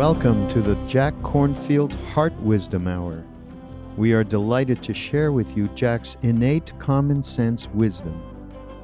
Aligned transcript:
Welcome 0.00 0.48
to 0.48 0.62
the 0.62 0.76
Jack 0.86 1.12
Kornfield 1.16 1.92
Heart 2.06 2.32
Wisdom 2.40 2.88
Hour. 2.88 3.22
We 3.98 4.14
are 4.14 4.24
delighted 4.24 4.82
to 4.84 4.94
share 4.94 5.30
with 5.30 5.54
you 5.54 5.68
Jack's 5.74 6.16
innate 6.22 6.72
common 6.78 7.22
sense 7.22 7.68
wisdom 7.74 8.18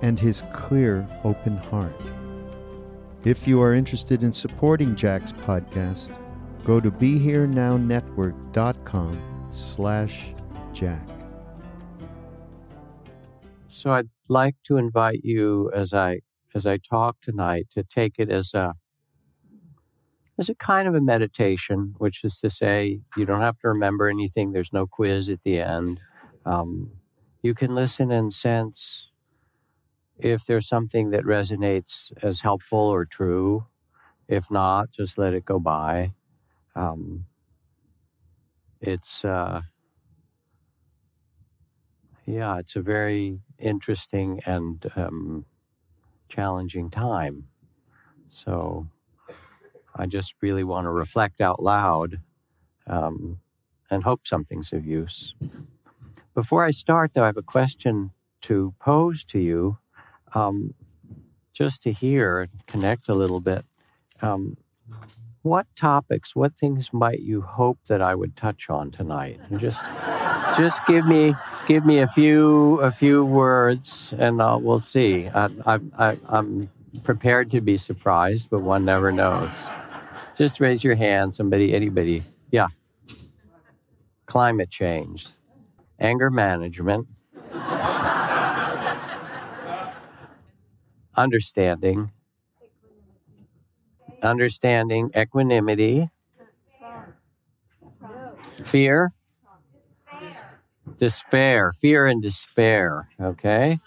and 0.02 0.20
his 0.20 0.42
clear, 0.52 1.08
open 1.24 1.56
heart. 1.56 1.98
If 3.24 3.48
you 3.48 3.62
are 3.62 3.72
interested 3.72 4.22
in 4.22 4.30
supporting 4.30 4.94
Jack's 4.94 5.32
podcast, 5.32 6.14
go 6.64 6.80
to 6.80 6.90
BeHereNowNetwork.com 6.90 9.48
slash 9.50 10.26
Jack. 10.74 11.08
So 13.68 13.90
I'd 13.90 14.10
like 14.28 14.56
to 14.64 14.76
invite 14.76 15.24
you 15.24 15.72
as 15.74 15.94
I 15.94 16.20
as 16.54 16.66
I 16.66 16.76
talk 16.76 17.16
tonight 17.22 17.68
to 17.70 17.84
take 17.84 18.16
it 18.18 18.28
as 18.28 18.52
a 18.52 18.74
as 20.38 20.48
a 20.48 20.54
kind 20.54 20.86
of 20.86 20.94
a 20.94 21.00
meditation, 21.00 21.94
which 21.98 22.24
is 22.24 22.38
to 22.40 22.50
say, 22.50 23.00
you 23.16 23.24
don't 23.24 23.40
have 23.40 23.58
to 23.60 23.68
remember 23.68 24.08
anything. 24.08 24.52
There's 24.52 24.72
no 24.72 24.86
quiz 24.86 25.28
at 25.28 25.42
the 25.44 25.60
end. 25.60 26.00
Um, 26.44 26.92
you 27.42 27.54
can 27.54 27.74
listen 27.74 28.10
and 28.10 28.32
sense 28.32 29.12
if 30.18 30.44
there's 30.46 30.68
something 30.68 31.10
that 31.10 31.24
resonates 31.24 32.12
as 32.22 32.40
helpful 32.40 32.78
or 32.78 33.04
true. 33.04 33.66
If 34.28 34.50
not, 34.50 34.90
just 34.90 35.18
let 35.18 35.34
it 35.34 35.44
go 35.44 35.58
by. 35.58 36.12
Um, 36.74 37.26
it's, 38.80 39.24
uh, 39.24 39.62
yeah, 42.26 42.58
it's 42.58 42.76
a 42.76 42.82
very 42.82 43.38
interesting 43.58 44.40
and 44.44 44.84
um, 44.96 45.46
challenging 46.28 46.90
time. 46.90 47.44
So, 48.28 48.88
I 49.96 50.06
just 50.06 50.34
really 50.40 50.64
want 50.64 50.84
to 50.84 50.90
reflect 50.90 51.40
out 51.40 51.62
loud 51.62 52.20
um, 52.86 53.40
and 53.90 54.02
hope 54.02 54.26
something's 54.26 54.72
of 54.72 54.84
use. 54.86 55.34
Before 56.34 56.64
I 56.64 56.70
start, 56.70 57.14
though, 57.14 57.22
I 57.22 57.26
have 57.26 57.36
a 57.36 57.42
question 57.42 58.10
to 58.42 58.74
pose 58.78 59.24
to 59.24 59.38
you, 59.38 59.78
um, 60.34 60.74
just 61.52 61.82
to 61.84 61.92
hear 61.92 62.40
and 62.40 62.50
connect 62.66 63.08
a 63.08 63.14
little 63.14 63.40
bit. 63.40 63.64
Um, 64.20 64.58
what 65.42 65.66
topics, 65.76 66.36
what 66.36 66.54
things 66.56 66.92
might 66.92 67.20
you 67.20 67.40
hope 67.40 67.78
that 67.88 68.02
I 68.02 68.14
would 68.14 68.36
touch 68.36 68.68
on 68.68 68.90
tonight? 68.90 69.40
And 69.48 69.58
just, 69.58 69.84
just 70.58 70.84
give 70.86 71.06
me, 71.06 71.34
give 71.66 71.86
me 71.86 72.00
a 72.00 72.06
few, 72.06 72.80
a 72.80 72.92
few 72.92 73.24
words, 73.24 74.12
and 74.18 74.42
uh, 74.42 74.58
we'll 74.60 74.80
see. 74.80 75.28
I, 75.28 75.48
I, 75.64 75.80
I, 75.98 76.18
I'm 76.28 76.68
prepared 77.04 77.50
to 77.52 77.60
be 77.60 77.78
surprised, 77.78 78.48
but 78.50 78.60
one 78.60 78.84
never 78.84 79.12
knows. 79.12 79.68
Just 80.36 80.60
raise 80.60 80.84
your 80.84 80.94
hand, 80.94 81.34
somebody, 81.34 81.74
anybody. 81.74 82.24
Yeah. 82.50 82.68
Climate 84.26 84.70
change, 84.70 85.28
anger 85.98 86.30
management, 86.30 87.06
understanding, 91.16 92.10
understanding, 94.22 95.10
equanimity, 95.16 96.10
fear, 98.64 99.12
despair, 100.98 101.72
fear 101.80 102.06
and 102.06 102.22
despair, 102.22 103.08
okay? 103.20 103.78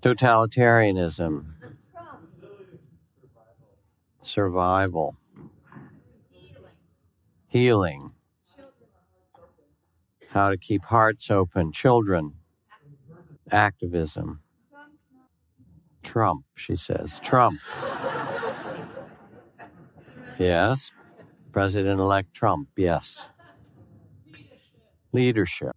Totalitarianism, 0.00 1.44
survival, 4.28 5.16
healing, 7.48 8.12
how 10.30 10.50
to 10.50 10.58
keep 10.58 10.84
hearts 10.84 11.30
open, 11.30 11.72
children, 11.72 12.34
activism. 13.50 14.40
Trump, 16.02 16.44
she 16.56 16.76
says. 16.76 17.20
Trump. 17.22 17.60
Yes. 20.38 20.90
President 21.52 22.00
elect 22.00 22.34
Trump, 22.34 22.68
yes. 22.76 23.28
Leadership. 25.12 25.76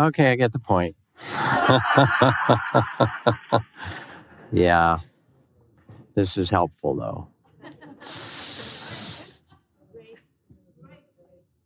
Okay, 0.00 0.32
I 0.32 0.36
get 0.36 0.52
the 0.52 0.58
point. 0.58 0.96
yeah. 4.52 4.98
This 6.14 6.36
is 6.36 6.50
helpful, 6.50 6.96
though. 6.96 7.28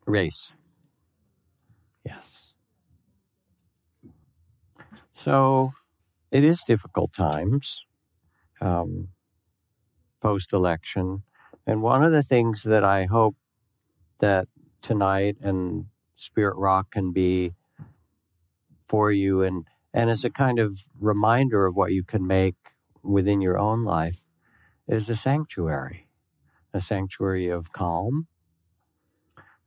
Race. 0.07 0.53
Yes. 2.05 2.55
So 5.13 5.73
it 6.31 6.45
is 6.45 6.63
difficult 6.65 7.13
times 7.13 7.81
um, 8.61 9.09
post 10.21 10.53
election. 10.53 11.23
And 11.67 11.83
one 11.83 12.05
of 12.05 12.13
the 12.13 12.23
things 12.23 12.63
that 12.65 12.85
I 12.85 13.05
hope 13.05 13.37
that 14.21 14.49
tonight 14.83 15.37
and 15.43 15.87
Spirit 16.15 16.57
Rock 16.57 16.91
can 16.91 17.13
be 17.13 17.53
for 18.89 19.11
you 19.11 19.43
and, 19.43 19.67
and 19.93 20.11
as 20.11 20.25
a 20.25 20.31
kind 20.31 20.59
of 20.59 20.79
reminder 21.01 21.67
of 21.67 21.75
what 21.75 21.93
you 21.93 22.05
can 22.05 22.27
make 22.27 22.57
within 23.03 23.41
your 23.41 23.59
own 23.59 23.85
life 23.85 24.23
is 24.89 25.09
a 25.09 25.17
sanctuary, 25.17 26.07
a 26.75 26.83
sanctuary 26.83 27.49
of 27.51 27.73
calm, 27.73 28.29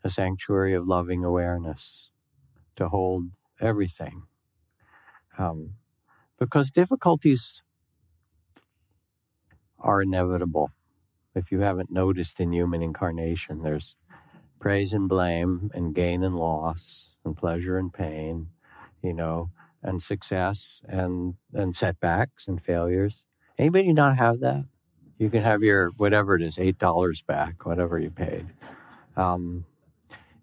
a 0.03 0.11
sanctuary 0.11 0.75
of 0.75 0.87
loving 0.87 1.25
awareness 1.25 2.11
to 2.75 2.89
hold 2.89 3.25
everything. 3.61 4.23
Um, 5.37 5.75
because 6.39 6.71
difficulties 6.71 7.61
are 9.79 10.01
inevitable. 10.01 10.71
If 11.35 11.51
you 11.51 11.61
haven't 11.61 11.91
noticed 11.91 12.39
in 12.39 12.53
human 12.53 12.81
incarnation, 12.81 13.63
there's 13.63 13.95
praise 14.59 14.93
and 14.93 15.09
blame, 15.09 15.71
and 15.73 15.95
gain 15.95 16.23
and 16.23 16.35
loss, 16.35 17.11
and 17.25 17.37
pleasure 17.37 17.77
and 17.77 17.93
pain, 17.93 18.47
you 19.03 19.13
know, 19.13 19.51
and 19.83 20.01
success 20.01 20.81
and 20.87 21.35
and 21.53 21.75
setbacks 21.75 22.47
and 22.47 22.61
failures. 22.63 23.25
Anybody 23.57 23.93
not 23.93 24.17
have 24.17 24.39
that? 24.41 24.65
You 25.19 25.29
can 25.29 25.43
have 25.43 25.63
your 25.63 25.89
whatever 25.97 26.35
it 26.35 26.43
is, 26.43 26.59
eight 26.59 26.79
dollars 26.79 27.21
back, 27.23 27.65
whatever 27.65 27.99
you 27.99 28.11
paid. 28.11 28.47
Um, 29.17 29.65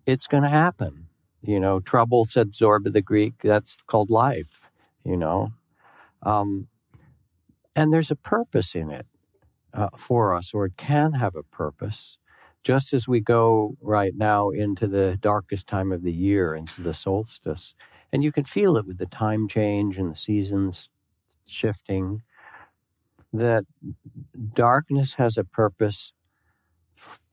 it's 0.06 0.26
going 0.28 0.44
to 0.44 0.48
happen. 0.50 1.08
You 1.42 1.60
know, 1.60 1.80
trouble 1.80 2.24
said 2.26 2.52
Zorba 2.52 2.92
the 2.92 3.02
Greek. 3.02 3.34
That's 3.42 3.78
called 3.86 4.10
life. 4.10 4.60
You 5.04 5.16
know, 5.16 5.52
um, 6.22 6.68
and 7.76 7.92
there's 7.92 8.10
a 8.10 8.16
purpose 8.16 8.74
in 8.74 8.90
it 8.90 9.06
uh, 9.74 9.90
for 9.96 10.34
us, 10.34 10.54
or 10.54 10.66
it 10.66 10.76
can 10.76 11.12
have 11.14 11.36
a 11.36 11.42
purpose. 11.44 12.18
Just 12.62 12.92
as 12.94 13.08
we 13.08 13.20
go 13.20 13.76
right 13.80 14.14
now 14.16 14.50
into 14.50 14.86
the 14.86 15.18
darkest 15.20 15.66
time 15.68 15.92
of 15.92 16.02
the 16.02 16.12
year, 16.12 16.54
into 16.54 16.82
the 16.82 16.94
solstice, 16.94 17.74
And 18.12 18.24
you 18.24 18.32
can 18.32 18.44
feel 18.44 18.76
it 18.76 18.86
with 18.86 18.98
the 18.98 19.06
time 19.06 19.48
change 19.48 19.98
and 19.98 20.12
the 20.12 20.16
seasons 20.16 20.90
shifting 21.46 22.22
that 23.34 23.64
darkness 24.54 25.14
has 25.14 25.36
a 25.36 25.44
purpose. 25.44 26.12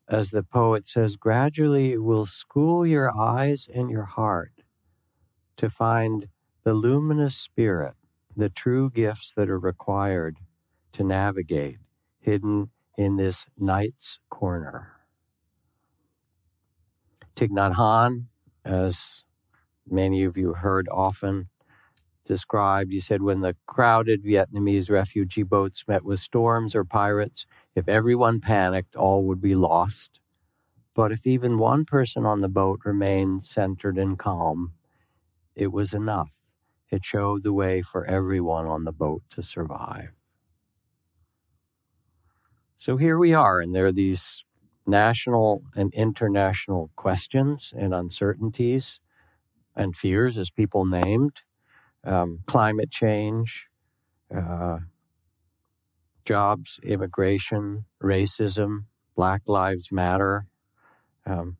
As 0.09 0.31
the 0.31 0.43
poet 0.43 0.87
says, 0.87 1.15
gradually 1.15 1.93
it 1.93 2.03
will 2.03 2.25
school 2.25 2.85
your 2.85 3.15
eyes 3.17 3.69
and 3.73 3.89
your 3.89 4.05
heart 4.05 4.51
to 5.57 5.69
find 5.69 6.27
the 6.63 6.73
luminous 6.73 7.35
spirit, 7.35 7.93
the 8.35 8.49
true 8.49 8.89
gifts 8.89 9.33
that 9.35 9.49
are 9.49 9.59
required 9.59 10.37
to 10.93 11.03
navigate 11.03 11.77
hidden 12.19 12.69
in 12.97 13.15
this 13.15 13.45
night's 13.57 14.19
corner. 14.29 14.91
Thich 17.35 17.49
Nhat 17.49 17.75
Hanh, 17.75 18.25
as 18.65 19.23
many 19.89 20.23
of 20.23 20.35
you 20.35 20.53
heard 20.53 20.89
often 20.91 21.49
described, 22.25 22.91
You 22.91 23.01
said, 23.01 23.21
when 23.21 23.41
the 23.41 23.55
crowded 23.67 24.23
Vietnamese 24.23 24.89
refugee 24.89 25.43
boats 25.43 25.85
met 25.87 26.03
with 26.03 26.19
storms 26.19 26.75
or 26.75 26.85
pirates, 26.85 27.45
if 27.75 27.87
everyone 27.87 28.39
panicked, 28.41 28.95
all 28.95 29.23
would 29.25 29.41
be 29.41 29.55
lost. 29.55 30.21
But 30.95 31.11
if 31.11 31.25
even 31.27 31.57
one 31.57 31.85
person 31.85 32.25
on 32.25 32.41
the 32.41 32.49
boat 32.49 32.81
remained 32.85 33.45
centered 33.45 33.97
and 33.97 34.19
calm, 34.19 34.73
it 35.55 35.71
was 35.71 35.93
enough. 35.93 36.31
It 36.91 37.05
showed 37.05 37.43
the 37.43 37.53
way 37.53 37.81
for 37.81 38.05
everyone 38.05 38.67
on 38.67 38.83
the 38.83 38.91
boat 38.91 39.23
to 39.31 39.41
survive. 39.43 40.09
So 42.77 42.97
here 42.97 43.17
we 43.17 43.33
are, 43.33 43.61
and 43.61 43.75
there 43.75 43.87
are 43.87 43.91
these 43.91 44.43
national 44.87 45.63
and 45.75 45.93
international 45.93 46.91
questions 46.95 47.73
and 47.77 47.93
uncertainties 47.93 48.99
and 49.75 49.95
fears, 49.95 50.37
as 50.37 50.49
people 50.51 50.85
named 50.85 51.43
um, 52.05 52.39
climate 52.47 52.91
change, 52.91 53.67
uh, 54.35 54.79
jobs, 56.25 56.79
immigration, 56.83 57.85
racism, 58.03 58.85
Black 59.15 59.41
Lives 59.47 59.91
Matter, 59.91 60.47
um, 61.25 61.57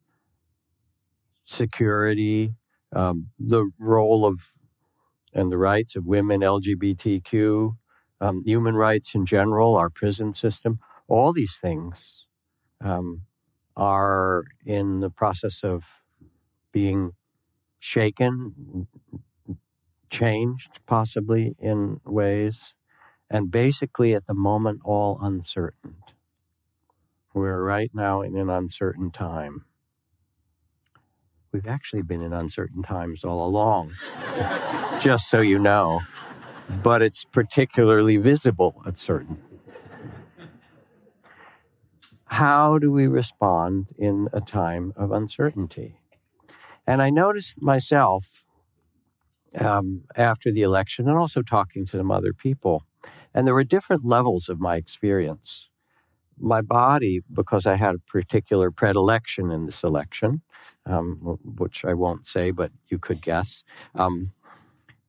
security, 1.43 2.55
um, 2.95 3.29
the 3.39 3.69
role 3.79 4.25
of 4.25 4.39
and 5.33 5.51
the 5.51 5.57
rights 5.57 5.95
of 5.95 6.05
women, 6.05 6.41
LGBTQ, 6.41 7.75
um, 8.21 8.43
human 8.45 8.75
rights 8.75 9.15
in 9.15 9.25
general, 9.25 9.75
our 9.77 9.89
prison 9.89 10.33
system, 10.33 10.79
all 11.07 11.33
these 11.33 11.57
things 11.61 12.27
um, 12.83 13.23
are 13.77 14.43
in 14.65 14.99
the 14.99 15.09
process 15.09 15.63
of 15.63 15.85
being 16.71 17.11
shaken, 17.79 18.87
changed 20.11 20.81
possibly 20.85 21.55
in 21.57 21.99
ways, 22.05 22.75
and 23.31 23.49
basically 23.49 24.13
at 24.13 24.27
the 24.27 24.35
moment 24.35 24.81
all 24.83 25.17
uncertain. 25.21 25.95
We're 27.33 27.63
right 27.63 27.89
now 27.93 28.21
in 28.21 28.37
an 28.37 28.49
uncertain 28.49 29.09
time. 29.09 29.65
We've 31.53 31.67
actually 31.67 32.03
been 32.03 32.21
in 32.21 32.33
uncertain 32.33 32.83
times 32.83 33.23
all 33.23 33.45
along, 33.45 33.93
just 34.99 35.29
so 35.29 35.41
you 35.41 35.57
know, 35.57 36.01
but 36.83 37.01
it's 37.01 37.25
particularly 37.25 38.17
visible 38.17 38.81
at 38.85 38.99
certain. 38.99 39.41
How 42.25 42.77
do 42.77 42.91
we 42.91 43.07
respond 43.07 43.87
in 43.97 44.29
a 44.31 44.39
time 44.39 44.93
of 44.95 45.11
uncertainty? 45.11 45.95
And 46.87 47.01
I 47.01 47.09
noticed 47.09 47.61
myself 47.61 48.45
um, 49.59 50.03
after 50.15 50.51
the 50.51 50.61
election 50.61 51.07
and 51.07 51.17
also 51.17 51.41
talking 51.41 51.85
to 51.85 51.97
some 51.97 52.11
other 52.11 52.33
people. 52.33 52.83
And 53.33 53.47
there 53.47 53.53
were 53.53 53.63
different 53.63 54.05
levels 54.05 54.49
of 54.49 54.59
my 54.59 54.75
experience. 54.75 55.69
My 56.39 56.61
body, 56.61 57.21
because 57.31 57.65
I 57.65 57.75
had 57.75 57.95
a 57.95 57.99
particular 57.99 58.71
predilection 58.71 59.51
in 59.51 59.65
this 59.65 59.83
election, 59.83 60.41
um, 60.85 61.37
which 61.57 61.85
I 61.85 61.93
won't 61.93 62.25
say, 62.25 62.51
but 62.51 62.71
you 62.89 62.97
could 62.97 63.21
guess, 63.21 63.63
um, 63.95 64.31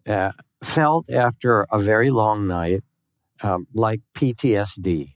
uh, 0.06 0.33
felt 0.62 1.09
after 1.11 1.62
a 1.73 1.79
very 1.79 2.11
long 2.11 2.47
night 2.47 2.83
um, 3.43 3.67
like 3.75 4.00
PTSD. 4.15 5.15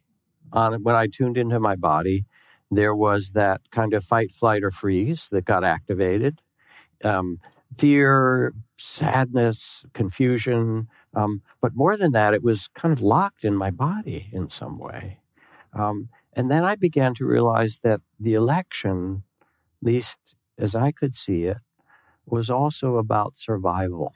On, 0.52 0.82
when 0.82 0.94
I 0.94 1.06
tuned 1.06 1.37
into 1.37 1.61
my 1.61 1.76
body, 1.76 2.25
there 2.70 2.94
was 2.94 3.31
that 3.32 3.61
kind 3.70 3.94
of 3.94 4.05
fight, 4.05 4.32
flight, 4.32 4.64
or 4.64 4.70
freeze 4.70 5.28
that 5.31 5.44
got 5.44 5.64
activated. 5.64 6.40
Um, 7.05 7.38
fear, 7.76 8.54
sadness, 8.76 9.84
confusion. 9.94 10.88
Um, 11.14 11.42
but 11.60 11.74
more 11.74 11.96
than 11.96 12.12
that, 12.12 12.34
it 12.34 12.42
was 12.42 12.68
kind 12.68 12.92
of 12.92 13.00
locked 13.00 13.44
in 13.44 13.54
my 13.54 13.70
body 13.70 14.28
in 14.32 14.48
some 14.48 14.78
way. 14.78 15.18
Um, 15.72 16.08
and 16.34 16.50
then 16.50 16.64
I 16.64 16.74
began 16.74 17.14
to 17.14 17.26
realize 17.26 17.78
that 17.82 18.00
the 18.20 18.34
election, 18.34 19.22
least 19.82 20.36
as 20.58 20.74
I 20.74 20.92
could 20.92 21.14
see 21.14 21.44
it, 21.44 21.58
was 22.26 22.50
also 22.50 22.96
about 22.96 23.38
survival 23.38 24.14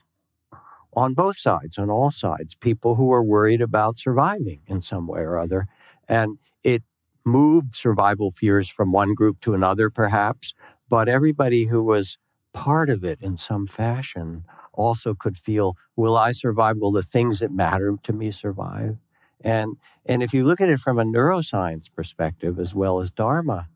on 0.93 1.13
both 1.13 1.37
sides, 1.37 1.77
on 1.77 1.89
all 1.89 2.11
sides, 2.11 2.55
people 2.55 2.95
who 2.95 3.05
were 3.05 3.23
worried 3.23 3.61
about 3.61 3.97
surviving 3.97 4.59
in 4.67 4.81
some 4.81 5.07
way 5.07 5.21
or 5.21 5.37
other. 5.37 5.67
And 6.07 6.37
it 6.63 6.83
moved 7.25 7.75
survival 7.75 8.31
fears 8.31 8.67
from 8.69 8.91
one 8.91 9.13
group 9.13 9.39
to 9.41 9.53
another, 9.53 9.89
perhaps, 9.89 10.53
but 10.89 11.07
everybody 11.07 11.65
who 11.65 11.83
was 11.83 12.17
part 12.53 12.89
of 12.89 13.03
it 13.03 13.19
in 13.21 13.37
some 13.37 13.67
fashion 13.67 14.43
also 14.73 15.13
could 15.13 15.37
feel 15.37 15.77
will 15.95 16.17
i 16.17 16.31
survive? 16.31 16.77
Will 16.77 16.91
the 16.91 17.03
things 17.03 17.39
that 17.39 17.51
matter 17.51 17.95
to 18.03 18.13
me 18.13 18.31
survive? 18.31 18.97
And 19.41 19.77
and 20.05 20.23
if 20.23 20.33
you 20.33 20.43
look 20.43 20.61
at 20.61 20.69
it 20.69 20.79
from 20.79 20.99
a 20.99 21.03
neuroscience 21.03 21.91
perspective 21.93 22.59
as 22.59 22.75
well 22.75 22.99
as 22.99 23.11
dharma 23.11 23.67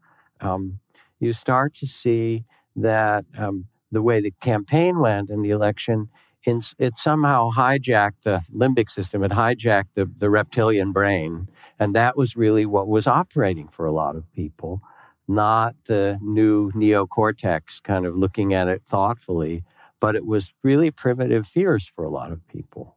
um, 0.42 0.80
you 1.20 1.34
start 1.34 1.74
to 1.76 1.88
see 1.88 2.46
that 2.76 3.26
um, 3.38 3.66
the 3.92 4.02
way 4.02 4.22
the 4.22 4.32
campaign 4.42 5.00
went 5.00 5.30
in 5.30 5.42
the 5.42 5.52
election 5.52 6.10
in, 6.44 6.62
it 6.78 6.98
somehow 6.98 7.50
hijacked 7.52 8.22
the 8.24 8.42
limbic 8.54 8.92
system. 8.92 9.24
It 9.24 9.32
hijacked 9.32 9.94
the, 9.96 10.06
the 10.06 10.30
reptilian 10.30 10.92
brain. 10.92 11.48
And 11.80 11.96
that 11.96 12.18
was 12.18 12.36
really 12.36 12.66
what 12.66 12.88
was 12.88 13.08
operating 13.08 13.68
for 13.68 13.86
a 13.86 13.92
lot 13.92 14.16
of 14.16 14.32
people 14.34 14.82
not 15.28 15.76
the 15.86 16.20
new 16.22 16.72
neocortex 16.72 17.82
kind 17.84 18.06
of 18.06 18.16
looking 18.16 18.54
at 18.54 18.68
it 18.68 18.84
thoughtfully, 18.86 19.64
but 20.00 20.16
it 20.16 20.26
was 20.26 20.54
really 20.64 20.92
primitive 20.92 21.48
fears 21.48 21.88
for 21.88 22.06
a 22.06 22.10
lot 22.10 22.32
of 22.32 22.48
people. 22.48 22.96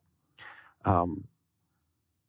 Um, 0.85 1.25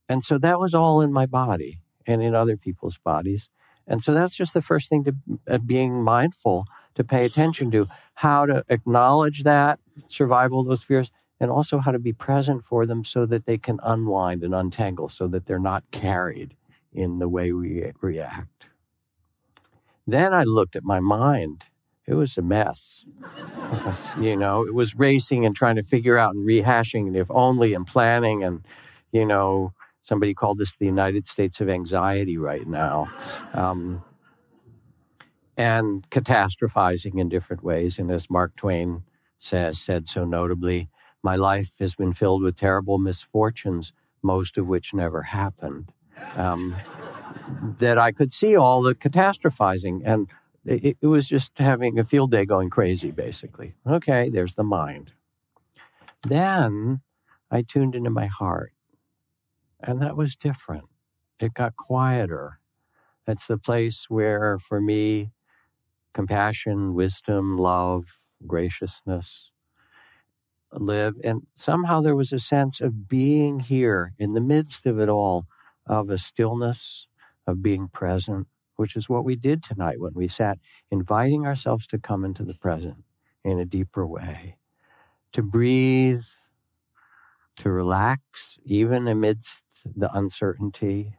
and 0.08 0.24
so 0.24 0.38
that 0.40 0.60
was 0.60 0.74
all 0.74 1.02
in 1.02 1.14
my 1.14 1.26
body 1.26 1.80
and 2.08 2.22
in 2.22 2.34
other 2.34 2.58
people's 2.58 2.98
bodies. 2.98 3.50
And 3.88 4.04
so 4.04 4.14
that's 4.14 4.36
just 4.36 4.54
the 4.54 4.62
first 4.62 4.90
thing 4.90 5.04
to 5.04 5.16
uh, 5.48 5.58
being 5.58 6.04
mindful 6.04 6.66
to 6.96 7.04
pay 7.04 7.26
attention 7.26 7.72
to 7.72 7.88
how 8.14 8.46
to 8.46 8.64
acknowledge 8.70 9.44
that 9.44 9.80
survival 10.08 10.64
those 10.64 10.84
fears 10.84 11.12
and 11.40 11.50
also 11.50 11.80
how 11.80 11.92
to 11.92 12.00
be 12.00 12.14
present 12.14 12.64
for 12.66 12.86
them 12.86 13.04
so 13.04 13.26
that 13.26 13.46
they 13.46 13.58
can 13.58 13.80
unwind 13.84 14.44
and 14.44 14.54
untangle 14.54 15.10
so 15.10 15.28
that 15.28 15.46
they're 15.46 15.60
not 15.60 15.84
carried 15.92 16.56
in 16.94 17.20
the 17.20 17.30
way 17.30 17.52
we 17.52 17.92
react. 18.02 18.69
Then 20.12 20.34
I 20.34 20.44
looked 20.44 20.76
at 20.76 20.84
my 20.84 21.00
mind. 21.00 21.66
It 22.08 22.16
was 22.16 22.38
a 22.38 22.42
mess. 22.42 23.06
you 24.20 24.36
know, 24.36 24.66
it 24.66 24.74
was 24.74 24.96
racing 24.96 25.46
and 25.46 25.56
trying 25.56 25.76
to 25.76 25.84
figure 25.84 26.18
out 26.18 26.34
and 26.34 26.48
rehashing 26.48 27.08
and 27.08 27.16
if 27.16 27.30
only 27.30 27.74
and 27.74 27.86
planning. 27.86 28.44
And, 28.44 28.66
you 29.12 29.26
know, 29.26 29.74
somebody 30.02 30.34
called 30.34 30.58
this 30.58 30.78
the 30.78 30.86
United 30.86 31.28
States 31.28 31.62
of 31.62 31.70
anxiety 31.70 32.38
right 32.38 32.68
now. 32.68 33.12
Um, 33.54 34.04
and 35.58 36.10
catastrophizing 36.10 37.20
in 37.20 37.30
different 37.30 37.64
ways. 37.64 38.00
And 38.00 38.10
as 38.10 38.30
Mark 38.30 38.56
Twain 38.56 39.04
says, 39.38 39.78
said 39.80 40.08
so 40.08 40.24
notably, 40.24 40.90
my 41.22 41.36
life 41.36 41.74
has 41.80 41.96
been 41.96 42.14
filled 42.14 42.42
with 42.44 42.58
terrible 42.58 42.98
misfortunes, 42.98 43.92
most 44.24 44.58
of 44.58 44.68
which 44.68 44.94
never 44.94 45.22
happened. 45.22 45.92
Um, 46.36 46.76
that 47.80 47.98
I 47.98 48.12
could 48.12 48.34
see 48.34 48.56
all 48.56 48.82
the 48.82 48.96
catastrophizing. 48.96 50.02
And 50.06 50.30
it, 50.66 50.98
it, 51.02 51.08
was 51.08 51.28
just 51.28 51.58
having 51.58 51.98
a 52.00 52.04
field 52.04 52.32
day 52.32 52.46
going 52.46 52.70
crazy, 52.70 53.12
basically. 53.12 53.74
Okay, 53.88 54.30
there's 54.30 54.56
the 54.56 54.64
mind. 54.64 55.12
Then 56.28 57.02
I 57.50 57.62
tuned 57.62 57.96
into 57.96 58.10
my 58.10 58.28
heart, 58.28 58.74
and 59.80 60.02
that 60.02 60.18
was 60.18 60.36
different. 60.36 60.86
It 61.40 61.54
got 61.54 61.76
quieter. 61.76 62.60
That's 63.26 63.48
the 63.48 63.58
place 63.58 64.06
where, 64.10 64.60
for 64.60 64.82
me, 64.82 65.32
compassion, 66.14 66.94
wisdom, 66.94 67.58
love, 67.58 68.06
graciousness 68.46 69.52
live. 70.74 71.16
And 71.24 71.48
somehow 71.56 72.02
there 72.02 72.16
was 72.16 72.32
a 72.32 72.40
sense 72.40 72.82
of 72.82 73.08
being 73.08 73.60
here 73.60 74.14
in 74.18 74.34
the 74.34 74.42
midst 74.42 74.86
of 74.86 75.00
it 75.00 75.10
all, 75.10 75.48
of 75.86 76.10
a 76.10 76.18
stillness, 76.18 77.08
of 77.50 77.64
being 77.64 77.90
present, 77.90 78.48
which 78.78 78.96
is 78.98 79.10
what 79.10 79.26
we 79.26 79.36
did 79.38 79.64
tonight 79.64 80.02
when 80.02 80.14
we 80.16 80.30
sat, 80.30 80.60
inviting 80.92 81.46
ourselves 81.48 81.88
to 81.90 82.00
come 82.00 82.26
into 82.26 82.46
the 82.46 82.56
present 82.56 83.06
in 83.46 83.60
a 83.60 83.66
deeper 83.66 84.08
way. 84.08 84.56
to 85.34 85.44
breathe, 85.44 86.24
to 87.58 87.72
relax, 87.72 88.58
even 88.66 89.08
amidst 89.08 89.66
the 89.98 90.12
uncertainty, 90.16 91.16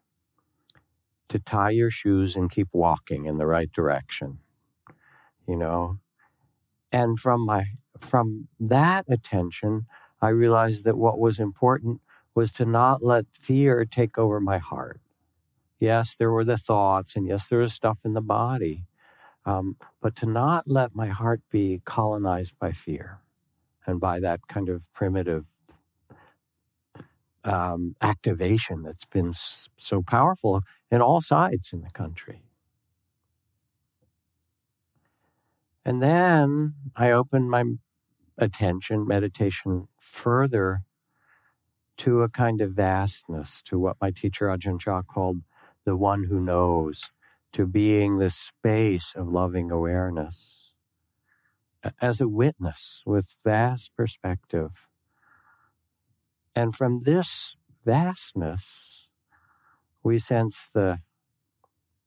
to 1.28 1.38
tie 1.38 1.70
your 1.70 1.90
shoes 1.90 2.36
and 2.36 2.50
keep 2.50 2.68
walking 2.72 3.26
in 3.26 3.38
the 3.38 3.46
right 3.46 3.72
direction. 3.72 4.40
You 5.48 5.56
know? 5.56 6.00
And 6.92 7.18
from 7.18 7.46
my 7.46 7.64
from 8.00 8.48
that 8.60 9.06
attention, 9.08 9.86
I 10.22 10.30
realized 10.30 10.84
that 10.84 10.98
what 10.98 11.18
was 11.20 11.40
important 11.40 12.00
was 12.34 12.52
to 12.54 12.66
not 12.66 13.02
let 13.04 13.26
fear 13.32 13.84
take 13.86 14.18
over 14.18 14.40
my 14.40 14.58
heart. 14.58 15.00
Yes, 15.80 16.16
there 16.18 16.32
were 16.32 16.44
the 16.44 16.58
thoughts, 16.58 17.16
and 17.16 17.26
yes, 17.28 17.48
there 17.48 17.60
was 17.60 17.74
stuff 17.74 17.98
in 18.04 18.14
the 18.14 18.22
body, 18.22 18.86
um, 19.46 19.76
but 20.02 20.16
to 20.18 20.26
not 20.26 20.64
let 20.68 20.94
my 20.94 21.08
heart 21.08 21.42
be 21.50 21.82
colonized 21.86 22.54
by 22.60 22.72
fear 22.72 23.20
and 23.86 24.00
by 24.00 24.20
that 24.20 24.40
kind 24.48 24.68
of 24.70 24.84
primitive 24.94 25.46
um, 27.44 27.96
activation 28.02 28.82
that's 28.82 29.06
been 29.06 29.32
so 29.78 30.02
powerful 30.02 30.62
in 30.90 31.02
all 31.02 31.20
sides 31.22 31.72
in 31.72 31.82
the 31.82 31.90
country. 31.90 32.42
And 35.84 36.02
then 36.02 36.74
I 36.96 37.12
opened 37.12 37.50
my 37.50 37.64
attention, 38.38 39.06
meditation 39.08 39.88
further 40.00 40.82
to 41.98 42.22
a 42.22 42.30
kind 42.30 42.60
of 42.62 42.72
vastness, 42.72 43.62
to 43.64 43.78
what 43.78 43.98
my 44.00 44.10
teacher 44.12 44.46
Ajahn 44.48 44.80
Chah 44.80 45.02
called 45.02 45.38
the 45.90 45.96
one 45.96 46.22
who 46.22 46.38
knows, 46.38 47.10
to 47.52 47.66
being 47.66 48.18
the 48.18 48.30
space 48.30 49.12
of 49.16 49.26
loving 49.26 49.72
awareness 49.72 50.72
as 52.00 52.20
a 52.20 52.28
witness 52.28 53.02
with 53.04 53.36
vast 53.44 53.90
perspective. 53.96 54.86
And 56.54 56.76
from 56.76 57.02
this 57.02 57.56
vastness, 57.84 59.08
we 60.04 60.20
sense 60.20 60.68
the 60.72 61.00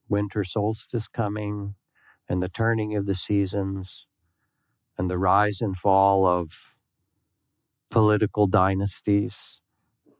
winter 0.07 0.45
solstice 0.45 1.09
coming 1.09 1.75
and 2.29 2.41
the 2.41 2.47
turning 2.47 2.95
of 2.95 3.05
the 3.05 3.15
seasons 3.15 4.07
and 4.97 5.09
the 5.11 5.17
rise 5.17 5.59
and 5.59 5.75
fall 5.75 6.25
of 6.25 6.77
political 7.91 8.47
dynasties 8.47 9.59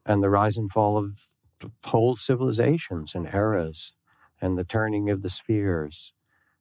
and 0.05 0.22
the 0.22 0.29
rise 0.29 0.58
and 0.58 0.70
fall 0.70 0.98
of 0.98 1.22
whole 1.86 2.15
civilizations 2.15 3.15
and 3.15 3.27
eras 3.34 3.93
and 4.41 4.58
the 4.58 4.63
turning 4.63 5.10
of 5.10 5.22
the 5.22 5.29
spheres. 5.29 6.13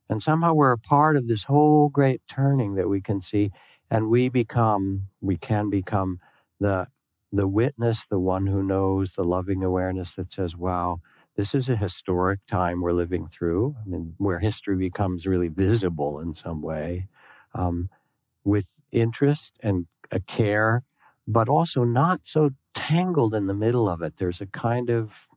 And 0.09 0.23
somehow 0.23 0.53
we're 0.55 0.73
a 0.73 0.79
part 0.79 1.17
of 1.17 1.27
this 1.27 1.45
whole 1.45 1.89
great 1.89 2.23
turning 2.29 2.75
that 2.75 2.89
we 2.89 3.01
can 3.01 3.21
see, 3.21 3.51
and 3.91 4.09
we 4.09 4.29
become, 4.29 5.09
we 5.21 5.37
can 5.37 5.71
become 5.71 6.21
the 6.61 6.87
the 7.35 7.49
witness, 7.49 8.05
the 8.05 8.19
one 8.19 8.47
who 8.47 8.63
knows, 8.63 9.13
the 9.13 9.25
loving 9.25 9.65
awareness 9.65 10.15
that 10.17 10.31
says, 10.31 10.55
wow, 10.55 11.01
this 11.35 11.55
is 11.55 11.71
a 11.71 11.77
historic 11.77 12.41
time 12.47 12.83
we're 12.83 12.93
living 12.93 13.27
through. 13.27 13.75
I 13.81 13.89
mean, 13.89 14.15
where 14.19 14.39
history 14.39 14.77
becomes 14.77 15.27
really 15.27 15.49
visible 15.49 16.21
in 16.21 16.35
some 16.35 16.61
way, 16.61 17.09
um, 17.55 17.89
with 18.45 18.77
interest 18.91 19.57
and 19.61 19.87
a 20.11 20.21
care, 20.21 20.85
but 21.27 21.49
also 21.49 21.85
not 21.85 22.21
so 22.25 22.51
tangled 22.75 23.35
in 23.35 23.47
the 23.47 23.55
middle 23.55 23.89
of 23.89 24.03
it. 24.03 24.17
There's 24.17 24.41
a 24.41 24.47
kind 24.47 24.91
of, 24.91 25.29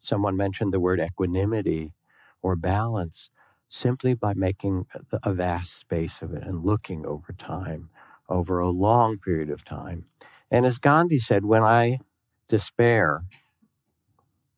someone 0.00 0.36
mentioned 0.36 0.72
the 0.72 0.80
word 0.80 1.00
equanimity 1.00 1.94
or 2.42 2.56
balance 2.56 3.30
simply 3.68 4.14
by 4.14 4.34
making 4.34 4.86
a 5.22 5.32
vast 5.32 5.78
space 5.78 6.20
of 6.20 6.34
it 6.34 6.42
and 6.42 6.64
looking 6.64 7.06
over 7.06 7.32
time, 7.32 7.88
over 8.28 8.58
a 8.58 8.70
long 8.70 9.18
period 9.18 9.50
of 9.50 9.64
time. 9.64 10.04
And 10.50 10.66
as 10.66 10.78
Gandhi 10.78 11.18
said, 11.18 11.44
when 11.44 11.62
I 11.62 12.00
despair, 12.48 13.22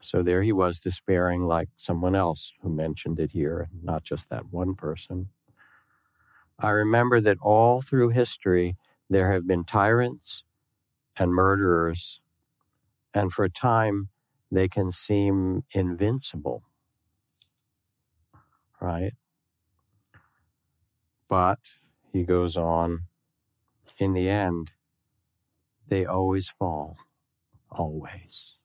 so 0.00 0.23
there 0.23 0.43
he 0.43 0.52
was 0.52 0.81
despairing 0.81 1.43
like 1.47 1.69
someone 1.76 2.14
else 2.16 2.52
who 2.62 2.69
mentioned 2.69 3.21
it 3.21 3.31
here, 3.31 3.69
not 3.83 4.02
just 4.02 4.31
that 4.31 4.52
one 4.52 4.75
person. 4.75 5.28
I 6.59 6.71
remember 6.71 7.21
that 7.21 7.38
all 7.40 7.81
through 7.81 8.11
history, 8.11 8.76
there 9.14 9.33
have 9.33 9.47
been 9.47 9.64
tyrants 9.64 10.44
and 11.16 11.33
murderers, 11.35 12.21
and 13.14 13.33
for 13.33 13.44
a 13.44 13.50
time, 13.50 14.11
they 14.52 14.68
can 14.68 14.92
seem 14.92 15.64
invincible, 15.73 16.64
right? 18.80 19.14
But, 21.28 21.61
he 22.12 22.25
goes 22.25 22.56
on, 22.56 23.02
in 23.99 24.14
the 24.14 24.28
end, 24.28 24.73
they 25.88 26.06
always 26.06 26.49
fall, 26.49 26.97
always. 27.71 28.56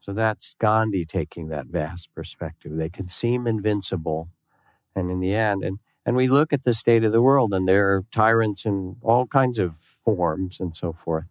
So 0.00 0.12
that's 0.12 0.54
Gandhi 0.60 1.04
taking 1.06 1.48
that 1.48 1.66
vast 1.66 2.14
perspective. 2.14 2.72
They 2.76 2.90
can 2.90 3.08
seem 3.08 3.46
invincible, 3.46 4.28
and 4.96 5.10
in 5.10 5.20
the 5.20 5.34
end, 5.34 5.64
and 5.64 5.78
and 6.06 6.16
we 6.16 6.28
look 6.28 6.54
at 6.54 6.64
the 6.64 6.74
state 6.74 7.04
of 7.04 7.12
the 7.12 7.22
world, 7.22 7.54
and 7.54 7.68
there 7.68 7.90
are 7.94 8.04
tyrants 8.12 8.66
in 8.66 8.96
all 9.02 9.26
kinds 9.26 9.60
of 9.60 9.74
forms 10.04 10.60
and 10.60 10.76
so 10.76 10.94
forth. 10.94 11.26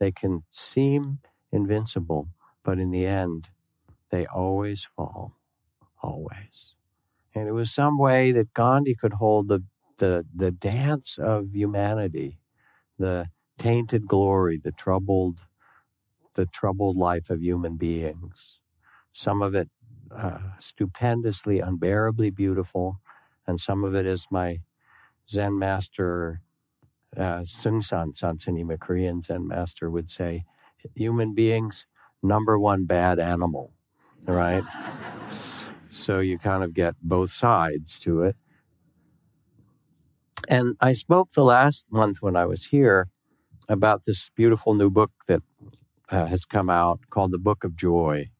They 0.00 0.12
can 0.12 0.44
seem 0.50 1.20
invincible, 1.52 2.28
but 2.64 2.78
in 2.78 2.92
the 2.92 3.06
end, 3.06 3.50
they 4.10 4.26
always 4.26 4.88
fall, 4.96 5.36
always. 6.02 6.76
And 7.34 7.48
it 7.48 7.52
was 7.52 7.72
some 7.72 7.98
way 7.98 8.32
that 8.32 8.54
Gandhi 8.54 8.94
could 8.96 9.14
hold 9.14 9.48
the 9.48 9.64
the 9.98 10.26
the 10.34 10.52
dance 10.52 11.18
of 11.20 11.54
humanity, 11.54 12.38
the 12.98 13.28
tainted 13.58 14.06
glory, 14.06 14.60
the 14.62 14.72
troubled 14.72 15.40
the 16.34 16.46
troubled 16.46 16.96
life 16.96 17.30
of 17.30 17.42
human 17.42 17.76
beings. 17.76 18.60
Some 19.12 19.42
of 19.42 19.54
it 19.54 19.68
uh, 20.16 20.38
stupendously, 20.58 21.60
unbearably 21.60 22.30
beautiful, 22.30 23.00
and 23.46 23.60
some 23.60 23.84
of 23.84 23.94
it 23.94 24.06
is 24.06 24.26
my 24.30 24.60
Zen 25.28 25.58
master, 25.58 26.42
uh, 27.16 27.40
Seung 27.40 27.84
Sahn 27.84 28.12
Sansanima, 28.12 28.78
Korean 28.78 29.22
Zen 29.22 29.48
master, 29.48 29.90
would 29.90 30.10
say, 30.10 30.44
human 30.94 31.34
beings, 31.34 31.86
number 32.22 32.58
one 32.58 32.84
bad 32.86 33.18
animal, 33.18 33.72
right? 34.26 34.64
so 35.90 36.20
you 36.20 36.38
kind 36.38 36.64
of 36.64 36.74
get 36.74 36.94
both 37.02 37.30
sides 37.32 38.00
to 38.00 38.22
it. 38.22 38.36
And 40.48 40.76
I 40.80 40.92
spoke 40.92 41.32
the 41.32 41.44
last 41.44 41.86
month 41.92 42.18
when 42.22 42.36
I 42.36 42.46
was 42.46 42.64
here 42.66 43.08
about 43.68 44.04
this 44.04 44.30
beautiful 44.36 44.74
new 44.74 44.90
book 44.90 45.12
that 45.28 45.42
uh, 46.10 46.26
has 46.26 46.44
come 46.44 46.70
out 46.70 47.00
called 47.10 47.32
the 47.32 47.38
Book 47.38 47.64
of 47.64 47.76
Joy, 47.76 48.30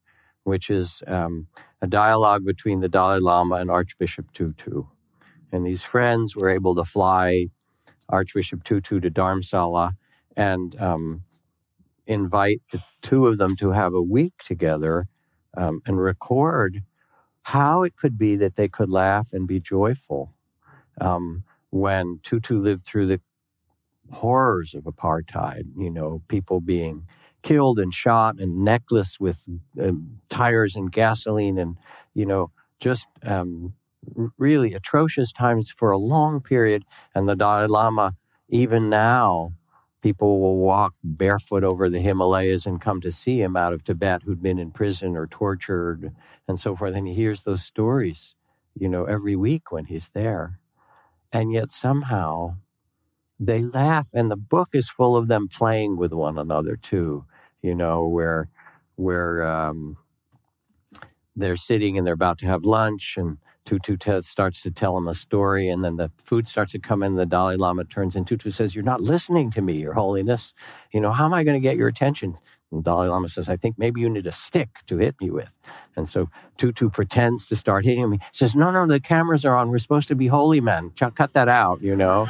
which 0.45 0.71
is 0.71 1.03
um, 1.07 1.49
a 1.83 1.87
dialogue 1.87 2.45
between 2.45 2.81
the 2.81 2.89
Dalai 2.89 3.21
Lama 3.21 3.57
and 3.57 3.71
Archbishop 3.71 4.33
Tutu. 4.33 4.85
And 5.53 5.67
these 5.67 5.85
friends 5.85 6.37
were 6.37 6.51
able 6.51 6.75
to 6.77 6.85
fly 6.85 7.49
Archbishop 8.09 8.65
Tutu 8.65 9.01
to 9.01 9.11
Dharamsala 9.11 9.93
and 10.37 10.81
um, 10.81 11.23
invite 12.07 12.63
the 12.73 12.83
two 13.03 13.27
of 13.27 13.39
them 13.39 13.57
to 13.57 13.71
have 13.71 13.95
a 13.95 14.03
week 14.03 14.35
together 14.45 15.09
um, 15.57 15.83
and 15.87 15.99
record 16.01 16.83
how 17.43 17.83
it 17.83 17.97
could 17.97 18.19
be 18.19 18.37
that 18.37 18.57
they 18.57 18.69
could 18.69 18.91
laugh 18.91 19.33
and 19.33 19.47
be 19.47 19.61
joyful 19.61 20.33
um, 21.01 21.45
when 21.71 22.19
Tutu 22.23 22.61
lived 22.61 22.85
through 22.85 23.07
the 23.07 23.21
horrors 24.11 24.75
of 24.75 24.85
apartheid, 24.85 25.65
you 25.77 25.91
know, 25.91 26.23
people 26.29 26.61
being 26.61 27.07
killed 27.43 27.79
and 27.79 27.93
shot 27.95 28.39
and 28.39 28.65
necklaced 28.65 29.21
with 29.21 29.45
um, 29.81 30.19
tires 30.29 30.77
and 30.77 30.93
gasoline 30.93 31.59
and, 31.59 31.77
you 32.15 32.27
know, 32.27 32.51
just 32.81 33.09
um, 33.25 33.75
really 34.39 34.75
atrocious 34.75 35.33
times 35.33 35.71
for 35.71 35.91
a 35.91 35.99
long 35.99 36.41
period. 36.41 36.85
And 37.15 37.29
the 37.29 37.37
Dalai 37.37 37.69
Lama, 37.69 38.15
even 38.49 38.91
now, 38.91 39.53
people 40.03 40.41
will 40.41 40.59
walk 40.59 40.95
barefoot 41.05 41.65
over 41.65 41.91
the 41.91 42.01
Himalayas 42.01 42.67
and 42.67 42.81
come 42.81 43.01
to 43.03 43.13
see 43.13 43.41
him 43.41 43.57
out 43.57 43.73
of 43.73 43.85
Tibet 43.85 44.23
who'd 44.23 44.43
been 44.43 44.59
in 44.59 44.71
prison 44.73 45.17
or 45.17 45.27
tortured 45.27 46.13
and 46.49 46.61
so 46.61 46.77
forth. 46.77 46.95
And 46.95 47.09
he 47.09 47.15
hears 47.15 47.43
those 47.43 47.65
stories, 47.65 48.37
you 48.79 48.89
know, 48.89 49.05
every 49.05 49.37
week 49.37 49.73
when 49.73 49.87
he's 49.87 50.11
there. 50.11 50.61
And 51.33 51.53
yet 51.53 51.73
somehow 51.73 52.57
they 53.41 53.63
laugh, 53.63 54.09
and 54.15 54.31
the 54.31 54.37
book 54.37 54.71
is 54.73 54.89
full 54.91 55.17
of 55.17 55.29
them 55.29 55.49
playing 55.49 55.97
with 55.97 56.13
one 56.13 56.39
another 56.39 56.77
too 56.77 57.25
you 57.63 57.75
know, 57.75 58.07
where 58.07 58.49
where 58.97 59.47
um, 59.47 59.97
they're 61.37 61.57
sitting 61.57 61.99
and 61.99 62.07
they're 62.07 62.15
about 62.15 62.39
to 62.39 62.47
have 62.47 62.65
lunch, 62.65 63.17
and 63.19 63.39
Tutu 63.67 63.99
t- 63.99 64.23
starts 64.23 64.63
to 64.63 64.73
tell 64.73 64.97
him 64.99 65.09
a 65.09 65.15
story, 65.15 65.69
and 65.71 65.85
then 65.85 65.97
the 65.97 66.11
food 66.25 66.49
starts 66.49 66.73
to 66.73 66.81
come 66.81 67.03
in. 67.05 67.17
The 67.17 67.27
Dalai 67.27 67.57
Lama 67.57 67.85
turns 67.85 68.17
and 68.17 68.27
Tutu 68.27 68.51
says, 68.51 68.75
"You're 68.75 68.85
not 68.85 69.03
listening 69.03 69.51
to 69.53 69.63
me, 69.63 69.75
Your 69.79 69.95
Holiness. 69.95 70.55
You 70.95 71.03
know, 71.03 71.13
how 71.13 71.27
am 71.27 71.35
I 71.35 71.45
going 71.45 71.61
to 71.61 71.69
get 71.69 71.77
your 71.77 71.89
attention?" 71.89 72.39
And 72.73 72.81
the 72.81 72.91
Dalai 72.91 73.09
Lama 73.09 73.29
says, 73.29 73.49
I 73.49 73.57
think 73.57 73.79
maybe 73.79 74.01
you 74.01 74.11
need 74.11 74.27
a 74.27 74.33
stick 74.33 74.71
to 74.89 74.99
hit 74.99 75.15
me 75.21 75.31
with. 75.31 75.51
And 75.97 76.09
so 76.09 76.29
Tutu 76.59 76.91
pretends 76.91 77.47
to 77.49 77.57
start 77.57 77.85
hitting 77.85 78.11
me. 78.11 78.19
Says, 78.33 78.57
No, 78.57 78.71
no, 78.71 78.87
the 78.87 79.01
cameras 79.01 79.45
are 79.45 79.57
on. 79.57 79.71
We're 79.71 79.79
supposed 79.79 80.09
to 80.09 80.17
be 80.17 80.27
holy 80.27 80.61
men. 80.61 80.91
Cut 80.99 81.33
that 81.35 81.49
out, 81.49 81.83
you 81.83 81.97
know. 81.97 82.29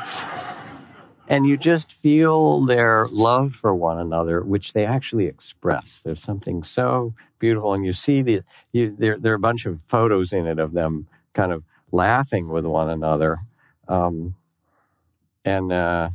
and 1.28 1.46
you 1.46 1.56
just 1.56 1.92
feel 1.92 2.64
their 2.66 3.08
love 3.10 3.54
for 3.54 3.74
one 3.74 3.98
another, 3.98 4.42
which 4.42 4.74
they 4.74 4.84
actually 4.86 5.26
express. 5.26 6.00
There's 6.04 6.22
something 6.22 6.62
so 6.62 7.14
beautiful, 7.38 7.74
and 7.74 7.84
you 7.84 7.92
see 7.92 8.22
the 8.22 8.42
you, 8.72 8.94
there. 8.98 9.18
There 9.18 9.32
are 9.32 9.36
a 9.36 9.40
bunch 9.40 9.66
of 9.66 9.80
photos 9.88 10.32
in 10.32 10.46
it 10.46 10.58
of 10.58 10.72
them 10.72 11.08
kind 11.36 11.52
of 11.52 11.64
laughing 11.92 12.48
with 12.48 12.66
one 12.66 12.90
another, 12.90 13.40
um, 13.88 14.36
and 15.44 15.72
uh, 15.72 16.10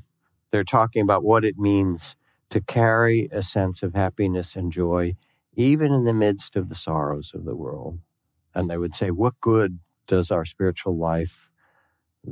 they're 0.51 0.65
talking 0.65 1.03
about 1.03 1.23
what 1.23 1.45
it 1.45 1.57
means 1.59 2.15
to 2.51 2.61
carry 2.61 3.29
a 3.31 3.43
sense 3.43 3.83
of 3.83 3.95
happiness 3.95 4.55
and 4.57 4.71
joy, 4.71 5.15
even 5.55 5.93
in 5.93 6.05
the 6.05 6.13
midst 6.13 6.57
of 6.57 6.69
the 6.69 6.75
sorrows 6.75 7.33
of 7.35 7.45
the 7.45 7.55
world. 7.55 7.99
And 8.55 8.69
they 8.69 8.77
would 8.77 8.95
say, 8.95 9.11
"What 9.11 9.39
good 9.41 9.79
does 10.07 10.31
our 10.31 10.45
spiritual 10.45 10.97
life 10.97 11.49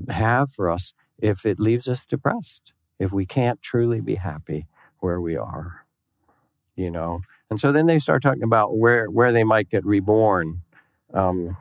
have 0.10 0.51
for 0.51 0.69
us?" 0.69 0.93
if 1.19 1.46
it 1.46 1.60
leaves 1.60 1.88
us 1.88 2.05
depressed, 2.05 2.74
if 3.00 3.12
we 3.12 3.25
can't 3.25 3.62
truly 3.62 4.01
be 4.01 4.15
happy 4.15 4.67
where 5.00 5.22
we 5.22 5.36
are, 5.38 5.86
you 6.75 6.91
know. 6.91 7.22
And 7.50 7.60
so 7.60 7.72
then 7.72 7.88
they 7.88 8.00
start 8.00 8.24
talking 8.24 8.43
about 8.43 8.77
where 8.77 9.08
where 9.08 9.34
they 9.34 9.43
might 9.43 9.69
get 9.69 9.86
reborn. 9.86 10.62
Um, 11.13 11.58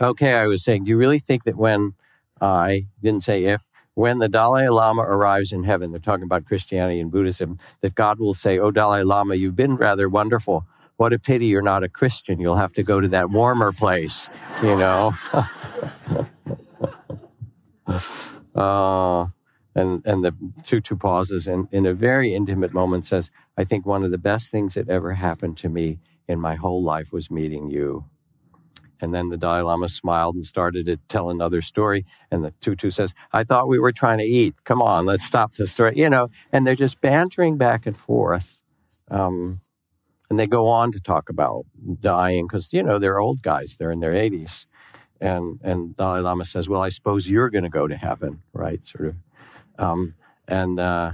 okay, 0.00 0.34
I 0.34 0.46
was 0.46 0.64
saying, 0.64 0.84
do 0.84 0.90
you 0.90 0.96
really 0.96 1.18
think 1.18 1.44
that 1.44 1.56
when 1.56 1.94
I 2.40 2.86
didn't 3.02 3.24
say 3.24 3.44
if 3.44 3.66
when 3.94 4.18
the 4.18 4.28
Dalai 4.28 4.68
Lama 4.68 5.02
arrives 5.02 5.52
in 5.52 5.64
heaven, 5.64 5.90
they're 5.90 6.00
talking 6.00 6.24
about 6.24 6.46
Christianity 6.46 7.00
and 7.00 7.10
Buddhism, 7.10 7.58
that 7.82 7.94
God 7.94 8.18
will 8.20 8.34
say, 8.34 8.58
"Oh, 8.58 8.70
Dalai 8.70 9.02
Lama, 9.02 9.34
you've 9.34 9.56
been 9.56 9.76
rather 9.76 10.08
wonderful. 10.08 10.64
What 10.96 11.12
a 11.12 11.18
pity 11.18 11.46
you're 11.46 11.62
not 11.62 11.84
a 11.84 11.88
Christian. 11.88 12.40
You'll 12.40 12.56
have 12.56 12.72
to 12.74 12.82
go 12.82 13.00
to 13.00 13.08
that 13.08 13.30
warmer 13.30 13.72
place," 13.72 14.30
you 14.62 14.76
know. 14.76 15.14
Uh, 18.54 19.26
and 19.74 20.02
and 20.06 20.24
the 20.24 20.34
Tutu 20.64 20.96
pauses 20.96 21.48
and 21.48 21.68
in 21.72 21.86
a 21.86 21.94
very 21.94 22.34
intimate 22.34 22.74
moment 22.74 23.06
says, 23.06 23.30
I 23.56 23.64
think 23.64 23.86
one 23.86 24.04
of 24.04 24.10
the 24.10 24.18
best 24.18 24.50
things 24.50 24.74
that 24.74 24.88
ever 24.88 25.14
happened 25.14 25.56
to 25.58 25.68
me 25.68 26.00
in 26.28 26.40
my 26.40 26.56
whole 26.56 26.82
life 26.82 27.12
was 27.12 27.30
meeting 27.30 27.70
you. 27.70 28.04
And 29.00 29.14
then 29.14 29.28
the 29.28 29.36
Dalai 29.36 29.62
Lama 29.62 29.88
smiled 29.88 30.34
and 30.34 30.44
started 30.44 30.86
to 30.86 30.96
tell 31.08 31.30
another 31.30 31.62
story. 31.62 32.06
And 32.30 32.44
the 32.44 32.52
Tutu 32.60 32.90
says, 32.90 33.14
I 33.32 33.44
thought 33.44 33.68
we 33.68 33.78
were 33.78 33.92
trying 33.92 34.18
to 34.18 34.24
eat. 34.24 34.54
Come 34.64 34.82
on, 34.82 35.06
let's 35.06 35.24
stop 35.24 35.52
the 35.52 35.66
story. 35.66 35.94
You 35.96 36.10
know, 36.10 36.28
and 36.52 36.66
they're 36.66 36.74
just 36.74 37.00
bantering 37.00 37.56
back 37.56 37.86
and 37.86 37.96
forth. 37.96 38.62
Um, 39.10 39.58
and 40.28 40.38
they 40.38 40.46
go 40.46 40.68
on 40.68 40.92
to 40.92 41.00
talk 41.00 41.28
about 41.28 41.64
dying 42.00 42.46
because, 42.46 42.72
you 42.72 42.82
know, 42.82 42.98
they're 42.98 43.18
old 43.18 43.42
guys, 43.42 43.76
they're 43.78 43.90
in 43.90 44.00
their 44.00 44.12
80s. 44.12 44.66
And 45.20 45.60
and 45.62 45.94
Dalai 45.96 46.20
Lama 46.20 46.46
says, 46.46 46.66
"Well, 46.68 46.80
I 46.80 46.88
suppose 46.88 47.28
you're 47.28 47.50
going 47.50 47.64
to 47.64 47.70
go 47.70 47.86
to 47.86 47.96
heaven, 47.96 48.40
right?" 48.54 48.82
Sort 48.82 49.08
of. 49.08 49.16
Um, 49.78 50.14
and 50.48 50.80
uh, 50.80 51.12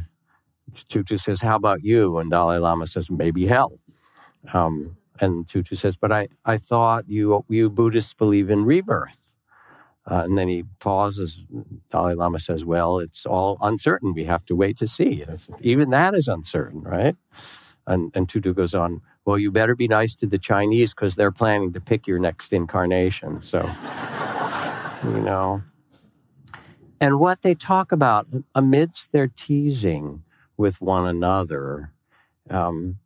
Tutu 0.73 1.17
says, 1.17 1.41
"How 1.41 1.57
about 1.57 1.83
you?" 1.83 2.19
And 2.19 2.31
Dalai 2.31 2.59
Lama 2.59 2.87
says, 2.87 3.11
"Maybe 3.11 3.47
hell." 3.47 3.81
Um, 4.53 4.97
and 5.21 5.47
Tutu 5.49 5.77
says, 5.77 5.97
"But 5.97 6.13
I 6.13 6.29
I 6.45 6.59
thought 6.59 7.09
you 7.09 7.45
you 7.49 7.71
Buddhists 7.71 8.15
believe 8.15 8.51
in 8.51 8.65
rebirth." 8.65 9.19
Uh, 10.11 10.23
and 10.25 10.39
then 10.39 10.49
he 10.49 10.65
pauses. 10.81 11.47
Dalai 11.91 12.15
Lama 12.15 12.41
says, 12.41 12.65
"Well, 12.65 12.99
it's 13.01 13.27
all 13.27 13.59
uncertain. 13.63 14.15
We 14.15 14.25
have 14.25 14.45
to 14.47 14.57
wait 14.57 14.77
to 14.79 14.89
see. 14.89 15.25
Even 15.61 15.91
that 15.91 16.15
is 16.15 16.29
uncertain, 16.29 16.83
right?" 16.83 17.17
And, 17.87 18.11
and 18.15 18.29
Tutu 18.29 18.53
goes 18.53 18.75
on, 18.75 19.01
well, 19.27 19.39
you 19.39 19.51
better 19.51 19.75
be 19.75 19.89
nice 19.89 20.17
to 20.17 20.27
the 20.27 20.39
Chinese 20.39 20.95
because 20.95 21.17
they're 21.17 21.33
planning 21.33 21.73
to 21.75 21.81
pick 21.81 22.07
your 22.07 22.19
next 22.19 22.53
incarnation. 22.53 23.43
So, 23.43 23.61
you 25.05 25.21
know. 25.21 25.63
And 27.01 27.21
what 27.21 27.43
they 27.43 27.55
talk 27.55 27.93
about 27.93 28.27
amidst 28.55 29.13
their 29.13 29.29
teasing 29.29 30.23
with 30.57 30.81
one 30.81 31.09
another 31.09 31.93
um, 32.51 32.99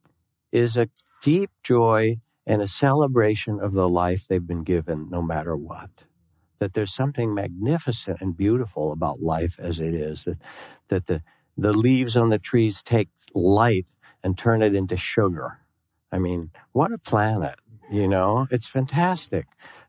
is 0.52 0.76
a 0.76 0.88
deep 1.22 1.50
joy 1.62 2.16
and 2.46 2.62
a 2.62 2.66
celebration 2.66 3.60
of 3.60 3.74
the 3.74 3.88
life 3.88 4.26
they've 4.26 4.46
been 4.46 4.64
given, 4.64 5.08
no 5.10 5.22
matter 5.22 5.56
what. 5.56 5.90
That 6.58 6.72
there's 6.74 6.94
something 6.94 7.32
magnificent 7.34 8.18
and 8.20 8.36
beautiful 8.36 8.92
about 8.92 9.22
life 9.22 9.58
as 9.58 9.80
it 9.80 9.94
is. 9.94 10.24
That, 10.24 10.38
that 10.88 11.06
the, 11.06 11.22
the 11.56 11.72
leaves 11.72 12.16
on 12.16 12.30
the 12.30 12.38
trees 12.38 12.82
take 12.82 13.08
light 13.34 13.86
and 14.22 14.36
turn 14.36 14.62
it 14.62 14.74
into 14.74 14.96
sugar. 14.96 15.58
I 16.12 16.18
mean, 16.18 16.50
what 16.72 16.92
a 16.92 16.98
planet, 16.98 17.56
you 17.90 18.08
know? 18.08 18.46
It's 18.50 18.66
fantastic. 18.66 19.46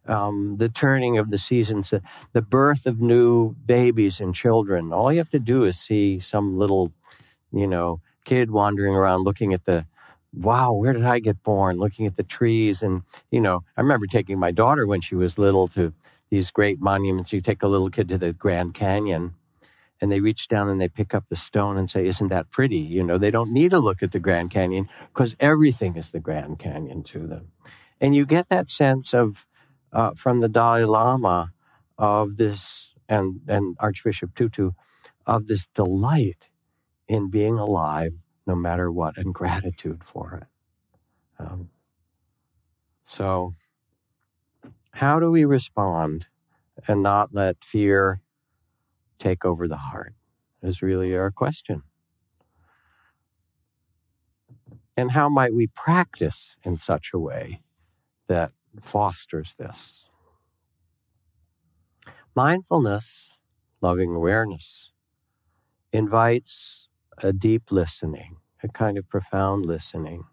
Um, 0.07 0.57
the 0.57 0.69
turning 0.69 1.17
of 1.17 1.29
the 1.29 1.37
seasons, 1.37 1.89
the, 1.89 2.01
the 2.33 2.41
birth 2.41 2.85
of 2.85 3.01
new 3.01 3.55
babies 3.65 4.21
and 4.21 4.33
children. 4.33 4.93
All 4.93 5.11
you 5.11 5.19
have 5.19 5.29
to 5.31 5.39
do 5.39 5.65
is 5.65 5.79
see 5.79 6.19
some 6.19 6.57
little, 6.57 6.91
you 7.51 7.67
know, 7.67 8.01
kid 8.23 8.51
wandering 8.51 8.95
around 8.95 9.23
looking 9.23 9.53
at 9.53 9.65
the, 9.65 9.85
wow, 10.33 10.73
where 10.73 10.93
did 10.93 11.05
I 11.05 11.19
get 11.19 11.43
born? 11.43 11.77
Looking 11.77 12.05
at 12.05 12.15
the 12.15 12.23
trees. 12.23 12.81
And, 12.81 13.03
you 13.31 13.41
know, 13.41 13.63
I 13.77 13.81
remember 13.81 14.07
taking 14.07 14.39
my 14.39 14.51
daughter 14.51 14.87
when 14.87 15.01
she 15.01 15.15
was 15.15 15.37
little 15.37 15.67
to 15.69 15.93
these 16.29 16.51
great 16.51 16.79
monuments. 16.79 17.33
You 17.33 17.41
take 17.41 17.63
a 17.63 17.67
little 17.67 17.89
kid 17.89 18.09
to 18.09 18.17
the 18.17 18.33
Grand 18.33 18.73
Canyon 18.73 19.33
and 19.99 20.11
they 20.11 20.19
reach 20.19 20.47
down 20.47 20.69
and 20.69 20.81
they 20.81 20.87
pick 20.87 21.13
up 21.13 21.25
the 21.29 21.35
stone 21.35 21.77
and 21.77 21.89
say, 21.89 22.07
Isn't 22.07 22.29
that 22.29 22.49
pretty? 22.51 22.77
You 22.77 23.03
know, 23.03 23.17
they 23.17 23.31
don't 23.31 23.51
need 23.53 23.71
to 23.71 23.79
look 23.79 24.01
at 24.01 24.11
the 24.11 24.19
Grand 24.19 24.51
Canyon 24.51 24.89
because 25.13 25.35
everything 25.39 25.95
is 25.95 26.09
the 26.09 26.19
Grand 26.19 26.59
Canyon 26.59 27.03
to 27.03 27.27
them. 27.27 27.51
And 27.99 28.15
you 28.15 28.25
get 28.25 28.49
that 28.49 28.69
sense 28.69 29.13
of, 29.13 29.45
uh, 29.93 30.11
from 30.15 30.39
the 30.39 30.49
Dalai 30.49 30.85
Lama, 30.85 31.51
of 31.97 32.37
this, 32.37 32.95
and, 33.07 33.41
and 33.47 33.75
Archbishop 33.79 34.33
Tutu, 34.33 34.71
of 35.27 35.45
this 35.47 35.67
delight 35.67 36.47
in 37.07 37.29
being 37.29 37.59
alive 37.59 38.13
no 38.51 38.55
matter 38.57 38.91
what 38.91 39.17
and 39.17 39.33
gratitude 39.41 40.03
for 40.03 40.41
it. 40.41 40.47
Um, 41.39 41.69
so, 43.03 43.55
how 44.91 45.19
do 45.21 45.31
we 45.31 45.45
respond 45.45 46.25
and 46.87 47.01
not 47.01 47.33
let 47.33 47.63
fear 47.63 48.21
take 49.17 49.45
over 49.45 49.69
the 49.69 49.77
heart? 49.77 50.13
Is 50.61 50.81
really 50.81 51.15
our 51.15 51.31
question. 51.31 51.81
And 54.97 55.11
how 55.11 55.29
might 55.29 55.55
we 55.55 55.67
practice 55.67 56.55
in 56.63 56.77
such 56.77 57.11
a 57.13 57.19
way 57.19 57.61
that 58.27 58.51
fosters 58.81 59.55
this? 59.57 60.05
Mindfulness, 62.35 63.37
loving 63.81 64.13
awareness, 64.13 64.91
invites 65.93 66.87
a 67.17 67.33
deep 67.33 67.71
listening, 67.71 68.37
a 68.63 68.67
kind 68.69 68.97
of 68.97 69.07
profound 69.09 69.65
listening. 69.65 70.23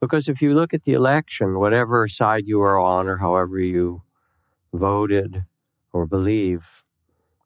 Because 0.00 0.28
if 0.28 0.42
you 0.42 0.54
look 0.54 0.74
at 0.74 0.84
the 0.84 0.92
election, 0.92 1.58
whatever 1.58 2.08
side 2.08 2.46
you 2.46 2.60
are 2.60 2.78
on 2.78 3.08
or 3.08 3.16
however 3.16 3.58
you 3.58 4.02
voted 4.72 5.44
or 5.92 6.06
believe, 6.06 6.84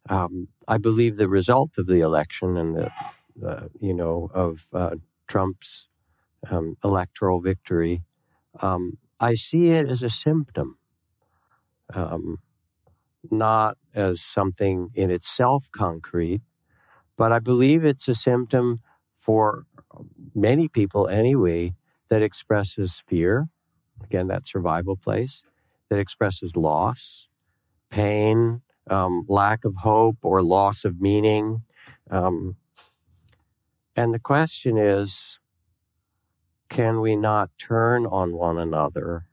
um, 0.09 0.49
I 0.67 0.79
believe 0.79 1.17
the 1.17 1.29
result 1.29 1.79
of 1.79 1.87
the 1.87 2.01
election 2.01 2.57
and 2.57 2.77
the, 2.77 2.91
the 3.37 3.71
you 3.81 3.95
know, 3.95 4.31
of 4.35 4.67
uh, 4.73 4.97
Trump's 5.29 5.89
um, 6.51 6.77
electoral 6.83 7.41
victory, 7.41 8.03
um, 8.61 8.99
I 9.21 9.35
see 9.35 9.69
it 9.69 9.89
as 9.89 10.03
a 10.03 10.11
symptom, 10.11 10.79
um, 11.93 12.39
not 13.31 13.77
as 13.95 14.21
something 14.21 14.91
in 14.95 15.11
itself 15.11 15.69
concrete, 15.73 16.41
but 17.17 17.33
I 17.33 17.41
believe 17.41 17.85
it's 17.85 18.09
a 18.09 18.15
symptom 18.15 18.81
for 19.19 19.65
many 20.35 20.69
people 20.69 21.09
anyway 21.09 21.75
that 22.11 22.23
expresses 22.23 23.03
fear. 23.07 23.49
Again, 24.05 24.29
that 24.29 24.47
survival 24.47 24.97
place 24.97 25.43
that 25.91 25.99
expresses 25.99 26.57
loss, 26.57 27.29
pain, 27.91 28.63
um, 28.91 29.25
lack 29.29 29.65
of 29.65 29.75
hope 29.77 30.19
or 30.23 30.43
loss 30.43 30.85
of 30.85 31.01
meaning. 31.01 31.63
Um, 32.11 32.57
and 33.97 34.15
the 34.15 34.19
question 34.19 34.79
is 34.79 35.39
can 36.69 37.01
we 37.01 37.17
not 37.17 37.51
turn 37.59 38.07
on 38.07 38.35
one 38.35 38.59
another? 38.59 39.27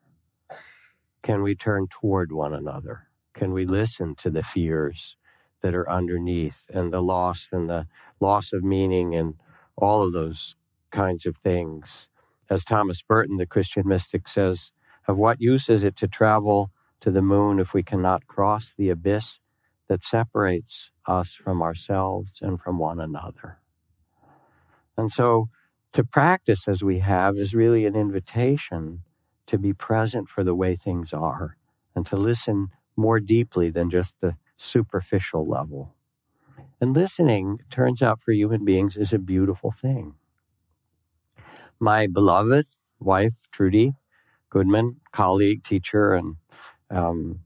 Can 1.24 1.44
we 1.44 1.56
turn 1.56 1.88
toward 1.90 2.32
one 2.32 2.54
another? 2.54 3.08
Can 3.34 3.52
we 3.54 3.66
listen 3.66 4.16
to 4.16 4.30
the 4.30 4.44
fears 4.44 5.18
that 5.62 5.76
are 5.76 5.90
underneath 5.90 6.66
and 6.74 6.94
the 6.94 7.02
loss 7.02 7.50
and 7.52 7.70
the 7.70 7.88
loss 8.22 8.54
of 8.54 8.64
meaning 8.64 9.16
and 9.16 9.36
all 9.78 10.04
of 10.04 10.14
those 10.14 10.56
kinds 10.92 11.26
of 11.26 11.38
things? 11.38 12.10
As 12.50 12.64
Thomas 12.64 13.04
Merton, 13.10 13.38
the 13.38 13.46
Christian 13.46 13.88
mystic, 13.88 14.28
says, 14.28 14.72
of 15.08 15.18
what 15.18 15.42
use 15.42 15.70
is 15.70 15.84
it 15.84 15.96
to 15.98 16.08
travel 16.08 16.72
to 17.02 17.12
the 17.12 17.22
moon 17.22 17.60
if 17.60 17.74
we 17.74 17.84
cannot 17.84 18.28
cross 18.28 18.74
the 18.78 18.90
abyss 18.90 19.40
that 19.88 20.04
separates 20.04 20.92
us 21.08 21.36
from 21.36 21.62
ourselves 21.62 22.40
and 22.42 22.60
from 22.60 22.80
one 22.80 23.00
another. 23.00 23.60
And 24.98 25.12
so 25.12 25.50
to 25.94 26.04
practice 26.04 26.68
as 26.68 26.84
we 26.84 27.00
have 27.00 27.38
is 27.38 27.54
really 27.54 27.86
an 27.86 27.96
invitation 27.96 29.02
to 29.48 29.58
be 29.58 29.74
present 29.74 30.28
for 30.30 30.44
the 30.44 30.56
way 30.56 30.76
things 30.76 31.14
are 31.14 31.58
and 31.96 32.06
to 32.08 32.18
listen 32.18 32.70
more 32.96 33.20
deeply 33.20 33.70
than 33.70 33.90
just 33.90 34.16
the 34.22 34.36
superficial 34.58 35.48
level. 35.48 35.95
And 36.82 36.94
listening 36.94 37.60
turns 37.70 38.02
out 38.04 38.22
for 38.22 38.32
human 38.32 38.66
beings 38.66 38.98
is 38.98 39.14
a 39.14 39.20
beautiful 39.20 39.72
thing. 39.72 40.16
My 41.80 42.08
beloved 42.08 42.68
wife, 43.00 43.36
Trudy 43.52 43.94
Goodman, 44.50 45.02
colleague, 45.12 45.64
teacher, 45.64 46.14
and 46.14 46.36
um, 46.90 47.42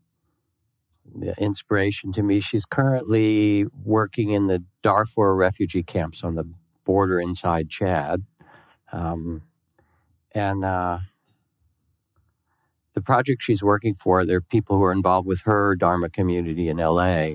inspiration 1.39 2.11
to 2.13 2.23
me. 2.23 2.39
She's 2.39 2.65
currently 2.65 3.65
working 3.83 4.29
in 4.31 4.47
the 4.47 4.63
Darfur 4.83 5.35
refugee 5.35 5.83
camps 5.83 6.23
on 6.23 6.35
the 6.35 6.45
border 6.85 7.19
inside 7.19 7.69
Chad. 7.69 8.23
Um, 8.91 9.41
and 10.33 10.63
uh, 10.63 10.99
the 12.93 13.01
project 13.01 13.41
she's 13.41 13.63
working 13.63 13.95
for, 13.95 14.25
there 14.25 14.37
are 14.37 14.41
people 14.41 14.77
who 14.77 14.83
are 14.83 14.91
involved 14.91 15.27
with 15.27 15.41
her 15.41 15.75
Dharma 15.75 16.09
community 16.09 16.67
in 16.69 16.77
LA. 16.77 17.31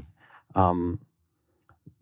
Um, 0.55 1.01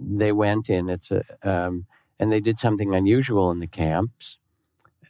they 0.07 0.33
went 0.33 0.71
in, 0.71 0.88
it's 0.91 1.11
a, 1.11 1.25
um, 1.43 1.87
and 2.19 2.33
they 2.33 2.41
did 2.41 2.59
something 2.59 2.95
unusual 2.95 3.51
in 3.51 3.61
the 3.61 3.67
camps. 3.67 4.38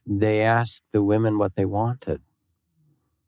They 0.07 0.42
asked 0.42 0.83
the 0.92 1.02
women 1.02 1.38
what 1.38 1.57
they 1.57 1.66
wanted 1.66 2.20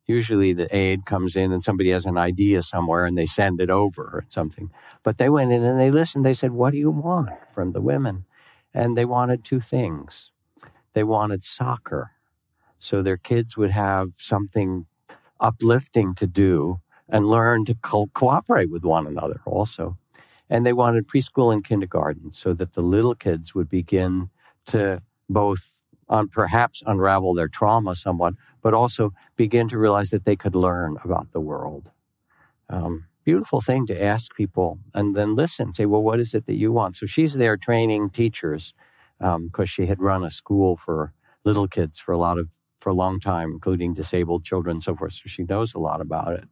usually 0.06 0.52
the 0.52 0.74
aid 0.76 1.06
comes 1.06 1.36
in 1.36 1.52
and 1.52 1.62
somebody 1.62 1.90
has 1.90 2.06
an 2.06 2.18
idea 2.18 2.62
somewhere 2.62 3.06
and 3.06 3.16
they 3.16 3.26
send 3.26 3.60
it 3.60 3.70
over 3.70 4.02
or 4.02 4.24
something. 4.28 4.70
But 5.02 5.18
they 5.18 5.28
went 5.28 5.52
in 5.52 5.64
and 5.64 5.80
they 5.80 5.90
listened. 5.90 6.24
They 6.24 6.34
said, 6.34 6.52
What 6.52 6.72
do 6.72 6.78
you 6.78 6.90
want 6.90 7.30
from 7.54 7.72
the 7.72 7.80
women? 7.80 8.26
And 8.74 8.96
they 8.96 9.04
wanted 9.04 9.44
two 9.44 9.60
things. 9.60 10.32
They 10.94 11.04
wanted 11.04 11.44
soccer, 11.44 12.12
so 12.78 13.02
their 13.02 13.16
kids 13.16 13.56
would 13.56 13.72
have 13.72 14.10
something 14.18 14.86
uplifting 15.40 16.14
to 16.16 16.26
do 16.26 16.80
and 17.08 17.26
learn 17.26 17.64
to 17.66 17.74
co- 17.74 18.10
cooperate 18.14 18.70
with 18.70 18.84
one 18.84 19.06
another 19.06 19.40
also. 19.46 19.98
And 20.54 20.64
they 20.64 20.72
wanted 20.72 21.08
preschool 21.08 21.52
and 21.52 21.64
kindergarten 21.64 22.30
so 22.30 22.52
that 22.54 22.74
the 22.74 22.80
little 22.80 23.16
kids 23.16 23.56
would 23.56 23.68
begin 23.68 24.30
to 24.66 25.02
both 25.28 25.80
on 26.08 26.28
perhaps 26.28 26.80
unravel 26.86 27.34
their 27.34 27.48
trauma 27.48 27.96
somewhat, 27.96 28.34
but 28.62 28.72
also 28.72 29.12
begin 29.34 29.66
to 29.70 29.78
realize 29.78 30.10
that 30.10 30.24
they 30.24 30.36
could 30.36 30.54
learn 30.54 30.96
about 31.02 31.32
the 31.32 31.40
world. 31.40 31.90
Um, 32.70 33.06
beautiful 33.24 33.62
thing 33.62 33.84
to 33.88 34.00
ask 34.00 34.32
people 34.36 34.78
and 34.94 35.16
then 35.16 35.34
listen, 35.34 35.72
say, 35.72 35.86
well, 35.86 36.04
what 36.04 36.20
is 36.20 36.34
it 36.34 36.46
that 36.46 36.54
you 36.54 36.70
want? 36.70 36.96
So 36.98 37.06
she's 37.06 37.34
there 37.34 37.56
training 37.56 38.10
teachers 38.10 38.74
because 39.18 39.40
um, 39.58 39.66
she 39.66 39.86
had 39.86 40.00
run 40.00 40.22
a 40.22 40.30
school 40.30 40.76
for 40.76 41.12
little 41.42 41.66
kids 41.66 41.98
for 41.98 42.12
a 42.12 42.18
lot 42.18 42.38
of 42.38 42.48
for 42.78 42.90
a 42.90 42.94
long 42.94 43.18
time, 43.18 43.50
including 43.50 43.92
disabled 43.92 44.44
children 44.44 44.76
and 44.76 44.82
so 44.84 44.94
forth. 44.94 45.14
So 45.14 45.24
she 45.26 45.42
knows 45.42 45.74
a 45.74 45.80
lot 45.80 46.00
about 46.00 46.34
it. 46.34 46.44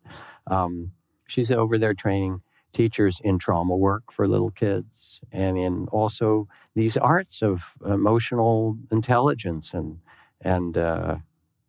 Um, 0.48 0.90
she's 1.28 1.52
over 1.52 1.78
there 1.78 1.94
training 1.94 2.40
teachers 2.72 3.20
in 3.22 3.38
trauma 3.38 3.76
work 3.76 4.12
for 4.12 4.26
little 4.26 4.50
kids 4.50 5.20
and 5.30 5.58
in 5.58 5.88
also 5.88 6.48
these 6.74 6.96
arts 6.96 7.42
of 7.42 7.62
emotional 7.84 8.76
intelligence 8.90 9.74
and 9.74 9.98
and 10.40 10.76
uh, 10.76 11.16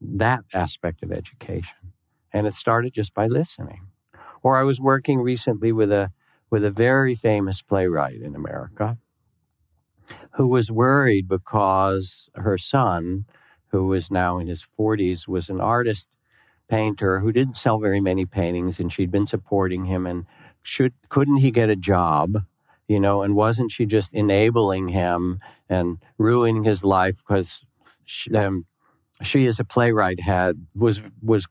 that 0.02 0.44
aspect 0.54 1.04
of 1.04 1.12
education. 1.12 1.78
And 2.32 2.48
it 2.48 2.56
started 2.56 2.94
just 2.94 3.14
by 3.14 3.28
listening. 3.28 3.82
Or 4.42 4.58
I 4.58 4.64
was 4.64 4.82
working 4.82 5.20
recently 5.20 5.72
with 5.72 5.92
a 5.92 6.12
with 6.50 6.64
a 6.64 6.72
very 6.72 7.16
famous 7.16 7.62
playwright 7.62 8.22
in 8.22 8.36
America 8.36 8.98
who 10.32 10.48
was 10.48 10.72
worried 10.72 11.28
because 11.28 12.30
her 12.36 12.58
son, 12.58 13.26
who 13.68 13.88
was 13.88 14.12
now 14.12 14.38
in 14.38 14.48
his 14.48 14.66
40s, 14.78 15.28
was 15.28 15.50
an 15.50 15.62
artist 15.62 16.08
painter 16.70 17.20
who 17.20 17.32
didn't 17.32 17.58
sell 17.58 17.80
very 17.80 18.00
many 18.00 18.26
paintings 18.26 18.80
and 18.80 18.92
she'd 18.92 19.12
been 19.12 19.28
supporting 19.28 19.86
him 19.86 20.06
and 20.06 20.26
should 20.64 20.94
couldn't 21.10 21.38
he 21.38 21.52
get 21.52 21.70
a 21.70 21.76
job 21.76 22.38
you 22.88 23.00
know 23.00 23.22
and 23.22 23.36
wasn't 23.36 23.72
she 23.72 23.86
just 23.86 24.14
enabling 24.14 24.88
him 24.88 25.40
and 25.70 25.98
ruining 26.18 26.64
his 26.64 26.84
life? 26.84 27.18
Because 27.18 27.64
she, 28.06 28.34
um, 28.36 28.66
she 29.22 29.46
as 29.46 29.60
a 29.60 29.64
playwright 29.64 30.20
had 30.20 30.66
was 30.76 31.02
was 31.22 31.48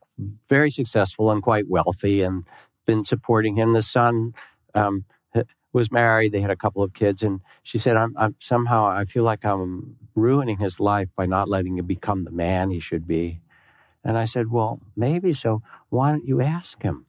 very 0.49 0.69
successful 0.69 1.31
and 1.31 1.41
quite 1.41 1.67
wealthy 1.67 2.21
and 2.21 2.43
been 2.85 3.05
supporting 3.05 3.55
him. 3.55 3.73
The 3.73 3.81
son 3.81 4.33
um, 4.75 5.05
was 5.73 5.91
married. 5.91 6.31
They 6.31 6.41
had 6.41 6.51
a 6.51 6.55
couple 6.55 6.83
of 6.83 6.93
kids. 6.93 7.23
And 7.23 7.41
she 7.63 7.77
said 7.77 7.97
I'm, 7.97 8.15
I'm 8.17 8.35
somehow 8.39 8.85
i 8.85 9.05
feel 9.05 9.23
like 9.23 9.43
i'm 9.43 9.95
ruining 10.15 10.57
his 10.57 10.79
life 10.79 11.09
by 11.15 11.25
not 11.25 11.49
letting 11.49 11.77
him 11.77 11.85
become 11.85 12.23
the 12.23 12.31
man 12.31 12.69
he 12.69 12.79
should 12.79 13.07
be. 13.07 13.41
And 14.03 14.17
i 14.17 14.25
said 14.25 14.51
well 14.51 14.79
maybe 14.95 15.33
so. 15.33 15.61
Why 15.89 16.11
don't 16.11 16.27
you 16.27 16.41
ask 16.41 16.81
him 16.81 17.05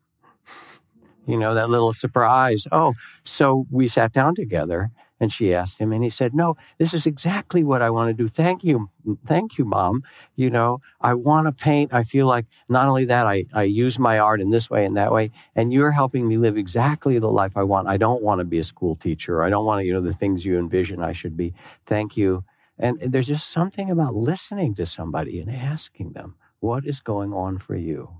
you 1.26 1.37
know, 1.37 1.54
that 1.54 1.70
little 1.70 1.92
surprise. 1.92 2.66
Oh, 2.72 2.94
so 3.24 3.66
we 3.70 3.88
sat 3.88 4.12
down 4.12 4.34
together 4.34 4.90
and 5.20 5.32
she 5.32 5.54
asked 5.54 5.80
him, 5.80 5.92
and 5.92 6.02
he 6.02 6.10
said, 6.10 6.34
No, 6.34 6.56
this 6.78 6.92
is 6.92 7.06
exactly 7.06 7.62
what 7.62 7.82
I 7.82 7.90
want 7.90 8.08
to 8.08 8.14
do. 8.14 8.28
Thank 8.28 8.64
you. 8.64 8.90
Thank 9.24 9.58
you, 9.58 9.64
mom. 9.64 10.02
You 10.34 10.50
know, 10.50 10.80
I 11.00 11.14
want 11.14 11.46
to 11.46 11.52
paint. 11.52 11.94
I 11.94 12.02
feel 12.02 12.26
like 12.26 12.46
not 12.68 12.88
only 12.88 13.04
that, 13.06 13.26
I, 13.26 13.44
I 13.54 13.62
use 13.62 13.98
my 13.98 14.18
art 14.18 14.40
in 14.40 14.50
this 14.50 14.68
way 14.68 14.84
and 14.84 14.96
that 14.96 15.12
way, 15.12 15.30
and 15.54 15.72
you're 15.72 15.92
helping 15.92 16.26
me 16.26 16.37
live 16.37 16.56
exactly 16.56 17.18
the 17.18 17.30
life 17.30 17.52
I 17.56 17.62
want. 17.62 17.88
I 17.88 17.96
don't 17.96 18.22
want 18.22 18.40
to 18.40 18.44
be 18.44 18.58
a 18.58 18.64
school 18.64 18.96
teacher. 18.96 19.42
I 19.42 19.50
don't 19.50 19.64
want 19.64 19.80
to, 19.80 19.87
you 19.87 19.92
know, 19.92 20.02
the 20.02 20.12
things 20.12 20.44
you 20.44 20.58
envision 20.58 21.00
I 21.00 21.12
should 21.12 21.37
be. 21.37 21.54
Thank 21.87 22.16
you. 22.16 22.44
And 22.78 22.98
there's 23.00 23.28
just 23.28 23.50
something 23.50 23.90
about 23.90 24.14
listening 24.14 24.74
to 24.74 24.84
somebody 24.87 25.40
and 25.40 25.50
asking 25.50 26.12
them, 26.12 26.34
What 26.58 26.84
is 26.87 27.00
going 27.00 27.32
on 27.32 27.58
for 27.58 27.76
you 27.76 28.10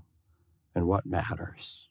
and 0.73 0.87
what 0.87 1.05
matters? 1.05 1.89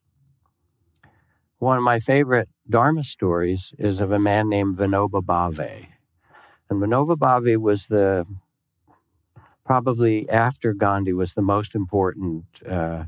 One 1.64 1.78
of 1.78 1.82
my 1.82 1.98
favorite 1.98 2.50
Dharma 2.68 3.02
stories 3.04 3.72
is 3.78 4.02
of 4.02 4.12
a 4.12 4.18
man 4.18 4.50
named 4.50 4.76
Vinoba 4.76 5.22
Bhave. 5.22 5.86
And 6.68 6.78
Vinoba 6.78 7.16
Bhave 7.16 7.58
was 7.58 7.86
the, 7.86 8.26
probably 9.64 10.28
after 10.28 10.74
Gandhi, 10.74 11.14
was 11.14 11.32
the 11.32 11.40
most 11.40 11.74
important 11.74 12.44
uh, 12.70 13.04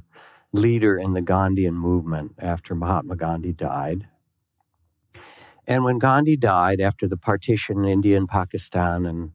leader 0.54 0.96
in 0.96 1.12
the 1.12 1.20
Gandhian 1.20 1.74
movement 1.74 2.34
after 2.38 2.74
Mahatma 2.74 3.16
Gandhi 3.16 3.52
died. 3.52 4.08
And 5.66 5.84
when 5.84 5.98
Gandhi 5.98 6.38
died, 6.38 6.80
after 6.80 7.06
the 7.06 7.18
partition 7.18 7.84
in 7.84 7.90
India 7.90 8.16
and 8.16 8.26
Pakistan 8.26 9.04
and 9.04 9.32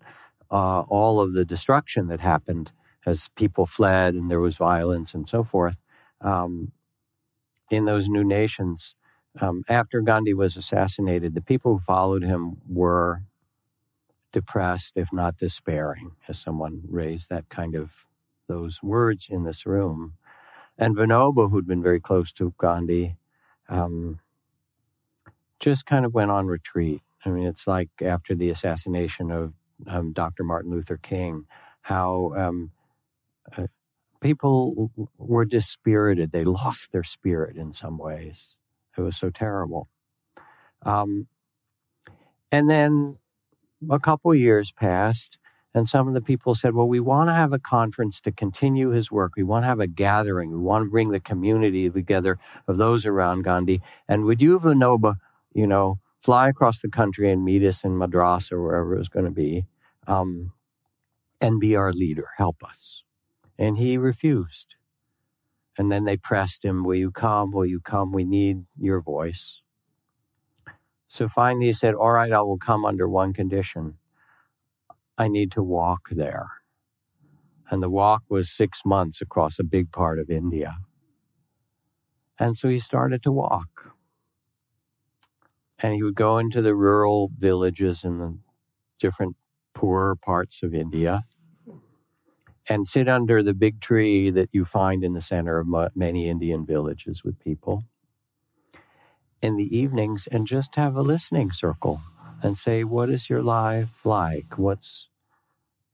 uh, 0.50 0.82
all 0.90 1.22
of 1.22 1.34
the 1.34 1.46
destruction 1.46 2.08
that 2.08 2.20
happened 2.20 2.72
as 3.06 3.30
people 3.36 3.68
fled 3.68 4.16
and 4.16 4.32
there 4.32 4.40
was 4.40 4.58
violence 4.58 5.14
and 5.14 5.28
so 5.28 5.44
forth 5.44 5.78
um, 6.22 6.72
in 7.70 7.86
those 7.86 8.10
new 8.10 8.24
nations, 8.24 8.96
um, 9.40 9.64
after 9.70 10.02
Gandhi 10.02 10.34
was 10.34 10.58
assassinated, 10.58 11.34
the 11.34 11.42
people 11.42 11.74
who 11.74 11.80
followed 11.80 12.24
him 12.24 12.58
were 12.68 13.24
depressed, 14.34 14.94
if 14.98 15.10
not 15.14 15.38
despairing, 15.38 16.14
as 16.30 16.40
someone 16.40 16.84
raised 16.90 17.30
that 17.30 17.50
kind 17.50 17.76
of 17.76 17.96
those 18.48 18.84
words 18.84 19.28
in 19.32 19.44
this 19.46 19.66
room. 19.66 20.16
And 20.78 20.96
Vinoba, 20.98 21.50
who'd 21.52 21.68
been 21.68 21.84
very 21.84 22.02
close 22.02 22.32
to 22.34 22.54
Gandhi, 22.60 23.18
um, 23.70 24.20
just 25.60 25.86
kind 25.88 26.06
of 26.06 26.14
went 26.14 26.32
on 26.32 26.48
retreat. 26.48 27.02
I 27.26 27.30
mean, 27.30 27.48
it's 27.48 27.68
like 27.68 27.90
after 28.04 28.36
the 28.36 28.52
assassination 28.52 29.32
of 29.32 29.54
um, 29.88 30.14
Dr. 30.14 30.44
Martin 30.46 30.72
Luther 30.72 30.98
King, 30.98 31.46
how 31.82 32.34
um, 32.38 32.72
uh, 33.58 33.68
people 34.22 34.92
were 35.18 35.46
dispirited. 35.46 36.32
They 36.32 36.46
lost 36.46 36.92
their 36.92 37.04
spirit 37.04 37.58
in 37.58 37.74
some 37.74 37.98
ways. 37.98 38.56
It 38.98 39.02
was 39.02 39.18
so 39.18 39.30
terrible. 39.30 39.88
Um, 40.84 41.28
and 42.52 42.70
then 42.70 43.18
a 43.90 44.00
couple 44.00 44.34
years 44.36 44.72
passed, 44.72 45.38
and 45.74 45.88
some 45.88 46.08
of 46.08 46.14
the 46.14 46.22
people 46.22 46.54
said, 46.56 46.74
Well, 46.74 46.88
we 46.88 47.00
want 47.00 47.30
to 47.30 47.34
have 47.34 47.54
a 47.54 47.60
conference 47.60 48.20
to 48.22 48.32
continue 48.32 48.90
his 48.90 49.12
work. 49.12 49.34
We 49.38 49.44
want 49.44 49.64
to 49.64 49.68
have 49.68 49.80
a 49.80 49.88
gathering. 49.88 50.52
We 50.52 50.58
want 50.60 50.86
to 50.86 50.90
bring 50.92 51.12
the 51.12 51.20
community 51.20 51.90
together 51.90 52.38
of 52.68 52.78
those 52.78 53.06
around 53.06 53.44
Gandhi. 53.44 53.82
And 54.08 54.26
would 54.26 54.42
you, 54.42 54.60
Vinoba, 54.60 55.16
you 55.54 55.68
know, 55.68 56.00
fly 56.22 56.50
across 56.50 56.82
the 56.82 56.90
country 56.90 57.32
and 57.32 57.44
meet 57.46 57.64
us 57.64 57.84
in 57.86 57.98
Madras 57.98 58.52
or 58.52 58.62
wherever 58.62 58.96
it 58.96 59.00
was 59.00 59.10
going 59.10 59.26
to 59.26 59.32
be 59.32 59.66
um, 60.08 60.52
and 61.40 61.60
be 61.60 61.76
our 61.76 61.94
leader? 61.94 62.28
Help 62.38 62.64
us. 62.64 63.04
And 63.58 63.78
he 63.78 63.98
refused. 63.98 64.76
And 65.78 65.92
then 65.92 66.06
they 66.06 66.18
pressed 66.18 66.66
him, 66.66 66.84
Will 66.84 66.96
you 66.96 67.12
come? 67.12 67.52
Will 67.52 67.66
you 67.66 67.82
come? 67.82 68.12
We 68.14 68.26
need 68.26 68.66
your 68.78 69.02
voice. 69.02 69.62
So 71.08 71.30
finally 71.30 71.68
he 71.68 71.74
said, 71.74 71.96
All 71.96 72.12
right, 72.12 72.32
I 72.32 72.42
will 72.42 72.60
come 72.60 72.86
under 72.86 73.10
one 73.10 73.34
condition 73.34 73.96
I 75.18 75.30
need 75.30 75.54
to 75.54 75.64
walk 75.64 76.10
there. 76.12 76.50
And 77.72 77.84
the 77.84 77.90
walk 77.90 78.24
was 78.30 78.52
six 78.52 78.82
months 78.86 79.22
across 79.22 79.60
a 79.60 79.64
big 79.66 79.92
part 79.92 80.20
of 80.20 80.30
India. 80.30 80.76
And 82.40 82.58
so 82.58 82.70
he 82.70 82.80
started 82.80 83.24
to 83.24 83.32
walk. 83.32 83.94
And 85.80 85.94
he 85.96 86.04
would 86.04 86.16
go 86.16 86.38
into 86.40 86.62
the 86.62 86.76
rural 86.76 87.32
villages 87.38 88.04
in 88.04 88.20
the 88.20 88.38
different 89.00 89.36
poorer 89.76 90.16
parts 90.16 90.64
of 90.64 90.74
India 90.76 91.24
and 92.70 92.88
sit 92.88 93.08
under 93.10 93.44
the 93.44 93.54
big 93.54 93.82
tree 93.82 94.32
that 94.32 94.50
you 94.54 94.66
find 94.66 95.04
in 95.04 95.14
the 95.14 95.22
center 95.22 95.60
of 95.60 95.68
many 95.96 96.30
Indian 96.30 96.66
villages 96.66 97.24
with 97.24 97.40
people 97.40 97.84
in 99.42 99.58
the 99.58 99.76
evenings 99.78 100.28
and 100.32 100.48
just 100.48 100.76
have 100.76 100.96
a 100.96 101.02
listening 101.02 101.52
circle 101.52 102.02
and 102.44 102.58
say, 102.58 102.84
What 102.84 103.10
is 103.10 103.30
your 103.30 103.44
life 103.44 104.06
like? 104.06 104.58
What's 104.58 105.10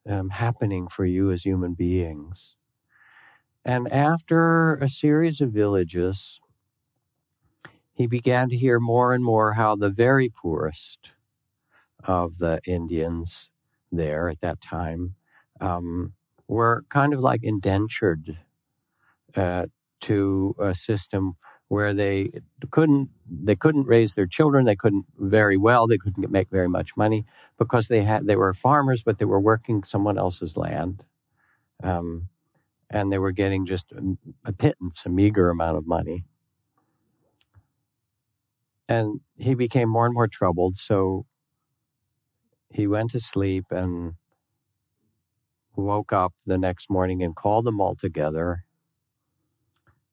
um, 0.10 0.30
happening 0.30 0.88
for 0.88 1.06
you 1.06 1.32
as 1.32 1.44
human 1.44 1.74
beings? 1.74 2.56
And 3.66 3.92
after 3.92 4.76
a 4.76 4.90
series 4.90 5.42
of 5.42 5.52
villages, 5.52 6.40
he 7.94 8.08
began 8.08 8.50
to 8.50 8.58
hear 8.58 8.80
more 8.80 9.14
and 9.14 9.24
more 9.24 9.54
how 9.54 9.76
the 9.76 9.90
very 9.90 10.30
poorest 10.30 11.12
of 12.06 12.38
the 12.38 12.62
Indians 12.66 13.50
there 13.92 14.30
at 14.30 14.42
that 14.42 14.62
time 14.62 15.16
um, 15.62 16.14
were 16.48 16.86
kind 16.90 17.14
of 17.14 17.20
like 17.20 17.42
indentured 17.44 18.38
uh, 19.36 19.66
to 20.02 20.56
a 20.60 20.74
system 20.76 21.36
where 21.70 21.94
they 21.94 22.32
couldn't 22.72 23.10
they 23.30 23.56
couldn't 23.56 23.88
raise 23.88 24.16
their 24.16 24.26
children 24.28 24.66
they 24.66 24.76
couldn't 24.76 25.06
very 25.18 25.58
well 25.58 25.88
they 25.88 25.98
couldn't 25.98 26.32
make 26.32 26.50
very 26.50 26.70
much 26.70 26.96
money 26.96 27.26
because 27.58 27.88
they 27.88 28.04
had 28.04 28.26
they 28.26 28.38
were 28.38 28.54
farmers 28.54 29.04
but 29.04 29.20
they 29.20 29.26
were 29.26 29.40
working 29.40 29.84
someone 29.84 30.18
else's 30.18 30.56
land 30.56 31.04
um, 31.84 32.30
and 32.90 33.12
they 33.12 33.18
were 33.18 33.32
getting 33.32 33.66
just 33.66 33.92
a 34.46 34.54
pittance 34.54 35.04
a 35.06 35.10
meager 35.10 35.50
amount 35.50 35.78
of 35.78 35.88
money. 35.88 36.26
And 38.90 39.20
he 39.38 39.54
became 39.54 39.90
more 39.90 40.06
and 40.06 40.14
more 40.14 40.28
troubled 40.28 40.78
so 40.78 41.26
he 42.72 42.88
went 42.88 43.12
to 43.12 43.20
sleep 43.20 43.66
and 43.72 44.14
woke 45.84 46.14
up 46.14 46.34
the 46.46 46.58
next 46.58 46.90
morning 46.90 47.24
and 47.24 47.36
called 47.36 47.66
them 47.66 47.82
all 47.82 47.96
together 47.96 48.66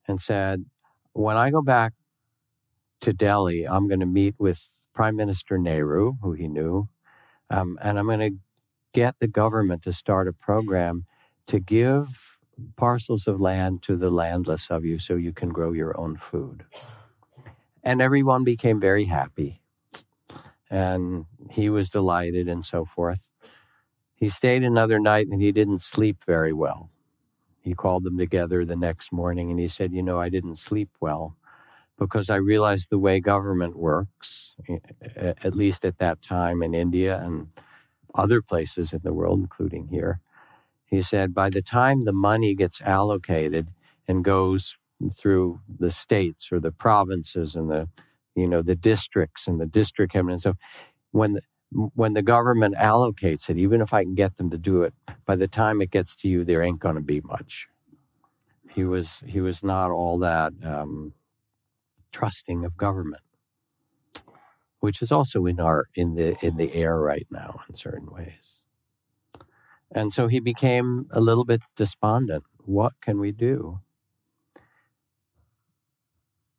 and 0.08 0.20
said 0.20 0.64
when 1.14 1.36
I 1.36 1.50
go 1.50 1.62
back 1.62 1.92
to 3.00 3.12
Delhi, 3.12 3.66
I'm 3.66 3.88
going 3.88 4.00
to 4.00 4.06
meet 4.06 4.34
with 4.38 4.88
Prime 4.94 5.16
Minister 5.16 5.58
Nehru, 5.58 6.14
who 6.22 6.32
he 6.32 6.48
knew, 6.48 6.88
um, 7.50 7.78
and 7.82 7.98
I'm 7.98 8.06
going 8.06 8.20
to 8.20 8.38
get 8.92 9.16
the 9.20 9.28
government 9.28 9.82
to 9.82 9.92
start 9.92 10.28
a 10.28 10.32
program 10.32 11.06
to 11.48 11.60
give 11.60 12.38
parcels 12.76 13.26
of 13.26 13.40
land 13.40 13.82
to 13.82 13.96
the 13.96 14.10
landless 14.10 14.70
of 14.70 14.84
you 14.84 14.98
so 14.98 15.16
you 15.16 15.32
can 15.32 15.50
grow 15.50 15.72
your 15.72 15.98
own 15.98 16.16
food. 16.16 16.64
And 17.82 18.02
everyone 18.02 18.44
became 18.44 18.80
very 18.80 19.04
happy. 19.06 19.60
And 20.70 21.26
he 21.50 21.70
was 21.70 21.90
delighted 21.90 22.48
and 22.48 22.64
so 22.64 22.84
forth. 22.84 23.30
He 24.24 24.30
stayed 24.30 24.64
another 24.64 24.98
night 24.98 25.28
and 25.28 25.42
he 25.42 25.52
didn't 25.52 25.82
sleep 25.82 26.18
very 26.26 26.54
well 26.54 26.88
he 27.62 27.74
called 27.74 28.04
them 28.04 28.18
together 28.18 28.64
the 28.64 28.76
next 28.76 29.12
morning 29.12 29.50
and 29.50 29.58
he 29.58 29.68
said, 29.68 29.92
You 29.92 30.02
know, 30.02 30.20
I 30.20 30.28
didn't 30.28 30.58
sleep 30.58 30.90
well 31.00 31.36
because 31.98 32.30
I 32.30 32.36
realized 32.36 32.90
the 32.90 32.98
way 32.98 33.20
government 33.20 33.76
works, 33.76 34.52
at 35.16 35.56
least 35.56 35.84
at 35.84 35.98
that 35.98 36.22
time 36.22 36.62
in 36.62 36.74
India 36.74 37.20
and 37.24 37.48
other 38.14 38.42
places 38.42 38.92
in 38.92 39.00
the 39.04 39.14
world, 39.14 39.40
including 39.40 39.88
here. 39.88 40.20
He 40.86 41.02
said, 41.02 41.34
by 41.34 41.50
the 41.50 41.62
time 41.62 42.04
the 42.04 42.12
money 42.12 42.54
gets 42.54 42.82
allocated 42.82 43.68
and 44.08 44.24
goes 44.24 44.76
through 45.16 45.60
the 45.80 45.90
states 45.90 46.52
or 46.52 46.60
the 46.60 46.72
provinces 46.72 47.56
and 47.56 47.70
the, 47.70 47.88
you 48.36 48.48
know, 48.48 48.62
the 48.62 48.76
districts 48.76 49.48
and 49.48 49.60
the 49.60 49.66
district 49.66 50.14
and 50.14 50.40
so 50.42 50.54
when 51.12 51.34
the, 51.34 51.42
when 51.72 52.14
the 52.14 52.22
government 52.22 52.76
allocates 52.76 53.50
it, 53.50 53.58
even 53.58 53.80
if 53.80 53.92
I 53.92 54.04
can 54.04 54.14
get 54.14 54.36
them 54.36 54.50
to 54.50 54.58
do 54.58 54.82
it, 54.82 54.94
by 55.26 55.36
the 55.36 55.48
time 55.48 55.80
it 55.80 55.90
gets 55.90 56.16
to 56.16 56.28
you, 56.28 56.44
there 56.44 56.62
ain't 56.62 56.80
going 56.80 56.96
to 56.96 57.00
be 57.00 57.20
much. 57.22 57.68
He 58.70 58.84
was 58.84 59.22
he 59.26 59.40
was 59.40 59.64
not 59.64 59.90
all 59.90 60.18
that 60.20 60.52
um, 60.64 61.12
trusting 62.12 62.64
of 62.64 62.76
government, 62.76 63.22
which 64.80 65.02
is 65.02 65.12
also 65.12 65.46
in 65.46 65.60
our 65.60 65.86
in 65.94 66.14
the 66.14 66.36
in 66.44 66.56
the 66.56 66.74
air 66.74 66.98
right 66.98 67.26
now 67.30 67.60
in 67.68 67.74
certain 67.74 68.10
ways. 68.10 68.62
And 69.92 70.12
so 70.12 70.28
he 70.28 70.40
became 70.40 71.06
a 71.12 71.20
little 71.20 71.44
bit 71.44 71.62
despondent. 71.76 72.44
What 72.64 72.94
can 73.00 73.20
we 73.20 73.32
do? 73.32 73.80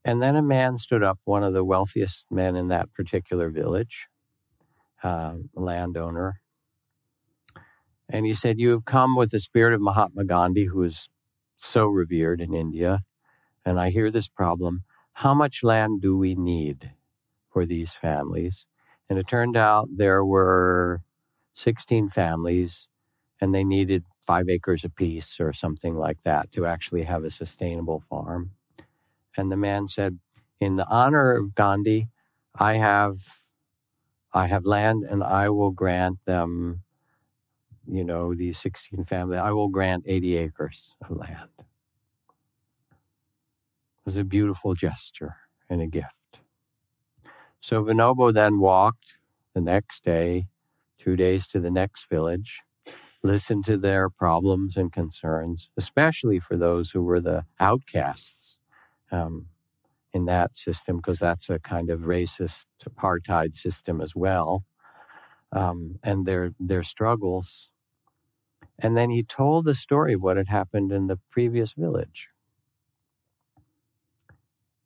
And 0.05 0.21
then 0.21 0.35
a 0.35 0.41
man 0.41 0.77
stood 0.77 1.03
up, 1.03 1.19
one 1.25 1.43
of 1.43 1.53
the 1.53 1.63
wealthiest 1.63 2.25
men 2.31 2.55
in 2.55 2.69
that 2.69 2.93
particular 2.93 3.49
village, 3.49 4.07
uh, 5.05 5.35
landowner. 5.55 6.41
And 8.09 8.25
he 8.25 8.33
said, 8.33 8.59
You 8.59 8.71
have 8.71 8.85
come 8.85 9.15
with 9.15 9.31
the 9.31 9.39
spirit 9.39 9.73
of 9.75 9.81
Mahatma 9.81 10.25
Gandhi, 10.25 10.65
who 10.65 10.83
is 10.83 11.09
so 11.57 11.87
revered 11.87 12.41
in 12.41 12.53
India. 12.55 13.01
And 13.65 13.79
I 13.79 13.89
hear 13.91 14.11
this 14.11 14.27
problem 14.29 14.83
how 15.13 15.33
much 15.33 15.63
land 15.63 16.01
do 16.01 16.17
we 16.17 16.35
need 16.35 16.91
for 17.51 17.65
these 17.65 17.95
families? 17.95 18.65
And 19.09 19.19
it 19.19 19.27
turned 19.27 19.57
out 19.57 19.89
there 19.95 20.25
were 20.25 21.03
16 21.53 22.09
families, 22.09 22.87
and 23.41 23.55
they 23.55 23.63
needed 23.63 24.03
five 24.27 24.49
acres 24.49 24.83
apiece 24.85 25.39
or 25.39 25.53
something 25.53 25.95
like 25.97 26.17
that 26.25 26.51
to 26.53 26.65
actually 26.65 27.03
have 27.03 27.23
a 27.23 27.31
sustainable 27.31 28.03
farm. 28.09 28.51
And 29.37 29.51
the 29.51 29.57
man 29.57 29.87
said, 29.87 30.19
In 30.59 30.77
the 30.77 30.87
honor 30.87 31.33
of 31.35 31.55
Gandhi, 31.55 32.09
I 32.59 32.75
have 32.75 33.19
I 34.36 34.48
have 34.48 34.65
land 34.65 35.06
and 35.06 35.24
I 35.24 35.50
will 35.50 35.71
grant 35.71 36.19
them, 36.28 36.84
you 37.88 38.04
know, 38.04 38.36
these 38.36 38.60
16 38.60 39.06
families, 39.06 39.41
I 39.41 39.52
will 39.52 39.69
grant 39.69 40.06
80 40.08 40.38
acres 40.38 40.95
of 41.02 41.17
land. 41.17 41.50
It 41.60 41.65
was 44.06 44.17
a 44.17 44.26
beautiful 44.26 44.76
gesture 44.76 45.36
and 45.69 45.82
a 45.82 45.88
gift. 45.88 46.41
So 47.62 47.84
Vinoba 47.84 48.34
then 48.34 48.60
walked 48.60 49.17
the 49.56 49.62
next 49.62 50.06
day, 50.06 50.48
two 51.00 51.15
days 51.15 51.48
to 51.50 51.60
the 51.60 51.71
next 51.71 52.10
village, 52.10 52.62
listened 53.24 53.65
to 53.65 53.78
their 53.78 54.10
problems 54.10 54.78
and 54.78 54.91
concerns, 54.93 55.69
especially 55.78 56.39
for 56.39 56.58
those 56.58 56.91
who 56.91 57.04
were 57.04 57.21
the 57.21 57.45
outcasts. 57.60 58.60
Um, 59.12 59.48
in 60.15 60.25
that 60.28 60.58
system 60.58 60.97
because 60.97 61.19
that's 61.19 61.51
a 61.51 61.60
kind 61.60 61.91
of 61.91 62.01
racist 62.01 62.67
apartheid 62.89 63.56
system 63.58 64.01
as 64.01 64.15
well, 64.15 64.65
um, 65.54 65.99
and 66.04 66.25
their 66.25 66.51
their 66.60 66.84
struggles. 66.84 67.69
And 68.80 68.97
then 68.97 69.12
he 69.12 69.23
told 69.23 69.65
the 69.65 69.75
story 69.75 70.13
of 70.13 70.21
what 70.23 70.38
had 70.38 70.49
happened 70.49 70.91
in 70.91 71.08
the 71.08 71.19
previous 71.32 71.73
village. 71.73 72.30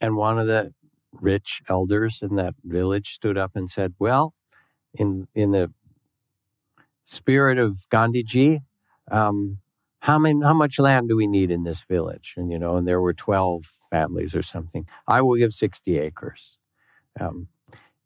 And 0.02 0.15
one 0.18 0.39
of 0.39 0.48
the 0.48 0.74
rich 1.13 1.62
elders 1.70 2.22
in 2.24 2.36
that 2.38 2.56
village 2.65 3.13
stood 3.13 3.38
up 3.38 3.54
and 3.56 3.70
said, 3.70 3.96
"Well, 4.00 4.34
in 4.96 5.28
in 5.36 5.52
the 5.52 5.74
spirit 7.06 7.60
of 7.60 7.88
Gandhiji, 7.92 8.62
um, 9.12 9.60
how 10.02 10.20
many 10.20 10.42
how 10.42 10.54
much 10.54 10.80
land 10.80 11.10
do 11.10 11.18
we 11.18 11.28
need 11.28 11.52
in 11.52 11.64
this 11.64 11.84
village?" 11.84 12.36
And 12.38 12.52
you 12.52 12.60
know, 12.60 12.78
and 12.78 12.88
there 12.88 13.02
were 13.02 13.14
twelve 13.14 13.66
families 13.92 14.36
or 14.36 14.44
something. 14.44 14.88
I 15.08 15.22
will 15.22 15.38
give 15.38 15.54
60 15.54 16.00
acres. 16.00 16.58
Um, 17.20 17.48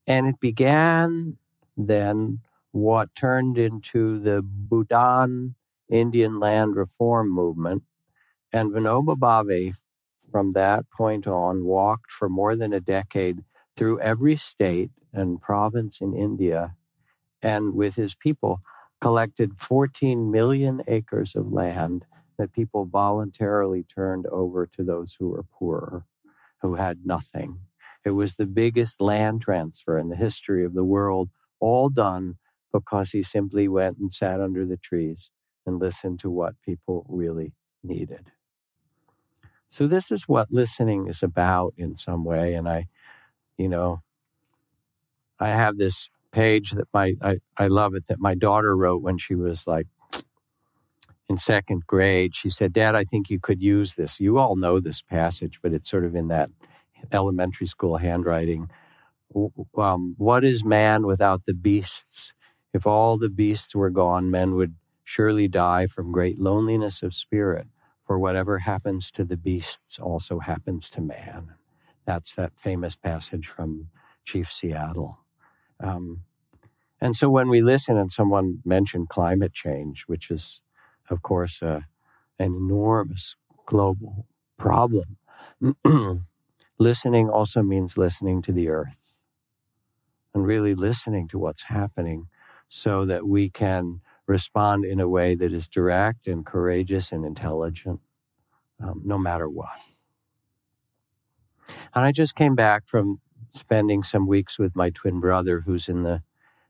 and 0.07 0.27
it 0.27 0.39
began 0.39 1.37
then 1.77 2.39
what 2.71 3.15
turned 3.15 3.57
into 3.57 4.19
the 4.19 4.43
Bhoodan 4.43 5.55
Indian 5.89 6.39
Land 6.39 6.75
Reform 6.75 7.29
Movement. 7.31 7.83
And 8.53 8.71
Vinoba 8.71 9.17
Bhave, 9.17 9.75
from 10.31 10.53
that 10.53 10.85
point 10.91 11.27
on, 11.27 11.65
walked 11.65 12.11
for 12.11 12.29
more 12.29 12.55
than 12.55 12.73
a 12.73 12.81
decade 12.81 13.43
through 13.77 13.99
every 14.01 14.35
state 14.37 14.91
and 15.13 15.41
province 15.41 16.01
in 16.01 16.13
India 16.15 16.75
and 17.41 17.75
with 17.75 17.95
his 17.95 18.15
people 18.15 18.61
collected 19.03 19.53
14 19.59 20.31
million 20.31 20.83
acres 20.89 21.35
of 21.35 21.53
land 21.53 22.05
that 22.39 22.53
people 22.53 22.85
voluntarily 22.87 23.83
turned 23.85 24.27
over 24.27 24.67
to 24.67 24.83
those 24.85 25.17
who 25.19 25.29
were 25.29 25.45
poorer, 25.59 26.05
who 26.61 26.75
had 26.75 26.99
nothing. 27.05 27.59
It 28.05 28.11
was 28.11 28.35
the 28.35 28.47
biggest 28.47 29.01
land 29.01 29.43
transfer 29.43 29.99
in 29.99 30.09
the 30.09 30.17
history 30.17 30.65
of 30.65 30.75
the 30.75 30.85
world, 30.85 31.29
all 31.61 31.89
done 31.89 32.37
because 32.73 33.11
he 33.11 33.23
simply 33.23 33.69
went 33.69 33.99
and 33.99 34.13
sat 34.13 34.41
under 34.41 34.65
the 34.65 34.77
trees 34.77 35.31
and 35.67 35.79
listened 35.79 36.19
to 36.21 36.31
what 36.31 36.55
people 36.65 37.05
really 37.09 37.53
needed. 37.83 38.31
So, 39.69 39.87
this 39.87 40.11
is 40.11 40.27
what 40.29 40.51
listening 40.51 41.07
is 41.09 41.23
about 41.23 41.75
in 41.77 41.97
some 41.97 42.25
way. 42.25 42.55
And 42.55 42.69
I, 42.69 42.87
you 43.57 43.69
know, 43.69 44.01
I 45.39 45.49
have 45.49 45.77
this 45.77 46.09
page 46.33 46.71
that 46.71 46.89
my, 46.93 47.15
I, 47.21 47.37
I 47.57 47.67
love 47.67 47.95
it, 47.95 48.07
that 48.09 48.19
my 48.19 48.35
daughter 48.35 48.75
wrote 48.77 49.03
when 49.03 49.19
she 49.19 49.35
was 49.35 49.67
like 49.67 49.87
in 51.29 51.37
second 51.37 51.87
grade, 51.87 52.35
she 52.35 52.49
said, 52.49 52.73
Dad, 52.73 52.95
I 52.95 53.05
think 53.05 53.29
you 53.29 53.39
could 53.39 53.61
use 53.61 53.95
this. 53.95 54.19
You 54.19 54.37
all 54.37 54.55
know 54.55 54.79
this 54.79 55.01
passage, 55.01 55.59
but 55.61 55.73
it's 55.73 55.89
sort 55.89 56.05
of 56.05 56.15
in 56.15 56.27
that 56.29 56.49
elementary 57.11 57.67
school 57.67 57.97
handwriting. 57.97 58.69
Um, 59.77 60.15
what 60.17 60.43
is 60.43 60.65
man 60.65 61.05
without 61.05 61.45
the 61.45 61.53
beasts? 61.53 62.33
If 62.73 62.87
all 62.87 63.17
the 63.17 63.29
beasts 63.29 63.75
were 63.75 63.89
gone, 63.89 64.31
men 64.31 64.55
would 64.55 64.75
surely 65.05 65.47
die 65.47 65.87
from 65.87 66.11
great 66.11 66.39
loneliness 66.39 67.03
of 67.03 67.13
spirit. 67.13 67.67
For 68.05 68.19
whatever 68.19 68.59
happens 68.59 69.11
to 69.11 69.25
the 69.25 69.37
beasts 69.37 69.99
also 69.99 70.39
happens 70.39 70.89
to 70.91 71.01
man. 71.01 71.53
That's 72.05 72.35
that 72.35 72.53
famous 72.57 72.95
passage 72.95 73.47
from 73.47 73.89
Chief 74.25 74.51
Seattle. 74.51 75.19
Um, 75.81 76.19
And 76.99 77.15
so 77.15 77.29
when 77.29 77.49
we 77.49 77.61
listen 77.61 77.97
and 77.97 78.11
someone 78.11 78.59
mentioned 78.65 79.09
climate 79.09 79.53
change, 79.53 80.03
which 80.07 80.31
is, 80.31 80.61
of 81.09 81.21
course, 81.21 81.61
uh, 81.61 81.81
an 82.39 82.55
enormous 82.55 83.37
global 83.67 84.27
problem, 84.57 85.17
listening 86.79 87.29
also 87.29 87.63
means 87.63 87.97
listening 87.97 88.41
to 88.43 88.53
the 88.53 88.69
earth 88.69 89.19
and 90.33 90.45
really 90.45 90.75
listening 90.75 91.27
to 91.29 91.39
what's 91.39 91.63
happening 91.63 92.27
so 92.69 93.05
that 93.05 93.27
we 93.27 93.49
can 93.49 94.01
respond 94.27 94.85
in 94.85 94.99
a 94.99 95.09
way 95.09 95.35
that 95.35 95.53
is 95.53 95.67
direct 95.69 96.27
and 96.27 96.45
courageous 96.45 97.11
and 97.11 97.25
intelligent, 97.25 98.01
um, 98.83 99.01
no 99.05 99.17
matter 99.17 99.49
what. 99.49 99.69
And 101.95 102.05
I 102.05 102.11
just 102.13 102.35
came 102.35 102.55
back 102.55 102.87
from 102.87 103.21
spending 103.53 104.03
some 104.03 104.27
weeks 104.27 104.59
with 104.59 104.75
my 104.75 104.89
twin 104.89 105.19
brother, 105.19 105.61
who's 105.61 105.87
in 105.87 106.03
the 106.03 106.21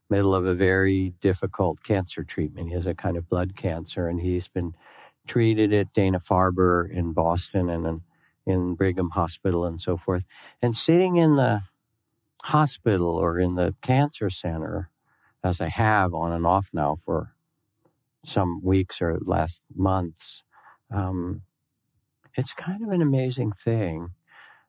middle 0.09 0.35
of 0.35 0.45
a 0.45 0.53
very 0.53 1.13
difficult 1.21 1.81
cancer 1.83 2.23
treatment. 2.23 2.67
He 2.69 2.75
has 2.75 2.85
a 2.85 2.93
kind 2.93 3.17
of 3.17 3.29
blood 3.29 3.55
cancer, 3.55 4.07
and 4.07 4.19
he's 4.19 4.47
been 4.47 4.75
treated 5.25 5.73
at 5.73 5.93
Dana 5.93 6.19
Farber 6.19 6.89
in 6.91 7.13
Boston 7.13 7.69
and 7.69 8.01
in 8.45 8.75
Brigham 8.75 9.11
Hospital 9.11 9.65
and 9.65 9.79
so 9.79 9.97
forth. 9.97 10.23
And 10.61 10.75
sitting 10.75 11.15
in 11.15 11.37
the 11.37 11.63
hospital 12.43 13.15
or 13.15 13.39
in 13.39 13.55
the 13.55 13.73
cancer 13.81 14.29
center, 14.29 14.89
as 15.43 15.61
I 15.61 15.69
have 15.69 16.13
on 16.13 16.31
and 16.33 16.45
off 16.45 16.69
now 16.73 16.97
for 17.05 17.33
some 18.23 18.61
weeks 18.61 19.01
or 19.01 19.17
last 19.21 19.61
months, 19.73 20.43
um, 20.91 21.41
it's 22.35 22.53
kind 22.53 22.83
of 22.83 22.89
an 22.89 23.01
amazing 23.01 23.51
thing. 23.53 24.09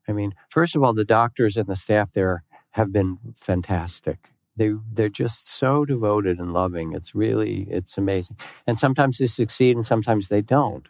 I 0.09 0.13
mean, 0.13 0.35
first 0.49 0.77
of 0.77 0.83
all, 0.83 0.93
the 0.93 1.05
doctors 1.05 1.57
and 1.57 1.67
the 1.67 1.77
staff 1.77 2.13
there 2.13 2.43
have 2.71 2.93
been 2.93 3.19
fantastic. 3.37 4.31
They 4.57 4.73
they're 4.93 5.09
just 5.09 5.49
so 5.49 5.85
devoted 5.85 6.39
and 6.39 6.53
loving. 6.53 6.93
It's 6.93 7.15
really 7.15 7.67
it's 7.71 7.99
amazing. 7.99 8.37
And 8.67 8.79
sometimes 8.79 9.19
they 9.19 9.27
succeed 9.27 9.77
and 9.77 9.85
sometimes 9.85 10.29
they 10.29 10.43
don't. 10.43 10.87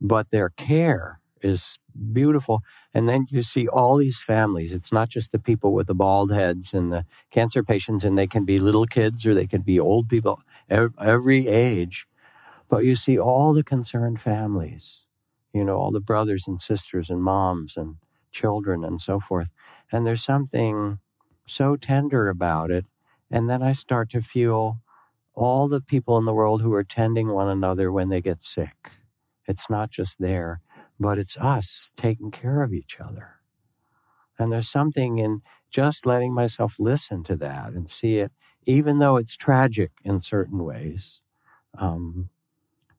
But 0.00 0.30
their 0.30 0.50
care 0.50 1.20
is 1.42 1.78
beautiful. 2.12 2.62
And 2.94 3.08
then 3.08 3.26
you 3.30 3.42
see 3.42 3.68
all 3.68 3.96
these 3.96 4.22
families. 4.22 4.72
It's 4.72 4.92
not 4.92 5.10
just 5.10 5.30
the 5.32 5.38
people 5.38 5.72
with 5.72 5.86
the 5.86 5.94
bald 5.94 6.32
heads 6.32 6.72
and 6.72 6.90
the 6.92 7.04
cancer 7.30 7.62
patients, 7.62 8.04
and 8.04 8.16
they 8.16 8.26
can 8.26 8.44
be 8.44 8.58
little 8.58 8.86
kids 8.86 9.26
or 9.26 9.34
they 9.34 9.46
can 9.46 9.60
be 9.62 9.78
old 9.78 10.08
people, 10.08 10.40
every 10.70 11.46
age. 11.46 12.06
But 12.68 12.84
you 12.84 12.96
see 12.96 13.18
all 13.18 13.52
the 13.52 13.62
concerned 13.62 14.20
families, 14.20 15.04
you 15.52 15.64
know, 15.64 15.76
all 15.76 15.92
the 15.92 16.00
brothers 16.00 16.48
and 16.48 16.60
sisters 16.60 17.10
and 17.10 17.22
moms 17.22 17.76
and 17.76 17.96
children 18.34 18.84
and 18.84 19.00
so 19.00 19.20
forth. 19.20 19.48
And 19.92 20.06
there's 20.06 20.24
something 20.24 21.00
so 21.46 21.76
tender 21.76 22.28
about 22.28 22.72
it. 22.72 22.86
And 23.30 23.50
then 23.50 23.62
I 23.62 23.72
start 23.72 24.10
to 24.10 24.22
feel 24.22 24.80
all 25.34 25.68
the 25.68 25.82
people 25.82 26.18
in 26.18 26.26
the 26.26 26.34
world 26.34 26.62
who 26.62 26.74
are 26.74 26.84
tending 26.84 27.28
one 27.30 27.48
another 27.48 27.92
when 27.92 28.10
they 28.10 28.22
get 28.22 28.42
sick. 28.42 28.92
It's 29.48 29.70
not 29.70 29.90
just 29.90 30.18
there, 30.20 30.62
but 31.00 31.18
it's 31.18 31.38
us 31.38 31.90
taking 31.96 32.32
care 32.32 32.62
of 32.62 32.74
each 32.74 32.98
other. 33.00 33.36
And 34.38 34.52
there's 34.52 34.70
something 34.70 35.18
in 35.18 35.42
just 35.70 36.06
letting 36.06 36.34
myself 36.34 36.76
listen 36.78 37.24
to 37.24 37.36
that 37.36 37.72
and 37.72 37.90
see 37.90 38.18
it, 38.18 38.32
even 38.66 38.98
though 39.00 39.16
it's 39.16 39.36
tragic 39.36 39.92
in 40.04 40.20
certain 40.20 40.64
ways. 40.64 41.22
Um, 41.78 42.30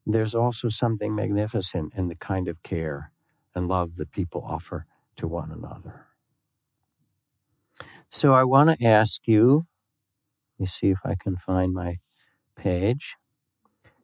there's 0.06 0.36
also 0.36 0.69
something 0.69 1.15
magnificent 1.15 1.93
in 1.95 2.10
the 2.10 2.15
kind 2.15 2.50
of 2.50 2.63
care 2.63 3.12
and 3.56 3.69
love 3.69 3.98
that 3.98 4.12
people 4.12 4.45
offer 4.48 4.86
to 5.17 5.28
one 5.28 5.51
another. 5.51 6.08
So 8.10 8.34
I 8.34 8.43
want 8.43 8.80
to 8.80 8.86
ask 8.86 9.21
you, 9.28 9.65
let 10.58 10.63
me 10.63 10.65
see 10.67 10.89
if 10.89 10.99
I 11.06 11.15
can 11.15 11.38
find 11.38 11.73
my 11.73 11.97
page, 12.58 13.15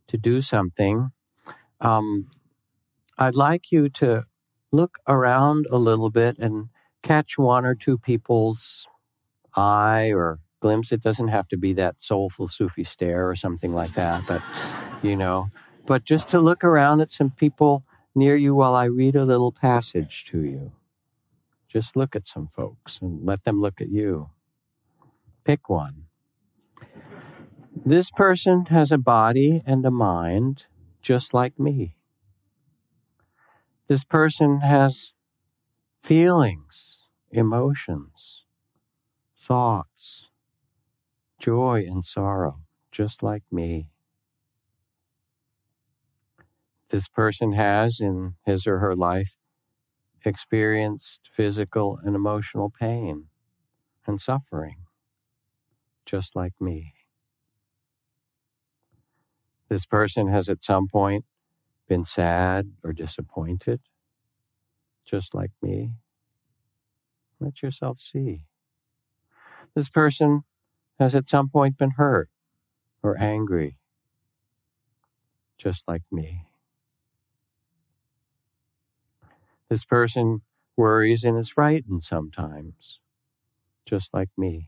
to 0.08 0.18
do 0.18 0.42
something. 0.42 1.12
Um, 1.80 2.30
I'd 3.18 3.36
like 3.36 3.72
you 3.72 3.90
to 3.90 4.26
look 4.72 4.98
around 5.08 5.68
a 5.72 5.78
little 5.78 6.10
bit 6.10 6.38
and 6.40 6.70
catch 7.04 7.38
one 7.38 7.66
or 7.66 7.76
two 7.76 7.98
people's 7.98 8.88
eye 9.56 10.12
or 10.14 10.40
glimpse. 10.62 10.92
It 10.92 11.02
doesn't 11.02 11.30
have 11.30 11.48
to 11.50 11.58
be 11.58 11.74
that 11.74 12.02
soulful 12.02 12.48
Sufi 12.48 12.84
stare 12.84 13.30
or 13.30 13.36
something 13.36 13.74
like 13.74 13.96
that, 13.96 14.26
but 14.28 14.42
you 15.04 15.16
know, 15.16 15.50
but 15.86 16.04
just 16.04 16.30
to 16.30 16.40
look 16.40 16.64
around 16.64 17.02
at 17.02 17.12
some 17.12 17.32
people 17.32 17.84
near 18.16 18.36
you 18.36 18.56
while 18.56 18.76
I 18.76 18.86
read 18.86 19.16
a 19.16 19.26
little 19.26 19.52
passage 19.52 20.26
to 20.26 20.44
you. 20.44 20.72
Just 21.72 21.96
look 21.96 22.18
at 22.18 22.28
some 22.28 22.48
folks 22.48 23.00
and 23.02 23.26
let 23.26 23.46
them 23.46 23.62
look 23.62 23.80
at 23.80 23.88
you. 23.90 24.30
Pick 25.46 25.70
one. 25.70 26.08
This 27.86 28.12
person 28.12 28.66
has 28.66 28.92
a 28.92 28.98
body 28.98 29.64
and 29.66 29.86
a 29.86 29.92
mind 29.92 30.66
just 31.02 31.34
like 31.34 31.58
me. 31.58 31.96
This 33.88 34.04
person 34.04 34.60
has 34.60 35.14
feelings, 36.02 37.06
emotions, 37.32 38.44
thoughts, 39.38 40.28
joy 41.40 41.86
and 41.88 42.04
sorrow, 42.04 42.60
just 42.92 43.24
like 43.24 43.44
me. 43.50 43.88
This 46.90 47.08
person 47.08 47.54
has 47.54 48.02
in 48.02 48.36
his 48.46 48.68
or 48.68 48.80
her 48.80 48.94
life 48.94 49.38
experienced 50.26 51.30
physical 51.36 52.00
and 52.04 52.16
emotional 52.16 52.72
pain 52.80 53.28
and 54.08 54.22
suffering, 54.22 54.78
just 56.06 56.36
like 56.36 56.54
me. 56.60 56.94
This 59.70 59.86
person 59.86 60.28
has 60.30 60.50
at 60.50 60.64
some 60.64 60.88
point 60.88 61.26
been 61.88 62.06
sad 62.06 62.72
or 62.84 62.94
disappointed, 62.94 63.82
just 65.06 65.36
like 65.36 65.52
me. 65.62 65.92
Let 67.40 67.62
yourself 67.64 68.00
see. 68.00 68.46
This 69.76 69.90
person 69.90 70.44
has 71.00 71.16
at 71.16 71.28
some 71.28 71.50
point 71.50 71.78
been 71.78 71.92
hurt 71.92 72.30
or 73.04 73.18
angry, 73.20 73.78
just 75.58 75.88
like 75.88 76.04
me. 76.12 76.46
This 79.72 79.86
person 79.86 80.42
worries 80.76 81.24
and 81.24 81.38
is 81.38 81.52
frightened 81.52 82.04
sometimes, 82.04 83.00
just 83.86 84.14
like 84.14 84.28
me. 84.38 84.68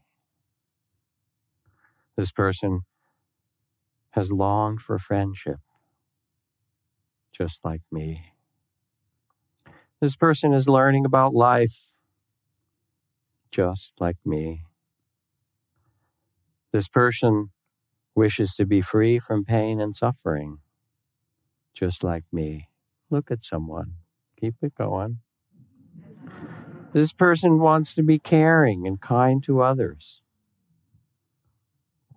This 2.16 2.32
person 2.32 2.84
has 4.12 4.32
longed 4.32 4.80
for 4.80 4.98
friendship, 4.98 5.60
just 7.34 7.66
like 7.66 7.82
me. 7.92 8.32
This 10.00 10.16
person 10.16 10.54
is 10.54 10.70
learning 10.70 11.04
about 11.04 11.34
life, 11.34 11.90
just 13.52 13.92
like 14.00 14.20
me. 14.26 14.62
This 16.72 16.88
person 16.88 17.50
wishes 18.16 18.56
to 18.56 18.66
be 18.66 18.80
free 18.80 19.20
from 19.20 19.44
pain 19.44 19.82
and 19.82 19.94
suffering, 19.94 20.60
just 21.74 22.06
like 22.06 22.24
me. 22.32 22.70
Look 23.10 23.30
at 23.30 23.44
someone 23.44 23.96
keep 24.44 24.56
it 24.62 24.76
going. 24.76 25.20
This 26.92 27.14
person 27.14 27.60
wants 27.60 27.96
to 27.96 28.04
be 28.04 28.20
caring 28.20 28.86
and 28.86 29.00
kind 29.00 29.42
to 29.46 29.62
others, 29.62 30.22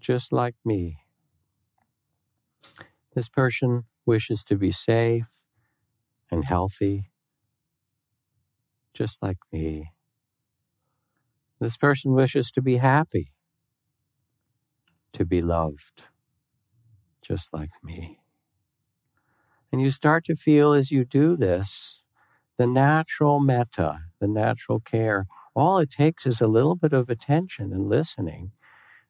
just 0.01 0.33
like 0.33 0.57
me. 0.65 0.99
This 3.15 3.29
person 3.29 3.85
wishes 4.07 4.43
to 4.47 4.57
be 4.57 4.73
safe 4.73 5.29
and 6.29 6.45
healthy, 6.45 7.13
just 8.93 9.23
like 9.23 9.39
me. 9.53 9.93
This 11.61 11.77
person 11.77 12.13
wishes 12.13 12.51
to 12.53 12.61
be 12.61 12.79
happy, 12.79 13.31
to 15.13 15.25
be 15.25 15.43
loved, 15.43 16.03
just 17.23 17.55
like 17.55 17.71
me. 17.85 18.19
And 19.71 19.81
you 19.81 19.91
start 19.91 20.25
to 20.25 20.35
feel 20.35 20.73
as 20.73 20.91
you 20.91 21.05
do 21.05 21.37
this 21.37 22.03
the 22.59 22.67
natural 22.67 23.41
metta, 23.41 24.01
the 24.21 24.29
natural 24.29 24.81
care, 24.81 25.27
all 25.57 25.79
it 25.79 25.91
takes 25.91 26.27
is 26.27 26.41
a 26.41 26.47
little 26.49 26.77
bit 26.77 26.93
of 26.93 27.11
attention 27.11 27.73
and 27.73 27.89
listening. 27.89 28.53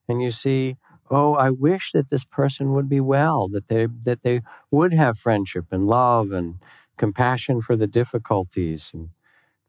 And 0.09 0.21
you 0.21 0.31
see, 0.31 0.77
oh, 1.11 1.35
I 1.35 1.51
wish 1.51 1.91
that 1.93 2.09
this 2.09 2.25
person 2.25 2.73
would 2.73 2.89
be 2.89 3.01
well, 3.01 3.49
that 3.49 3.69
they 3.69 3.87
that 4.03 4.23
they 4.23 4.41
would 4.71 4.93
have 4.93 5.19
friendship 5.19 5.65
and 5.71 5.87
love 5.87 6.31
and 6.31 6.55
compassion 6.97 7.61
for 7.61 7.75
the 7.77 7.87
difficulties 7.87 8.91
and 8.93 9.09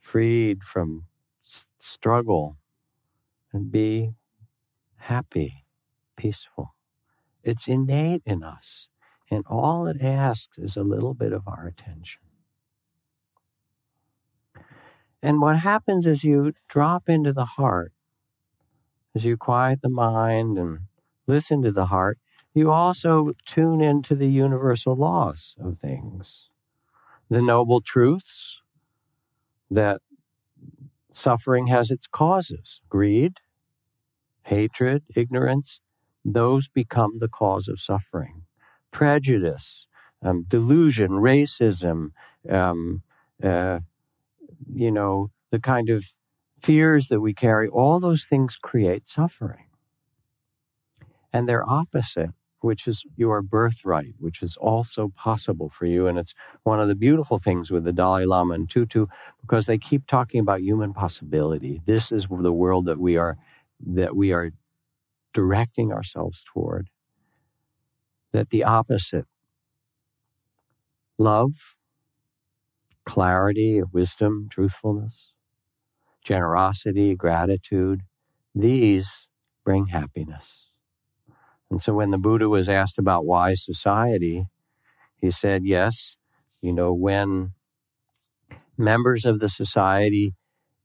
freed 0.01 0.63
from 0.65 1.05
s- 1.45 1.67
struggle 1.79 2.57
and 3.53 3.71
be 3.73 4.13
happy, 4.97 5.65
peaceful. 6.17 6.75
It's 7.45 7.69
innate 7.69 8.23
in 8.27 8.43
us. 8.45 8.89
And 9.31 9.45
all 9.49 9.87
it 9.89 10.03
asks 10.03 10.59
is 10.59 10.77
a 10.77 10.85
little 10.85 11.15
bit 11.15 11.33
of 11.33 11.49
our 11.49 11.67
attention. 11.67 12.23
And 15.23 15.41
what 15.41 15.59
happens 15.59 16.07
is 16.07 16.25
you 16.25 16.53
drop 16.69 17.09
into 17.09 17.33
the 17.33 17.45
heart, 17.45 17.93
as 19.15 19.25
you 19.25 19.37
quiet 19.37 19.81
the 19.83 19.89
mind 19.89 20.59
and 20.59 20.81
listen 21.27 21.63
to 21.63 21.73
the 21.73 21.87
heart, 21.87 22.19
you 22.55 22.71
also 22.71 23.33
tune 23.45 23.81
into 23.81 24.15
the 24.15 24.29
universal 24.29 24.97
laws 24.97 25.57
of 25.61 25.79
things, 25.79 26.49
the 27.29 27.43
noble 27.43 27.81
truths 27.81 28.63
that 29.71 30.01
suffering 31.11 31.67
has 31.67 31.91
its 31.91 32.07
causes. 32.07 32.81
Greed, 32.89 33.35
hatred, 34.43 35.03
ignorance, 35.15 35.81
those 36.25 36.69
become 36.69 37.19
the 37.19 37.29
cause 37.29 37.69
of 37.69 37.81
suffering. 37.81 38.43
Prejudice, 38.91 39.87
um, 40.23 40.45
delusion, 40.49 41.11
racism, 41.11 42.11
um, 42.49 43.03
uh, 43.43 43.81
you 44.73 44.91
know, 44.91 45.31
the 45.51 45.61
kind 45.61 45.91
of 45.91 46.05
fears 46.61 47.09
that 47.09 47.21
we 47.21 47.35
carry, 47.35 47.69
all 47.69 48.01
those 48.01 48.25
things 48.25 48.59
create 48.61 49.09
suffering. 49.09 49.67
And 51.33 51.49
they're 51.49 51.69
opposite, 51.69 52.31
which 52.61 52.87
is 52.87 53.05
your 53.17 53.43
birthright, 53.43 54.15
which 54.19 54.43
is 54.43 54.57
also 54.57 55.13
possible 55.15 55.69
for 55.69 55.87
you. 55.87 56.07
And 56.07 56.19
it's 56.19 56.35
one 56.65 56.81
of 56.81 56.89
the 56.89 56.95
beautiful 56.95 57.39
things 57.39 57.71
with 57.71 57.85
the 57.85 57.93
Dalai 57.93 58.25
Lama 58.25 58.55
and 58.55 58.69
Tutu, 58.69 59.07
because 59.41 59.67
they 59.67 59.79
keep 59.79 60.07
talking 60.07 60.41
about 60.41 60.63
human 60.63 60.93
possibility. 60.93 61.81
This 61.87 62.11
is 62.11 62.27
the 62.29 62.53
world 62.53 62.87
that 62.87 62.99
we 62.99 63.17
are 63.17 63.37
that 63.87 64.17
we 64.17 64.33
are 64.33 64.51
directing 65.33 65.93
ourselves 65.93 66.45
toward. 66.53 66.89
That 68.33 68.51
the 68.51 68.65
opposite, 68.65 69.27
love, 71.17 71.77
clarity, 73.09 73.83
wisdom, 73.91 74.49
truthfulness, 74.51 75.33
generosity, 76.23 77.15
gratitude, 77.15 78.03
these 78.55 79.27
bring 79.65 79.87
happiness. 79.87 80.73
And 81.71 81.81
so 81.81 81.95
when 81.95 82.11
the 82.11 82.19
Buddha 82.19 82.51
was 82.51 82.69
asked 82.69 82.99
about 82.99 83.25
wise 83.25 83.65
society, 83.65 84.47
he 85.17 85.31
said, 85.31 85.65
yes, 85.65 86.17
you 86.61 86.75
know, 86.75 86.93
when 86.93 87.53
members 88.77 89.25
of 89.25 89.41
the 89.41 89.49
society 89.49 90.35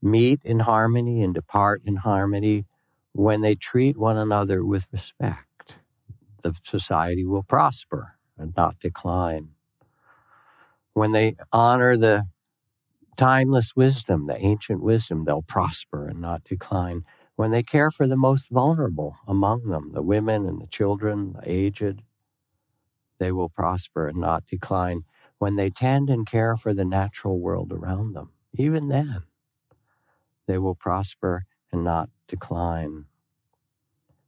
meet 0.00 0.40
in 0.44 0.60
harmony 0.60 1.22
and 1.22 1.34
depart 1.34 1.82
in 1.84 1.96
harmony, 1.96 2.64
when 3.12 3.42
they 3.42 3.54
treat 3.54 3.98
one 3.98 4.16
another 4.16 4.64
with 4.64 4.86
respect, 4.92 5.76
the 6.42 6.54
society 6.62 7.26
will 7.26 7.42
prosper 7.42 8.14
and 8.38 8.54
not 8.56 8.80
decline. 8.80 9.50
When 10.94 11.12
they 11.12 11.36
honor 11.52 11.96
the 11.96 12.26
timeless 13.16 13.76
wisdom, 13.76 14.26
the 14.26 14.38
ancient 14.38 14.82
wisdom, 14.82 15.24
they'll 15.24 15.42
prosper 15.42 16.08
and 16.08 16.20
not 16.20 16.44
decline. 16.44 17.04
When 17.36 17.50
they 17.52 17.62
care 17.62 17.90
for 17.90 18.06
the 18.06 18.16
most 18.16 18.48
vulnerable 18.50 19.16
among 19.28 19.68
them, 19.68 19.90
the 19.92 20.02
women 20.02 20.46
and 20.46 20.60
the 20.60 20.68
children, 20.68 21.34
the 21.34 21.42
aged, 21.50 22.02
they 23.18 23.32
will 23.32 23.48
prosper 23.48 24.08
and 24.08 24.18
not 24.18 24.46
decline. 24.46 25.04
When 25.38 25.56
they 25.56 25.70
tend 25.70 26.10
and 26.10 26.26
care 26.26 26.56
for 26.56 26.74
the 26.74 26.84
natural 26.84 27.40
world 27.40 27.72
around 27.72 28.14
them, 28.14 28.30
even 28.54 28.88
then, 28.88 29.24
they 30.46 30.58
will 30.58 30.74
prosper 30.76 31.44
and 31.72 31.84
not 31.84 32.10
decline. 32.28 33.06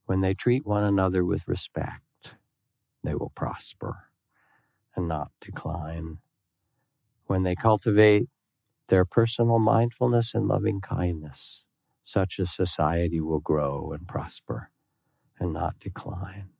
When 0.06 0.20
they 0.20 0.34
treat 0.34 0.66
one 0.66 0.84
another 0.84 1.24
with 1.24 1.48
respect, 1.48 2.36
they 3.04 3.14
will 3.14 3.32
prosper 3.34 3.96
and 4.96 5.08
not 5.08 5.30
decline. 5.40 6.18
When 7.26 7.44
they 7.44 7.54
cultivate 7.56 8.28
their 8.88 9.04
personal 9.04 9.58
mindfulness 9.58 10.34
and 10.34 10.48
loving 10.48 10.80
kindness, 10.80 11.64
such 12.04 12.38
a 12.38 12.46
society 12.46 13.20
will 13.20 13.40
grow 13.40 13.92
and 13.92 14.06
prosper 14.08 14.70
and 15.40 15.52
not 15.52 15.80
decline. 15.80 16.50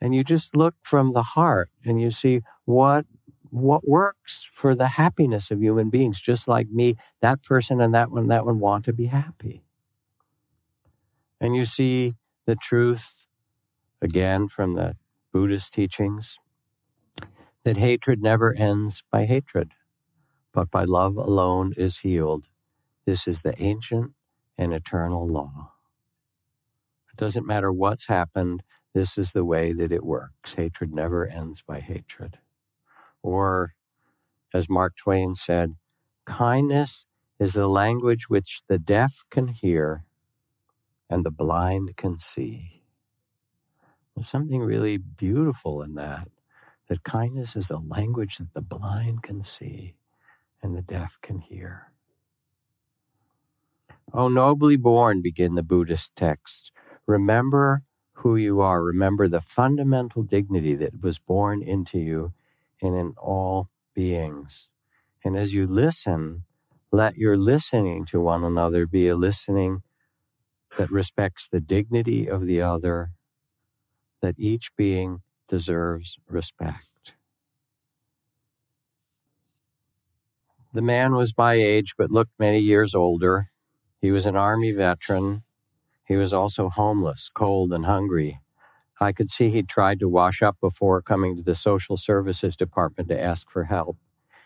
And 0.00 0.14
you 0.14 0.24
just 0.24 0.56
look 0.56 0.74
from 0.82 1.12
the 1.14 1.22
heart 1.22 1.70
and 1.84 2.00
you 2.00 2.10
see 2.10 2.42
what 2.66 3.06
what 3.50 3.88
works 3.88 4.48
for 4.52 4.74
the 4.74 4.88
happiness 4.88 5.50
of 5.50 5.62
human 5.62 5.90
beings, 5.90 6.20
just 6.20 6.48
like 6.48 6.68
me, 6.70 6.96
that 7.22 7.42
person 7.44 7.80
and 7.80 7.94
that 7.94 8.10
one, 8.10 8.28
that 8.28 8.46
one 8.46 8.60
want 8.60 8.84
to 8.86 8.92
be 8.92 9.06
happy. 9.06 9.64
And 11.40 11.56
you 11.56 11.64
see 11.64 12.14
the 12.46 12.56
truth 12.56 13.26
again 14.02 14.48
from 14.48 14.74
the 14.74 14.96
Buddhist 15.32 15.74
teachings 15.74 16.38
that 17.66 17.76
hatred 17.76 18.22
never 18.22 18.54
ends 18.54 19.04
by 19.12 19.26
hatred 19.26 19.72
but 20.56 20.70
by 20.70 20.84
love 20.84 21.18
alone 21.18 21.74
is 21.76 21.98
healed. 21.98 22.46
This 23.06 23.28
is 23.28 23.42
the 23.42 23.60
ancient 23.62 24.12
and 24.58 24.72
eternal 24.72 25.28
law. 25.28 25.74
It 27.12 27.18
doesn't 27.18 27.46
matter 27.46 27.72
what's 27.72 28.08
happened, 28.08 28.62
this 28.94 29.18
is 29.18 29.32
the 29.32 29.44
way 29.44 29.74
that 29.74 29.92
it 29.92 30.04
works. 30.04 30.54
Hatred 30.54 30.94
never 30.94 31.28
ends 31.28 31.62
by 31.62 31.80
hatred. 31.80 32.38
Or, 33.22 33.74
as 34.54 34.70
Mark 34.70 34.96
Twain 34.96 35.34
said, 35.34 35.74
kindness 36.24 37.04
is 37.38 37.52
the 37.52 37.68
language 37.68 38.30
which 38.30 38.62
the 38.68 38.78
deaf 38.78 39.24
can 39.30 39.48
hear 39.48 40.06
and 41.10 41.24
the 41.24 41.30
blind 41.30 41.96
can 41.98 42.18
see. 42.18 42.82
There's 44.14 44.28
something 44.28 44.62
really 44.62 44.96
beautiful 44.96 45.82
in 45.82 45.94
that, 45.96 46.28
that 46.88 47.04
kindness 47.04 47.56
is 47.56 47.68
the 47.68 47.78
language 47.78 48.38
that 48.38 48.54
the 48.54 48.62
blind 48.62 49.22
can 49.22 49.42
see 49.42 49.96
and 50.62 50.76
the 50.76 50.82
deaf 50.82 51.18
can 51.22 51.38
hear. 51.38 51.92
O 54.12 54.28
nobly 54.28 54.76
born, 54.76 55.22
begin 55.22 55.54
the 55.54 55.62
Buddhist 55.62 56.16
texts. 56.16 56.72
Remember 57.06 57.82
who 58.14 58.36
you 58.36 58.60
are. 58.60 58.82
Remember 58.82 59.28
the 59.28 59.40
fundamental 59.42 60.22
dignity 60.24 60.74
that 60.76 61.02
was 61.02 61.18
born 61.20 61.62
into 61.62 61.98
you 61.98 62.32
and 62.82 62.96
in 62.96 63.14
all 63.18 63.70
beings. 63.94 64.68
And 65.24 65.36
as 65.36 65.54
you 65.54 65.66
listen, 65.66 66.44
let 66.92 67.16
your 67.16 67.36
listening 67.36 68.06
to 68.06 68.20
one 68.20 68.44
another 68.44 68.86
be 68.86 69.08
a 69.08 69.16
listening 69.16 69.82
that 70.78 70.90
respects 70.90 71.48
the 71.48 71.60
dignity 71.60 72.28
of 72.28 72.46
the 72.46 72.62
other, 72.62 73.10
that 74.22 74.36
each 74.38 74.74
being 74.76 75.22
deserves 75.48 76.18
respect. 76.28 77.14
The 80.74 80.82
man 80.82 81.14
was 81.14 81.36
my 81.38 81.54
age, 81.54 81.94
but 81.98 82.10
looked 82.10 82.32
many 82.38 82.60
years 82.60 82.94
older. 82.94 83.50
He 84.00 84.10
was 84.12 84.26
an 84.26 84.36
Army 84.36 84.72
veteran. 84.72 85.42
He 86.06 86.16
was 86.16 86.34
also 86.34 86.68
homeless, 86.68 87.30
cold, 87.34 87.72
and 87.72 87.86
hungry. 87.86 88.40
I 89.00 89.12
could 89.12 89.30
see 89.30 89.50
he'd 89.50 89.68
tried 89.68 90.00
to 90.00 90.08
wash 90.08 90.42
up 90.42 90.58
before 90.60 91.02
coming 91.02 91.36
to 91.36 91.42
the 91.42 91.54
social 91.54 91.96
services 91.96 92.56
department 92.56 93.08
to 93.10 93.20
ask 93.20 93.50
for 93.50 93.64
help. 93.64 93.98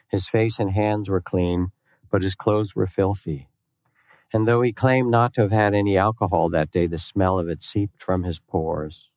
His 0.09 0.28
face 0.28 0.61
and 0.61 0.70
hands 0.72 1.09
were 1.11 1.20
clean, 1.20 1.68
but 2.11 2.22
his 2.22 2.34
clothes 2.34 2.76
were 2.76 2.86
filthy. 2.88 3.48
And 4.32 4.48
though 4.48 4.62
he 4.62 4.72
claimed 4.72 5.11
not 5.11 5.34
to 5.34 5.42
have 5.42 5.53
had 5.53 5.74
any 5.74 5.96
alcohol 5.96 6.51
that 6.51 6.70
day, 6.70 6.86
the 6.86 6.98
smell 6.98 7.38
of 7.38 7.48
it 7.48 7.62
seeped 7.62 8.03
from 8.03 8.24
his 8.24 8.40
pores. 8.40 9.11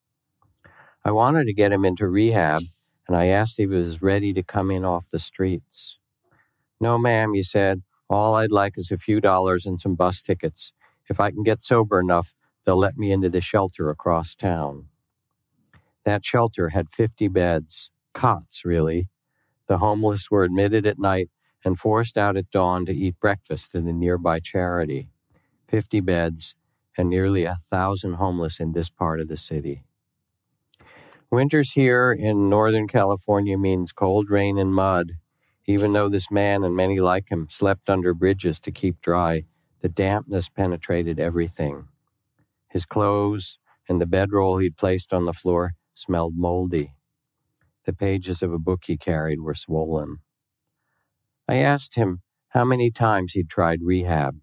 I 1.05 1.11
wanted 1.11 1.45
to 1.45 1.53
get 1.53 1.73
him 1.73 1.83
into 1.83 2.07
rehab, 2.07 2.63
and 3.07 3.17
I 3.17 3.27
asked 3.27 3.59
if 3.59 3.69
he 3.69 3.75
was 3.75 4.01
ready 4.01 4.33
to 4.33 4.43
come 4.43 4.71
in 4.71 4.85
off 4.85 5.09
the 5.09 5.19
streets. 5.19 5.97
No, 6.79 6.97
ma'am, 6.97 7.33
he 7.33 7.43
said. 7.43 7.81
All 8.09 8.35
I'd 8.35 8.51
like 8.51 8.77
is 8.77 8.91
a 8.91 8.97
few 8.97 9.19
dollars 9.19 9.65
and 9.65 9.79
some 9.79 9.95
bus 9.95 10.21
tickets. 10.21 10.71
If 11.09 11.19
I 11.19 11.31
can 11.31 11.43
get 11.43 11.61
sober 11.61 11.99
enough, 11.99 12.33
they'll 12.65 12.77
let 12.77 12.97
me 12.97 13.11
into 13.11 13.29
the 13.29 13.41
shelter 13.41 13.89
across 13.89 14.35
town. 14.35 14.87
That 16.05 16.23
shelter 16.23 16.69
had 16.69 16.89
50 16.89 17.27
beds, 17.29 17.89
cots, 18.13 18.63
really. 18.63 19.09
The 19.67 19.79
homeless 19.79 20.31
were 20.31 20.43
admitted 20.45 20.85
at 20.85 20.99
night 20.99 21.29
and 21.65 21.79
forced 21.79 22.17
out 22.17 22.37
at 22.37 22.49
dawn 22.49 22.85
to 22.85 22.93
eat 22.93 23.19
breakfast 23.19 23.75
at 23.75 23.83
a 23.83 23.93
nearby 23.93 24.39
charity. 24.39 25.09
50 25.69 26.01
beds 26.01 26.55
and 26.97 27.09
nearly 27.09 27.43
a 27.45 27.59
thousand 27.69 28.13
homeless 28.13 28.59
in 28.59 28.73
this 28.73 28.89
part 28.89 29.19
of 29.19 29.27
the 29.27 29.37
city. 29.37 29.83
Winters 31.33 31.71
here 31.71 32.11
in 32.13 32.47
Northern 32.47 32.87
California 32.87 33.57
means 33.57 33.91
cold 33.91 34.29
rain 34.29 34.59
and 34.59 34.71
mud, 34.71 35.13
even 35.65 35.91
though 35.91 36.07
this 36.07 36.29
man 36.29 36.63
and 36.63 36.75
many 36.75 36.99
like 36.99 37.27
him 37.31 37.47
slept 37.49 37.89
under 37.89 38.13
bridges 38.13 38.59
to 38.59 38.71
keep 38.71 39.01
dry, 39.01 39.43
the 39.81 39.89
dampness 39.89 40.47
penetrated 40.47 41.19
everything. 41.19 41.87
His 42.69 42.85
clothes 42.85 43.57
and 43.89 43.99
the 43.99 44.05
bedroll 44.05 44.59
he'd 44.59 44.77
placed 44.77 45.11
on 45.11 45.25
the 45.25 45.33
floor 45.33 45.73
smelled 45.95 46.35
moldy. 46.37 46.93
The 47.85 47.93
pages 47.93 48.43
of 48.43 48.53
a 48.53 48.59
book 48.59 48.83
he 48.85 48.95
carried 48.95 49.41
were 49.41 49.55
swollen. 49.55 50.17
I 51.47 51.55
asked 51.55 51.95
him 51.95 52.21
how 52.49 52.63
many 52.63 52.91
times 52.91 53.33
he'd 53.33 53.49
tried 53.49 53.79
rehab. 53.81 54.37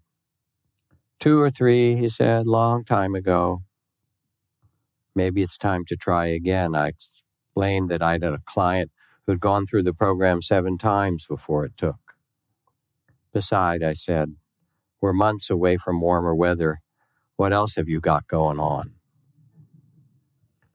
Two 1.21 1.39
or 1.39 1.49
three, 1.49 1.95
he 1.95 2.09
said, 2.09 2.47
long 2.47 2.83
time 2.83 3.15
ago. 3.15 3.61
Maybe 5.15 5.41
it's 5.41 5.57
time 5.57 5.85
to 5.85 5.95
try 5.95 6.27
again. 6.27 6.75
I 6.75 6.89
explained 6.89 7.89
that 7.89 8.01
I'd 8.01 8.23
had 8.23 8.33
a 8.33 8.41
client 8.45 8.91
who'd 9.27 9.39
gone 9.41 9.65
through 9.65 9.83
the 9.83 9.93
program 9.93 10.41
seven 10.41 10.77
times 10.77 11.25
before 11.27 11.65
it 11.65 11.77
took. 11.77 11.99
Beside, 13.33 13.83
I 13.83 13.93
said, 13.93 14.35
we're 15.01 15.13
months 15.13 15.49
away 15.49 15.77
from 15.77 16.01
warmer 16.01 16.35
weather. 16.35 16.79
What 17.37 17.53
else 17.53 17.75
have 17.75 17.89
you 17.89 17.99
got 17.99 18.27
going 18.27 18.59
on? 18.59 18.93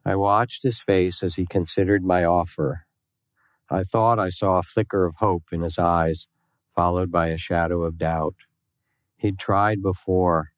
I 0.04 0.16
watched 0.16 0.62
his 0.62 0.80
face 0.82 1.22
as 1.22 1.34
he 1.36 1.46
considered 1.46 2.04
my 2.04 2.24
offer. 2.24 2.86
I 3.70 3.82
thought 3.82 4.18
I 4.18 4.28
saw 4.28 4.58
a 4.58 4.62
flicker 4.62 5.06
of 5.06 5.16
hope 5.16 5.44
in 5.52 5.62
his 5.62 5.78
eyes, 5.78 6.28
followed 6.74 7.10
by 7.10 7.28
a 7.28 7.38
shadow 7.38 7.82
of 7.82 7.98
doubt. 7.98 8.36
He'd 9.16 9.38
tried 9.38 9.82
before. 9.82 10.50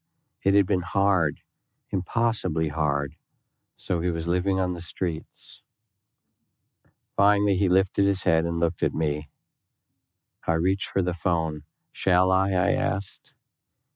It 0.44 0.54
had 0.54 0.66
been 0.66 0.82
hard, 0.82 1.40
impossibly 1.90 2.68
hard, 2.68 3.14
so 3.78 4.00
he 4.00 4.10
was 4.10 4.28
living 4.28 4.60
on 4.60 4.74
the 4.74 4.82
streets. 4.82 5.62
Finally, 7.16 7.56
he 7.56 7.70
lifted 7.70 8.06
his 8.06 8.24
head 8.24 8.44
and 8.44 8.60
looked 8.60 8.82
at 8.82 8.94
me. 8.94 9.30
I 10.46 10.54
reached 10.54 10.90
for 10.90 11.02
the 11.02 11.14
phone. 11.14 11.62
Shall 11.92 12.32
I? 12.32 12.52
I 12.52 12.72
asked. 12.72 13.34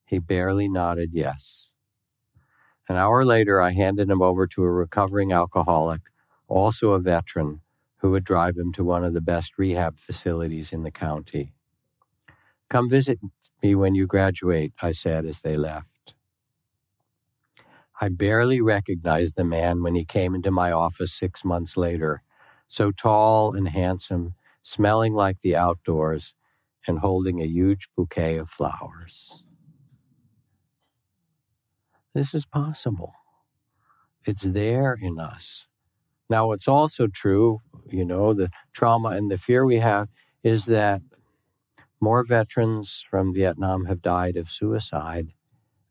He 0.06 0.20
barely 0.20 0.68
nodded 0.68 1.10
yes. 1.12 1.70
An 2.88 2.96
hour 2.96 3.24
later, 3.24 3.60
I 3.60 3.72
handed 3.72 4.10
him 4.10 4.22
over 4.22 4.46
to 4.48 4.64
a 4.64 4.70
recovering 4.72 5.32
alcoholic, 5.32 6.02
also 6.48 6.92
a 6.92 7.00
veteran, 7.00 7.60
who 7.98 8.12
would 8.12 8.24
drive 8.24 8.56
him 8.58 8.72
to 8.74 8.84
one 8.84 9.04
of 9.04 9.14
the 9.14 9.20
best 9.20 9.58
rehab 9.58 9.98
facilities 9.98 10.72
in 10.72 10.84
the 10.84 10.92
county. 10.92 11.54
Come 12.70 12.90
visit 12.90 13.20
me 13.62 13.74
when 13.76 13.94
you 13.94 14.06
graduate, 14.06 14.74
I 14.82 14.92
said 14.92 15.26
as 15.26 15.40
they 15.40 15.56
left. 15.56 15.91
I 18.02 18.08
barely 18.08 18.60
recognized 18.60 19.36
the 19.36 19.44
man 19.44 19.80
when 19.84 19.94
he 19.94 20.04
came 20.04 20.34
into 20.34 20.50
my 20.50 20.72
office 20.72 21.12
six 21.12 21.44
months 21.44 21.76
later, 21.76 22.24
so 22.66 22.90
tall 22.90 23.54
and 23.54 23.68
handsome, 23.68 24.34
smelling 24.64 25.14
like 25.14 25.36
the 25.40 25.54
outdoors, 25.54 26.34
and 26.88 26.98
holding 26.98 27.40
a 27.40 27.46
huge 27.46 27.88
bouquet 27.96 28.38
of 28.38 28.50
flowers. 28.50 29.44
This 32.12 32.34
is 32.34 32.44
possible. 32.44 33.12
It's 34.26 34.42
there 34.42 34.98
in 35.00 35.20
us. 35.20 35.68
Now, 36.28 36.48
what's 36.48 36.66
also 36.66 37.06
true, 37.06 37.60
you 37.88 38.04
know, 38.04 38.34
the 38.34 38.50
trauma 38.72 39.10
and 39.10 39.30
the 39.30 39.38
fear 39.38 39.64
we 39.64 39.78
have 39.78 40.08
is 40.42 40.64
that 40.64 41.02
more 42.00 42.24
veterans 42.24 43.06
from 43.08 43.32
Vietnam 43.32 43.84
have 43.84 44.02
died 44.02 44.36
of 44.36 44.50
suicide 44.50 45.28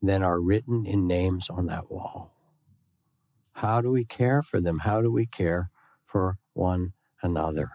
than 0.01 0.23
are 0.23 0.39
written 0.41 0.85
in 0.85 1.07
names 1.07 1.49
on 1.49 1.67
that 1.67 1.91
wall. 1.91 2.31
How 3.53 3.81
do 3.81 3.91
we 3.91 4.05
care 4.05 4.41
for 4.43 4.61
them? 4.61 4.79
How 4.79 5.01
do 5.01 5.11
we 5.11 5.25
care 5.25 5.69
for 6.05 6.37
one 6.53 6.93
another? 7.21 7.71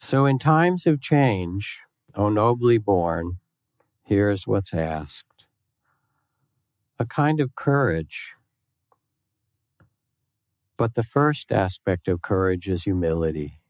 So, 0.00 0.26
in 0.26 0.38
times 0.38 0.86
of 0.86 1.00
change, 1.00 1.80
O 2.14 2.28
nobly 2.28 2.78
born, 2.78 3.38
here's 4.04 4.46
what's 4.46 4.74
asked 4.74 5.46
a 6.98 7.06
kind 7.06 7.40
of 7.40 7.54
courage 7.54 8.34
but 10.76 10.94
the 10.94 11.02
first 11.04 11.52
aspect 11.52 12.08
of 12.08 12.22
courage 12.22 12.68
is 12.68 12.84
humility 12.84 13.60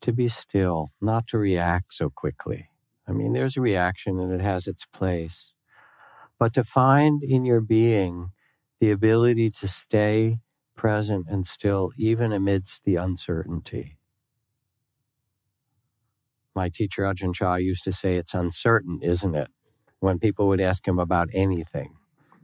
to 0.00 0.12
be 0.12 0.28
still, 0.28 0.88
not 1.00 1.26
to 1.28 1.38
react 1.38 1.94
so 1.94 2.10
quickly. 2.10 2.70
I 3.10 3.12
mean, 3.12 3.34
there's 3.34 3.58
a 3.58 3.62
reaction 3.62 4.20
and 4.20 4.32
it 4.32 4.40
has 4.42 4.68
its 4.68 4.86
place. 4.86 5.52
But 6.38 6.54
to 6.54 6.64
find 6.64 7.22
in 7.24 7.44
your 7.44 7.60
being 7.60 8.30
the 8.80 8.92
ability 8.92 9.50
to 9.50 9.68
stay 9.68 10.38
present 10.76 11.26
and 11.28 11.46
still, 11.46 11.90
even 11.98 12.32
amidst 12.32 12.84
the 12.84 12.96
uncertainty. 12.96 13.98
My 16.54 16.70
teacher, 16.70 17.02
Ajahn 17.02 17.34
Chah, 17.34 17.56
used 17.56 17.84
to 17.84 17.92
say, 17.92 18.16
It's 18.16 18.34
uncertain, 18.34 19.00
isn't 19.02 19.34
it? 19.34 19.48
When 20.00 20.18
people 20.20 20.48
would 20.48 20.60
ask 20.60 20.88
him 20.88 20.98
about 20.98 21.28
anything 21.34 21.96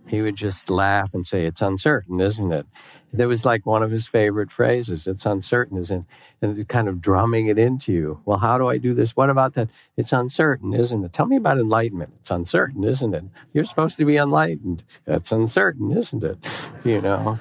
he 0.06 0.22
would 0.22 0.36
just 0.36 0.70
laugh 0.70 1.14
and 1.14 1.26
say, 1.26 1.44
It's 1.44 1.62
uncertain, 1.62 2.20
isn't 2.20 2.52
it? 2.52 2.66
That 3.12 3.28
was 3.28 3.44
like 3.44 3.64
one 3.64 3.82
of 3.82 3.90
his 3.90 4.06
favorite 4.06 4.52
phrases. 4.52 5.06
It's 5.06 5.26
uncertain, 5.26 5.78
isn't 5.78 6.00
it? 6.00 6.06
And 6.42 6.68
kind 6.68 6.88
of 6.88 7.00
drumming 7.00 7.46
it 7.46 7.58
into 7.58 7.92
you. 7.92 8.20
Well, 8.24 8.38
how 8.38 8.58
do 8.58 8.68
I 8.68 8.78
do 8.78 8.94
this? 8.94 9.16
What 9.16 9.30
about 9.30 9.54
that? 9.54 9.68
It's 9.96 10.12
uncertain, 10.12 10.74
isn't 10.74 11.04
it? 11.04 11.12
Tell 11.12 11.26
me 11.26 11.36
about 11.36 11.58
enlightenment. 11.58 12.12
It's 12.20 12.30
uncertain, 12.30 12.84
isn't 12.84 13.14
it? 13.14 13.24
You're 13.52 13.64
supposed 13.64 13.96
to 13.98 14.04
be 14.04 14.16
enlightened. 14.16 14.82
It's 15.06 15.32
uncertain, 15.32 15.96
isn't 15.96 16.24
it? 16.24 16.38
You 16.84 17.00
know? 17.00 17.40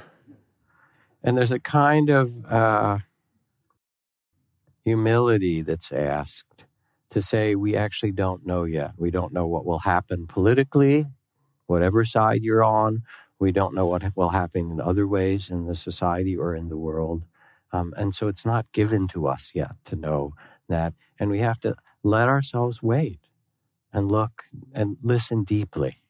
And 1.24 1.38
there's 1.38 1.52
a 1.52 1.60
kind 1.60 2.10
of 2.10 2.46
uh, 2.46 2.98
humility 4.84 5.62
that's 5.62 5.92
asked 5.92 6.66
to 7.12 7.22
say, 7.22 7.56
we 7.56 7.76
actually 7.76 8.12
don't 8.12 8.46
know 8.46 8.64
yet. 8.64 8.92
We 8.98 9.12
don't 9.12 9.34
know 9.34 9.46
what 9.46 9.66
will 9.66 9.80
happen 9.80 10.26
politically 10.28 11.06
whatever 11.68 12.06
side 12.06 12.44
you're 12.44 12.64
on. 12.64 13.04
We 13.40 13.52
don't 13.52 13.76
know 13.76 13.86
what 13.86 14.04
will 14.16 14.30
happen 14.30 14.72
in 14.72 14.82
other 14.82 15.08
ways 15.08 15.50
in 15.50 15.66
the 15.66 15.76
society 15.76 16.38
or 16.38 16.56
in 16.56 16.70
the 16.70 16.78
world. 16.78 17.24
Um, 17.74 17.94
and 17.98 18.16
so 18.16 18.28
it's 18.28 18.46
not 18.46 18.72
given 18.72 19.08
to 19.10 19.28
us 19.28 19.52
yet 19.54 19.72
to 19.86 19.96
know 19.96 20.34
that. 20.70 20.94
And 21.20 21.30
we 21.30 21.40
have 21.40 21.60
to 21.62 21.76
let 22.04 22.30
ourselves 22.30 22.82
wait 22.82 23.20
and 23.94 24.12
look 24.12 24.44
and 24.74 24.98
listen 25.04 25.44
deeply. 25.44 26.02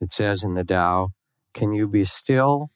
It 0.00 0.12
says 0.12 0.42
in 0.44 0.54
the 0.54 0.64
Tao, 0.64 1.10
can 1.54 1.72
you 1.72 1.86
be 1.88 2.04
still 2.04 2.70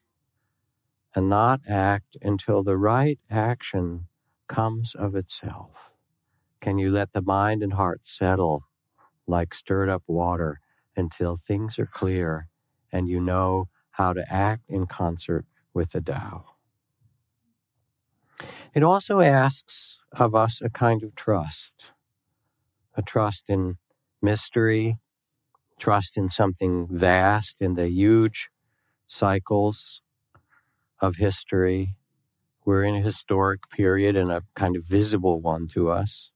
and 1.15 1.29
not 1.29 1.61
act 1.69 2.17
until 2.23 2.63
the 2.63 2.77
right 2.77 3.19
action 3.31 4.07
comes 4.49 4.95
of 4.95 5.17
itself? 5.17 5.73
Can 6.61 6.79
you 6.79 6.91
let 6.93 7.13
the 7.13 7.23
mind 7.23 7.63
and 7.63 7.73
heart 7.73 8.07
settle 8.07 8.65
like 9.27 9.55
stirred 9.55 9.89
up 9.89 10.03
water 10.07 10.61
until 10.97 11.37
things 11.37 11.79
are 11.79 11.87
clear 11.87 12.49
and 12.93 13.09
you 13.09 13.21
know 13.21 13.69
how 13.91 14.13
to 14.13 14.25
act 14.33 14.63
in 14.69 14.87
concert 14.87 15.45
with 15.75 15.93
the 15.93 16.01
Tao. 16.01 16.45
It 18.75 18.83
also 18.83 19.21
asks 19.21 19.97
of 20.13 20.35
us 20.35 20.61
a 20.63 20.71
kind 20.71 21.03
of 21.03 21.15
trust, 21.15 21.93
a 22.97 23.03
trust 23.03 23.45
in 23.49 23.77
mystery, 24.23 24.99
trust 25.79 26.17
in 26.19 26.29
something 26.29 26.89
vast, 26.91 27.61
in 27.61 27.75
the 27.75 27.89
huge 27.91 28.51
cycles 29.07 30.03
of 31.01 31.17
history. 31.17 31.95
We're 32.65 32.85
in 32.85 32.97
a 32.97 33.03
historic 33.03 33.61
period 33.71 34.17
and 34.17 34.31
a 34.33 34.43
kind 34.57 34.77
of 34.77 34.85
visible 34.85 35.41
one 35.41 35.69
to 35.69 35.91
us. 35.91 36.31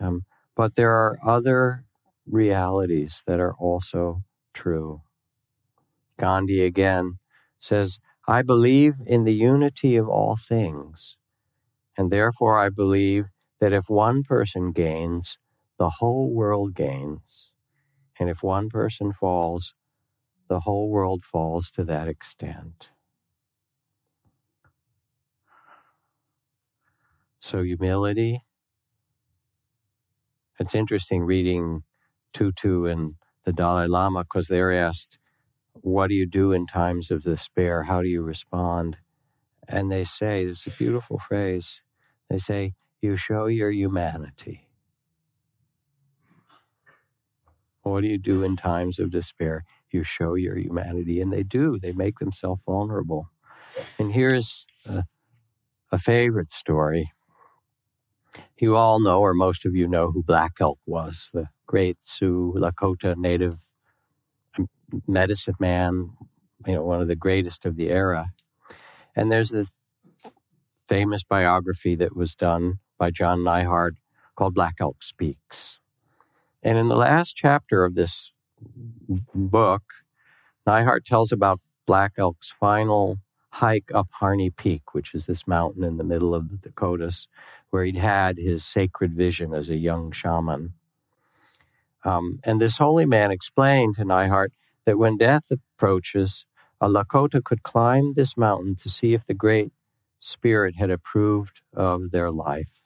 Um, 0.00 0.22
but 0.56 0.74
there 0.74 0.92
are 0.92 1.18
other 1.26 1.84
realities 2.26 3.22
that 3.26 3.40
are 3.40 3.54
also 3.54 4.22
true. 4.54 5.02
Gandhi 6.18 6.64
again 6.64 7.18
says, 7.58 7.98
I 8.28 8.42
believe 8.42 8.94
in 9.06 9.24
the 9.24 9.34
unity 9.34 9.96
of 9.96 10.08
all 10.08 10.36
things, 10.36 11.16
and 11.96 12.10
therefore 12.10 12.58
I 12.58 12.70
believe 12.70 13.26
that 13.60 13.72
if 13.72 13.88
one 13.88 14.22
person 14.22 14.72
gains, 14.72 15.38
the 15.78 15.90
whole 15.90 16.32
world 16.32 16.74
gains, 16.74 17.52
and 18.20 18.30
if 18.30 18.42
one 18.42 18.68
person 18.70 19.12
falls, 19.12 19.74
the 20.48 20.60
whole 20.60 20.90
world 20.90 21.24
falls 21.24 21.70
to 21.72 21.84
that 21.84 22.08
extent. 22.08 22.92
So, 27.40 27.62
humility. 27.62 28.42
It's 30.58 30.74
interesting 30.74 31.22
reading 31.24 31.82
Tutu 32.32 32.86
and 32.86 33.14
the 33.44 33.52
Dalai 33.52 33.86
Lama 33.86 34.24
because 34.24 34.48
they're 34.48 34.72
asked, 34.72 35.18
What 35.74 36.08
do 36.08 36.14
you 36.14 36.26
do 36.26 36.52
in 36.52 36.66
times 36.66 37.10
of 37.10 37.22
despair? 37.22 37.84
How 37.84 38.02
do 38.02 38.08
you 38.08 38.22
respond? 38.22 38.96
And 39.68 39.90
they 39.90 40.04
say, 40.04 40.44
is 40.44 40.66
a 40.66 40.70
beautiful 40.70 41.18
phrase. 41.18 41.82
They 42.30 42.38
say, 42.38 42.74
You 43.00 43.16
show 43.16 43.46
your 43.46 43.70
humanity. 43.70 44.68
What 47.82 48.02
do 48.02 48.08
you 48.08 48.18
do 48.18 48.44
in 48.44 48.56
times 48.56 48.98
of 48.98 49.10
despair? 49.10 49.64
You 49.90 50.04
show 50.04 50.34
your 50.34 50.56
humanity. 50.56 51.20
And 51.20 51.32
they 51.32 51.42
do, 51.42 51.78
they 51.80 51.92
make 51.92 52.18
themselves 52.18 52.62
vulnerable. 52.66 53.28
And 53.98 54.12
here's 54.12 54.66
a, 54.88 55.04
a 55.90 55.98
favorite 55.98 56.52
story. 56.52 57.12
You 58.58 58.76
all 58.76 59.00
know, 59.00 59.20
or 59.20 59.34
most 59.34 59.66
of 59.66 59.74
you 59.74 59.88
know, 59.88 60.10
who 60.10 60.22
Black 60.22 60.52
Elk 60.60 60.78
was, 60.86 61.30
the 61.34 61.48
great 61.66 61.98
Sioux 62.00 62.54
Lakota 62.56 63.16
native 63.16 63.58
um, 64.58 64.68
medicine 65.06 65.54
man, 65.58 66.10
you 66.66 66.74
know, 66.74 66.84
one 66.84 67.00
of 67.00 67.08
the 67.08 67.16
greatest 67.16 67.66
of 67.66 67.76
the 67.76 67.88
era. 67.90 68.26
And 69.16 69.30
there's 69.30 69.50
this 69.50 69.70
famous 70.88 71.24
biography 71.24 71.94
that 71.96 72.16
was 72.16 72.34
done 72.34 72.78
by 72.98 73.10
John 73.10 73.40
Neihardt 73.40 73.96
called 74.36 74.54
Black 74.54 74.74
Elk 74.80 75.02
Speaks. 75.02 75.80
And 76.62 76.78
in 76.78 76.88
the 76.88 76.96
last 76.96 77.36
chapter 77.36 77.84
of 77.84 77.94
this 77.94 78.30
book, 79.34 79.82
Neihardt 80.66 81.04
tells 81.04 81.32
about 81.32 81.60
Black 81.86 82.12
Elk's 82.18 82.50
final 82.50 83.18
hike 83.50 83.90
up 83.94 84.08
Harney 84.12 84.50
Peak, 84.50 84.94
which 84.94 85.14
is 85.14 85.26
this 85.26 85.46
mountain 85.46 85.84
in 85.84 85.96
the 85.96 86.04
middle 86.04 86.34
of 86.34 86.48
the 86.48 86.56
Dakotas, 86.56 87.28
where 87.72 87.84
he'd 87.86 87.96
had 87.96 88.36
his 88.36 88.66
sacred 88.66 89.14
vision 89.14 89.54
as 89.54 89.70
a 89.70 89.76
young 89.76 90.12
shaman. 90.12 90.74
Um, 92.04 92.38
and 92.44 92.60
this 92.60 92.76
holy 92.76 93.06
man 93.06 93.30
explained 93.30 93.94
to 93.94 94.04
Neihardt 94.04 94.52
that 94.84 94.98
when 94.98 95.16
death 95.16 95.50
approaches, 95.50 96.44
a 96.82 96.88
Lakota 96.88 97.42
could 97.42 97.62
climb 97.62 98.12
this 98.12 98.36
mountain 98.36 98.76
to 98.76 98.90
see 98.90 99.14
if 99.14 99.24
the 99.26 99.32
Great 99.34 99.72
Spirit 100.18 100.76
had 100.76 100.90
approved 100.90 101.62
of 101.72 102.10
their 102.10 102.30
life. 102.30 102.82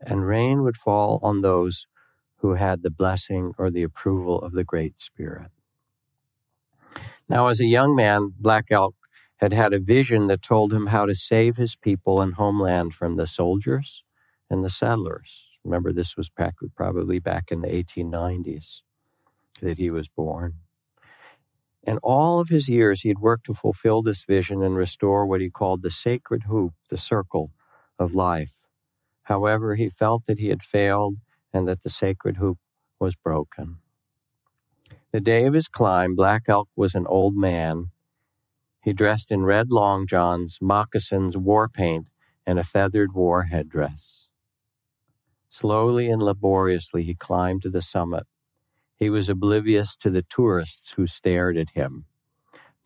And 0.00 0.26
rain 0.26 0.62
would 0.62 0.76
fall 0.76 1.18
on 1.22 1.40
those 1.40 1.86
who 2.36 2.54
had 2.54 2.82
the 2.82 2.90
blessing 2.90 3.54
or 3.56 3.70
the 3.70 3.82
approval 3.82 4.42
of 4.42 4.52
the 4.52 4.64
Great 4.64 4.98
Spirit. 4.98 5.50
Now, 7.30 7.48
as 7.48 7.60
a 7.60 7.66
young 7.66 7.96
man, 7.96 8.34
Black 8.38 8.66
Elk 8.70 8.94
had 9.38 9.52
had 9.52 9.72
a 9.72 9.78
vision 9.78 10.26
that 10.26 10.42
told 10.42 10.72
him 10.72 10.86
how 10.86 11.06
to 11.06 11.14
save 11.14 11.56
his 11.56 11.76
people 11.76 12.20
and 12.20 12.34
homeland 12.34 12.94
from 12.94 13.16
the 13.16 13.26
soldiers 13.26 14.04
and 14.50 14.64
the 14.64 14.70
settlers. 14.70 15.48
Remember, 15.64 15.92
this 15.92 16.16
was 16.16 16.30
probably 16.76 17.18
back 17.18 17.50
in 17.50 17.60
the 17.60 17.68
1890s 17.68 18.82
that 19.62 19.78
he 19.78 19.90
was 19.90 20.08
born. 20.08 20.54
And 21.84 21.98
all 22.02 22.40
of 22.40 22.48
his 22.48 22.68
years, 22.68 23.00
he 23.00 23.08
had 23.08 23.20
worked 23.20 23.46
to 23.46 23.54
fulfill 23.54 24.02
this 24.02 24.24
vision 24.24 24.62
and 24.62 24.76
restore 24.76 25.26
what 25.26 25.40
he 25.40 25.50
called 25.50 25.82
the 25.82 25.90
sacred 25.90 26.42
hoop, 26.44 26.72
the 26.90 26.96
circle 26.96 27.50
of 27.98 28.14
life. 28.14 28.52
However, 29.22 29.74
he 29.74 29.88
felt 29.88 30.26
that 30.26 30.38
he 30.38 30.48
had 30.48 30.62
failed 30.62 31.16
and 31.52 31.68
that 31.68 31.82
the 31.82 31.90
sacred 31.90 32.36
hoop 32.36 32.58
was 33.00 33.14
broken. 33.16 33.78
The 35.12 35.20
day 35.20 35.44
of 35.44 35.54
his 35.54 35.68
climb, 35.68 36.14
Black 36.14 36.44
Elk 36.48 36.68
was 36.76 36.94
an 36.94 37.06
old 37.06 37.36
man 37.36 37.90
he 38.88 38.94
dressed 38.94 39.30
in 39.30 39.44
red 39.44 39.70
long 39.70 40.06
johns, 40.06 40.56
moccasins, 40.62 41.36
war 41.36 41.68
paint, 41.68 42.06
and 42.46 42.58
a 42.58 42.64
feathered 42.64 43.12
war 43.12 43.42
headdress. 43.42 44.28
Slowly 45.50 46.08
and 46.10 46.22
laboriously 46.22 47.02
he 47.02 47.14
climbed 47.14 47.60
to 47.64 47.68
the 47.68 47.82
summit. 47.82 48.26
He 48.96 49.10
was 49.10 49.28
oblivious 49.28 49.94
to 49.96 50.08
the 50.08 50.22
tourists 50.22 50.90
who 50.90 51.06
stared 51.06 51.58
at 51.58 51.68
him. 51.68 52.06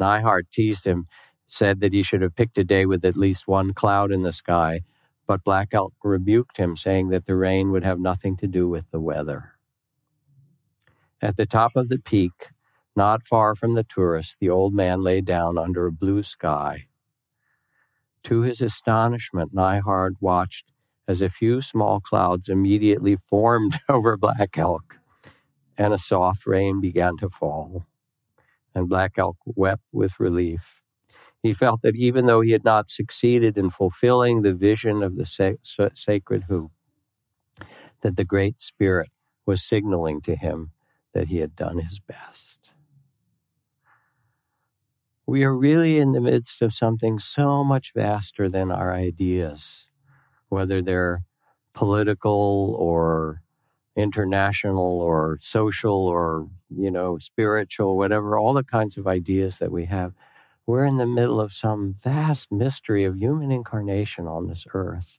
Neihardt 0.00 0.50
teased 0.50 0.84
him, 0.84 1.06
said 1.46 1.78
that 1.78 1.92
he 1.92 2.02
should 2.02 2.22
have 2.22 2.34
picked 2.34 2.58
a 2.58 2.64
day 2.64 2.84
with 2.84 3.04
at 3.04 3.16
least 3.16 3.46
one 3.46 3.72
cloud 3.72 4.10
in 4.10 4.22
the 4.22 4.32
sky, 4.32 4.80
but 5.28 5.44
Black 5.44 5.68
Elk 5.72 5.94
rebuked 6.02 6.56
him, 6.56 6.74
saying 6.74 7.10
that 7.10 7.26
the 7.26 7.36
rain 7.36 7.70
would 7.70 7.84
have 7.84 8.00
nothing 8.00 8.36
to 8.38 8.48
do 8.48 8.68
with 8.68 8.90
the 8.90 9.00
weather. 9.00 9.52
At 11.20 11.36
the 11.36 11.46
top 11.46 11.76
of 11.76 11.88
the 11.88 12.00
peak, 12.00 12.48
not 12.96 13.24
far 13.24 13.54
from 13.54 13.74
the 13.74 13.84
tourists, 13.84 14.36
the 14.40 14.50
old 14.50 14.74
man 14.74 15.02
lay 15.02 15.20
down 15.20 15.58
under 15.58 15.86
a 15.86 15.92
blue 15.92 16.22
sky. 16.22 16.86
To 18.24 18.42
his 18.42 18.62
astonishment, 18.62 19.54
Neihardt 19.54 20.16
watched 20.20 20.66
as 21.08 21.22
a 21.22 21.30
few 21.30 21.62
small 21.62 22.00
clouds 22.00 22.48
immediately 22.48 23.18
formed 23.30 23.76
over 23.90 24.16
Black 24.16 24.58
Elk, 24.58 24.96
and 25.78 25.94
a 25.94 25.98
soft 25.98 26.46
rain 26.46 26.80
began 26.80 27.16
to 27.18 27.30
fall. 27.30 27.86
And 28.74 28.88
Black 28.88 29.12
Elk 29.18 29.36
wept 29.46 29.84
with 29.92 30.20
relief. 30.20 30.82
He 31.42 31.54
felt 31.54 31.82
that 31.82 31.98
even 31.98 32.26
though 32.26 32.42
he 32.42 32.52
had 32.52 32.64
not 32.64 32.90
succeeded 32.90 33.58
in 33.58 33.70
fulfilling 33.70 34.42
the 34.42 34.54
vision 34.54 35.02
of 35.02 35.16
the 35.16 35.26
sa- 35.26 35.88
sacred 35.94 36.44
hoop, 36.44 36.72
that 38.02 38.16
the 38.16 38.24
Great 38.24 38.60
Spirit 38.60 39.10
was 39.46 39.64
signaling 39.64 40.20
to 40.22 40.36
him 40.36 40.72
that 41.14 41.28
he 41.28 41.38
had 41.38 41.56
done 41.56 41.78
his 41.78 42.00
best 42.00 42.61
we 45.32 45.44
are 45.44 45.56
really 45.56 45.98
in 45.98 46.12
the 46.12 46.20
midst 46.20 46.60
of 46.60 46.74
something 46.74 47.18
so 47.18 47.64
much 47.64 47.94
vaster 47.94 48.50
than 48.50 48.70
our 48.70 48.92
ideas, 48.92 49.88
whether 50.50 50.82
they're 50.82 51.22
political 51.72 52.76
or 52.78 53.40
international 53.96 55.00
or 55.00 55.38
social 55.40 56.06
or, 56.06 56.48
you 56.68 56.90
know, 56.90 57.16
spiritual, 57.16 57.96
whatever, 57.96 58.38
all 58.38 58.52
the 58.52 58.62
kinds 58.62 58.98
of 58.98 59.06
ideas 59.06 59.56
that 59.56 59.72
we 59.72 59.86
have. 59.86 60.12
We're 60.66 60.84
in 60.84 60.98
the 60.98 61.06
middle 61.06 61.40
of 61.40 61.54
some 61.54 61.94
vast 62.04 62.52
mystery 62.52 63.04
of 63.04 63.16
human 63.16 63.50
incarnation 63.50 64.26
on 64.26 64.48
this 64.48 64.66
earth 64.74 65.18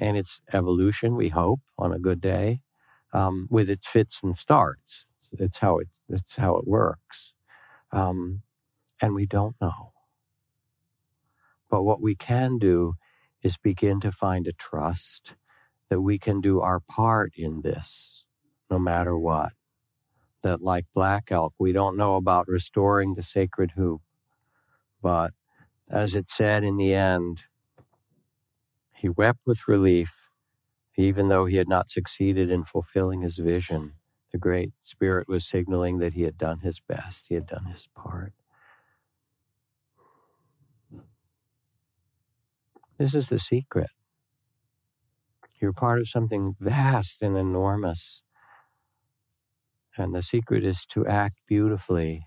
and 0.00 0.16
its 0.16 0.40
evolution, 0.52 1.14
we 1.14 1.28
hope, 1.28 1.60
on 1.78 1.92
a 1.92 2.00
good 2.00 2.20
day, 2.20 2.60
um, 3.12 3.46
with 3.52 3.70
its 3.70 3.86
fits 3.86 4.20
and 4.24 4.34
starts. 4.34 5.06
It's, 5.14 5.30
it's, 5.38 5.58
how 5.58 5.78
it, 5.78 5.88
it's 6.08 6.34
how 6.34 6.56
it 6.56 6.66
works. 6.66 7.34
Um, 7.92 8.42
and 9.04 9.14
we 9.14 9.26
don't 9.26 9.54
know. 9.60 9.92
But 11.70 11.82
what 11.82 12.00
we 12.00 12.14
can 12.14 12.58
do 12.58 12.94
is 13.42 13.58
begin 13.58 14.00
to 14.00 14.10
find 14.10 14.46
a 14.46 14.52
trust 14.54 15.34
that 15.90 16.00
we 16.00 16.18
can 16.18 16.40
do 16.40 16.60
our 16.60 16.80
part 16.80 17.34
in 17.36 17.60
this, 17.60 18.24
no 18.70 18.78
matter 18.78 19.18
what. 19.18 19.52
That, 20.42 20.62
like 20.62 20.86
Black 20.94 21.30
Elk, 21.30 21.52
we 21.58 21.72
don't 21.72 21.98
know 21.98 22.16
about 22.16 22.48
restoring 22.48 23.14
the 23.14 23.22
sacred 23.22 23.72
hoop, 23.72 24.00
but 25.02 25.32
as 25.90 26.14
it 26.14 26.30
said 26.30 26.64
in 26.64 26.78
the 26.78 26.94
end, 26.94 27.44
he 28.94 29.10
wept 29.10 29.40
with 29.44 29.68
relief, 29.68 30.16
even 30.96 31.28
though 31.28 31.44
he 31.44 31.56
had 31.56 31.68
not 31.68 31.90
succeeded 31.90 32.50
in 32.50 32.64
fulfilling 32.64 33.20
his 33.20 33.36
vision. 33.36 33.92
The 34.32 34.38
Great 34.38 34.72
Spirit 34.80 35.28
was 35.28 35.46
signaling 35.46 35.98
that 35.98 36.14
he 36.14 36.22
had 36.22 36.38
done 36.38 36.60
his 36.60 36.80
best, 36.80 37.26
he 37.28 37.34
had 37.34 37.46
done 37.46 37.66
his 37.66 37.86
part. 37.94 38.32
This 42.98 43.14
is 43.14 43.28
the 43.28 43.38
secret. 43.40 43.90
You're 45.60 45.72
part 45.74 46.00
of 46.00 46.08
something 46.08 46.56
vast 46.60 47.22
and 47.22 47.36
enormous. 47.36 48.22
And 49.96 50.14
the 50.14 50.22
secret 50.22 50.64
is 50.64 50.86
to 50.88 51.06
act 51.06 51.36
beautifully, 51.48 52.26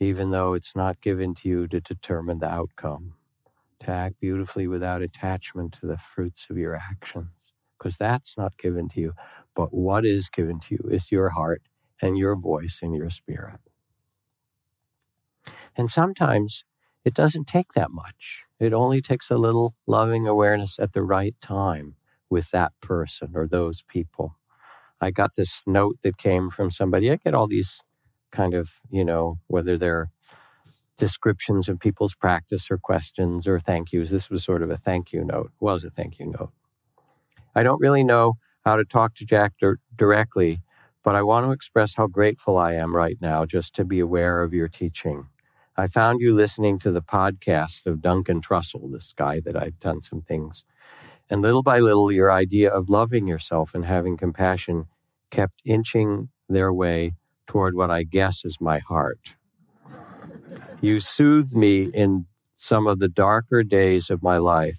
even 0.00 0.30
though 0.30 0.54
it's 0.54 0.76
not 0.76 1.00
given 1.02 1.34
to 1.36 1.48
you 1.48 1.68
to 1.68 1.80
determine 1.80 2.40
the 2.40 2.48
outcome. 2.50 3.14
To 3.82 3.90
act 3.90 4.20
beautifully 4.20 4.68
without 4.68 5.02
attachment 5.02 5.74
to 5.80 5.86
the 5.86 5.98
fruits 5.98 6.48
of 6.50 6.58
your 6.58 6.76
actions, 6.76 7.52
because 7.78 7.96
that's 7.98 8.38
not 8.38 8.58
given 8.58 8.88
to 8.90 9.00
you. 9.00 9.14
But 9.56 9.74
what 9.74 10.06
is 10.06 10.30
given 10.30 10.60
to 10.60 10.76
you 10.76 10.90
is 10.90 11.12
your 11.12 11.30
heart 11.30 11.62
and 12.02 12.18
your 12.18 12.36
voice 12.36 12.80
and 12.82 12.94
your 12.94 13.10
spirit. 13.10 13.60
And 15.76 15.90
sometimes 15.90 16.64
it 17.04 17.14
doesn't 17.14 17.46
take 17.46 17.74
that 17.74 17.90
much. 17.92 18.44
It 18.60 18.72
only 18.74 19.02
takes 19.02 19.30
a 19.30 19.38
little 19.38 19.74
loving 19.86 20.28
awareness 20.28 20.78
at 20.80 20.92
the 20.94 21.02
right 21.02 21.36
time 21.40 21.96
with 22.30 22.50
that 22.52 22.72
person 22.82 23.32
or 23.34 23.48
those 23.48 23.82
people. 23.88 24.36
I 25.00 25.12
got 25.12 25.36
this 25.36 25.62
note 25.66 25.98
that 26.02 26.18
came 26.18 26.50
from 26.50 26.70
somebody. 26.72 27.10
I 27.12 27.16
get 27.16 27.34
all 27.34 27.48
these 27.48 27.82
kind 28.32 28.54
of, 28.54 28.70
you 28.90 29.04
know, 29.04 29.38
whether 29.48 29.78
they're 29.78 30.10
descriptions 30.98 31.68
of 31.68 31.80
people's 31.80 32.14
practice 32.14 32.70
or 32.70 32.78
questions 32.78 33.48
or 33.48 33.60
thank 33.60 33.92
yous. 33.92 34.10
This 34.10 34.30
was 34.30 34.44
sort 34.44 34.62
of 34.62 34.70
a 34.70 34.78
thank 34.78 35.12
you 35.12 35.24
note, 35.24 35.52
was 35.60 35.84
a 35.84 35.90
thank 35.90 36.20
you 36.20 36.26
note. 36.28 36.52
I 37.56 37.64
don't 37.64 37.80
really 37.80 38.04
know 38.04 38.34
how 38.64 38.76
to 38.76 38.86
talk 38.86 39.14
to 39.16 39.26
Jack 39.26 39.54
dir- 39.60 39.80
directly, 39.96 40.60
but 41.04 41.16
I 41.16 41.22
want 41.22 41.46
to 41.46 41.52
express 41.52 41.94
how 41.96 42.08
grateful 42.08 42.58
I 42.58 42.74
am 42.74 42.96
right 42.96 43.18
now 43.20 43.46
just 43.46 43.74
to 43.76 43.84
be 43.86 44.00
aware 44.00 44.42
of 44.42 44.54
your 44.54 44.68
teaching. 44.68 45.26
I 45.76 45.86
found 45.86 46.20
you 46.20 46.34
listening 46.34 46.78
to 46.80 46.92
the 46.92 47.00
podcast 47.00 47.86
of 47.86 48.02
Duncan 48.02 48.42
Trussell, 48.42 48.92
this 48.92 49.14
guy 49.16 49.40
that 49.40 49.56
I've 49.56 49.78
done 49.80 50.02
some 50.02 50.20
things. 50.20 50.66
And 51.30 51.40
little 51.40 51.62
by 51.62 51.78
little, 51.78 52.12
your 52.12 52.30
idea 52.30 52.70
of 52.70 52.90
loving 52.90 53.26
yourself 53.26 53.74
and 53.74 53.84
having 53.84 54.18
compassion 54.18 54.84
kept 55.30 55.62
inching 55.64 56.28
their 56.46 56.74
way 56.74 57.14
toward 57.46 57.74
what 57.74 57.90
I 57.90 58.02
guess 58.02 58.44
is 58.44 58.60
my 58.60 58.80
heart. 58.80 59.30
You 60.82 61.00
soothed 61.00 61.56
me 61.56 61.84
in 61.84 62.26
some 62.56 62.86
of 62.86 62.98
the 62.98 63.08
darker 63.08 63.62
days 63.62 64.10
of 64.10 64.22
my 64.22 64.36
life 64.36 64.76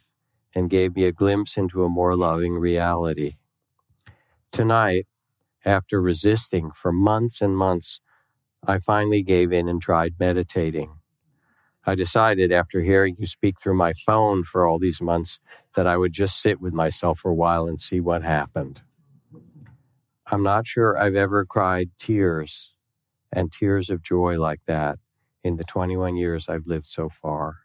and 0.53 0.69
gave 0.69 0.95
me 0.95 1.05
a 1.05 1.11
glimpse 1.11 1.57
into 1.57 1.83
a 1.83 1.89
more 1.89 2.15
loving 2.15 2.53
reality. 2.53 3.37
Tonight, 4.51 5.07
after 5.65 5.99
resisting 5.99 6.69
for 6.69 6.91
months 6.91 7.41
and 7.41 7.57
months, 7.57 7.99
I 8.65 8.79
finally 8.79 9.23
gave 9.23 9.51
in 9.51 9.67
and 9.67 9.81
tried 9.81 10.15
meditating. 10.19 10.91
I 11.85 11.95
decided 11.95 12.51
after 12.53 12.81
hearing 12.81 13.17
you 13.19 13.27
speak 13.27 13.59
through 13.59 13.75
my 13.75 13.93
phone 14.05 14.43
for 14.43 14.65
all 14.65 14.79
these 14.79 15.01
months 15.01 15.39
that 15.75 15.85
I 15.87 15.97
would 15.97 16.13
just 16.13 16.41
sit 16.41 16.61
with 16.61 16.73
myself 16.73 17.19
for 17.19 17.31
a 17.31 17.35
while 17.35 17.67
and 17.67 17.81
see 17.81 17.99
what 17.99 18.23
happened. 18.23 18.81
I'm 20.27 20.43
not 20.43 20.65
sure 20.65 20.97
I've 20.97 21.15
ever 21.15 21.45
cried 21.45 21.89
tears 21.99 22.73
and 23.33 23.51
tears 23.51 23.89
of 23.89 24.01
joy 24.01 24.39
like 24.39 24.61
that 24.67 24.97
in 25.43 25.57
the 25.57 25.65
21 25.65 26.15
years 26.15 26.47
I've 26.47 26.67
lived 26.67 26.87
so 26.87 27.09
far. 27.09 27.57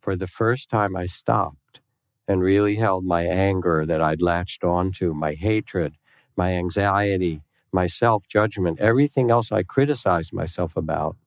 For 0.00 0.16
the 0.16 0.26
first 0.26 0.68
time, 0.68 0.96
I 0.96 1.06
stopped 1.06 1.80
and 2.26 2.42
really 2.42 2.74
held 2.74 3.04
my 3.04 3.22
anger 3.24 3.86
that 3.86 4.02
I'd 4.02 4.22
latched 4.22 4.64
onto, 4.64 5.14
my 5.14 5.34
hatred, 5.34 5.94
my 6.36 6.54
anxiety, 6.54 7.42
my 7.74 7.88
self 7.88 8.28
judgment, 8.28 8.80
everything 8.80 9.30
else 9.32 9.52
I 9.52 9.64
criticized 9.64 10.32
myself 10.34 10.76
about 10.76 11.18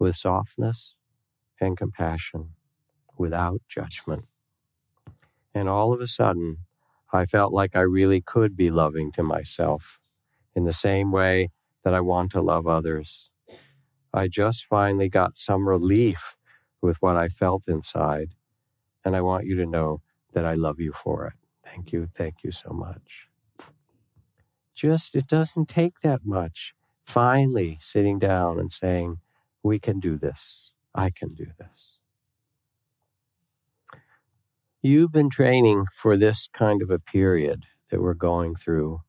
with 0.00 0.16
softness 0.16 0.96
and 1.60 1.76
compassion 1.78 2.50
without 3.18 3.62
judgment. 3.68 4.26
And 5.54 5.68
all 5.68 5.92
of 5.92 6.00
a 6.00 6.06
sudden, 6.06 6.58
I 7.12 7.26
felt 7.26 7.52
like 7.52 7.76
I 7.76 7.80
really 7.80 8.20
could 8.22 8.56
be 8.56 8.70
loving 8.70 9.12
to 9.12 9.22
myself 9.22 10.00
in 10.56 10.64
the 10.64 10.72
same 10.72 11.12
way 11.12 11.50
that 11.84 11.94
I 11.94 12.00
want 12.00 12.32
to 12.32 12.42
love 12.42 12.66
others. 12.66 13.30
I 14.14 14.28
just 14.28 14.66
finally 14.66 15.08
got 15.08 15.38
some 15.38 15.68
relief 15.68 16.36
with 16.82 16.98
what 17.00 17.16
I 17.16 17.28
felt 17.28 17.68
inside. 17.68 18.30
And 19.04 19.16
I 19.16 19.22
want 19.22 19.46
you 19.46 19.56
to 19.58 19.66
know 19.66 20.02
that 20.34 20.46
I 20.46 20.54
love 20.54 20.80
you 20.80 20.92
for 20.92 21.26
it. 21.28 21.34
Thank 21.64 21.92
you. 21.92 22.08
Thank 22.16 22.44
you 22.44 22.52
so 22.52 22.70
much. 22.70 23.25
Just, 24.76 25.16
it 25.16 25.26
doesn't 25.26 25.68
take 25.68 26.00
that 26.02 26.20
much. 26.24 26.74
Finally, 27.04 27.78
sitting 27.80 28.18
down 28.18 28.60
and 28.60 28.70
saying, 28.70 29.16
We 29.62 29.80
can 29.80 30.00
do 30.00 30.18
this. 30.18 30.72
I 30.94 31.10
can 31.10 31.34
do 31.34 31.46
this. 31.58 31.98
You've 34.82 35.12
been 35.12 35.30
training 35.30 35.86
for 36.00 36.16
this 36.16 36.48
kind 36.52 36.82
of 36.82 36.90
a 36.90 36.98
period 36.98 37.64
that 37.90 38.00
we're 38.00 38.14
going 38.14 38.54
through 38.54 39.00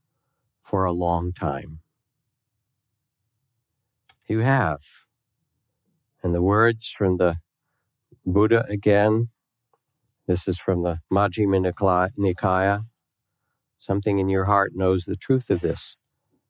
for 0.64 0.86
a 0.86 0.94
long 0.94 1.34
time. 1.34 1.80
You 4.28 4.40
have. 4.40 4.80
And 6.24 6.34
the 6.34 6.42
words 6.42 6.90
from 6.90 7.18
the 7.18 7.38
Buddha 8.26 8.66
again, 8.70 9.30
this 10.28 10.48
is 10.48 10.60
from 10.60 10.84
the 10.84 11.00
Majjhima 11.12 11.74
Nikaya. 12.18 12.86
Something 13.80 14.20
in 14.20 14.30
your 14.30 14.46
heart 14.46 14.74
knows 14.76 15.06
the 15.06 15.16
truth 15.18 15.50
of 15.50 15.62
this. 15.62 15.98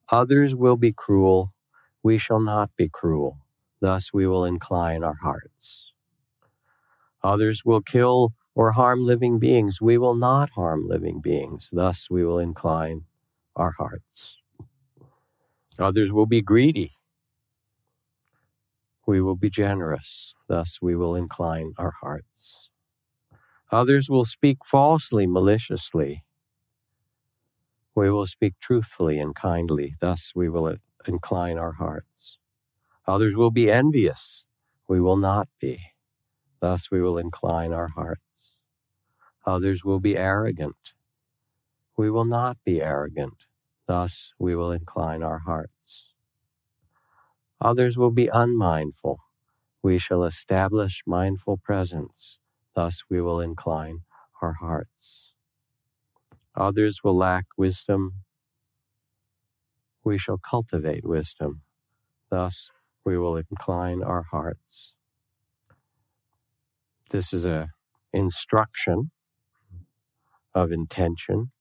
Others 0.09 0.55
will 0.55 0.77
be 0.77 0.93
cruel. 0.93 1.53
We 2.03 2.17
shall 2.17 2.39
not 2.41 2.71
be 2.77 2.89
cruel. 2.89 3.39
Thus 3.81 4.13
we 4.13 4.27
will 4.27 4.45
incline 4.45 5.03
our 5.03 5.17
hearts. 5.21 5.93
Others 7.23 7.65
will 7.65 7.81
kill 7.81 8.33
or 8.55 8.71
harm 8.71 9.05
living 9.05 9.39
beings. 9.39 9.81
We 9.81 9.97
will 9.97 10.15
not 10.15 10.51
harm 10.51 10.87
living 10.87 11.21
beings. 11.21 11.69
Thus 11.73 12.09
we 12.09 12.25
will 12.25 12.39
incline 12.39 13.03
our 13.55 13.73
hearts. 13.77 14.37
Others 15.79 16.13
will 16.13 16.25
be 16.27 16.41
greedy. 16.41 16.93
We 19.07 19.21
will 19.21 19.35
be 19.35 19.49
generous. 19.49 20.35
Thus 20.47 20.79
we 20.81 20.95
will 20.95 21.15
incline 21.15 21.73
our 21.77 21.93
hearts. 22.01 22.69
Others 23.71 24.09
will 24.09 24.25
speak 24.25 24.59
falsely, 24.65 25.27
maliciously. 25.27 26.23
We 27.97 28.11
will 28.11 28.27
speak 28.27 28.53
truthfully 28.61 29.19
and 29.19 29.35
kindly. 29.35 29.95
Thus 30.01 30.33
we 30.35 30.49
will 30.49 30.77
incline 31.07 31.57
our 31.57 31.73
hearts. 31.73 32.37
Others 33.07 33.35
will 33.35 33.51
be 33.51 33.71
envious. 33.71 34.45
We 34.87 35.01
will 35.01 35.17
not 35.17 35.49
be. 35.59 35.79
Thus 36.61 36.91
we 36.91 37.01
will 37.01 37.17
incline 37.17 37.73
our 37.73 37.89
hearts. 37.89 38.55
Others 39.47 39.83
will 39.83 39.99
be 39.99 40.15
arrogant. 40.15 40.93
We 41.97 42.11
will 42.11 42.25
not 42.25 42.57
be 42.63 42.81
arrogant. 42.83 43.47
Thus 43.87 44.33
we 44.39 44.55
will 44.55 44.71
incline 44.71 45.23
our 45.23 45.39
hearts. 45.39 46.13
Others 47.61 47.97
will 47.97 48.11
be 48.11 48.27
unmindful. 48.27 49.19
We 49.83 49.97
shall 49.97 50.23
establish 50.23 51.03
mindful 51.07 51.57
presence. 51.57 52.37
Thus 52.75 53.03
we 53.09 53.21
will 53.21 53.41
incline 53.41 54.01
our 54.41 54.53
hearts. 54.53 55.33
Others 56.57 57.01
will 57.03 57.17
lack 57.17 57.45
wisdom. 57.57 58.13
We 60.05 60.17
shall 60.17 60.39
cultivate 60.39 61.05
wisdom. 61.05 61.61
Thus 62.31 62.69
we 63.05 63.17
will 63.17 63.37
incline 63.37 64.03
our 64.03 64.23
hearts. 64.31 64.93
This 67.11 67.33
is 67.33 67.45
a 67.45 67.69
instruction 68.13 69.11
of 70.55 70.71
intention, 70.71 71.51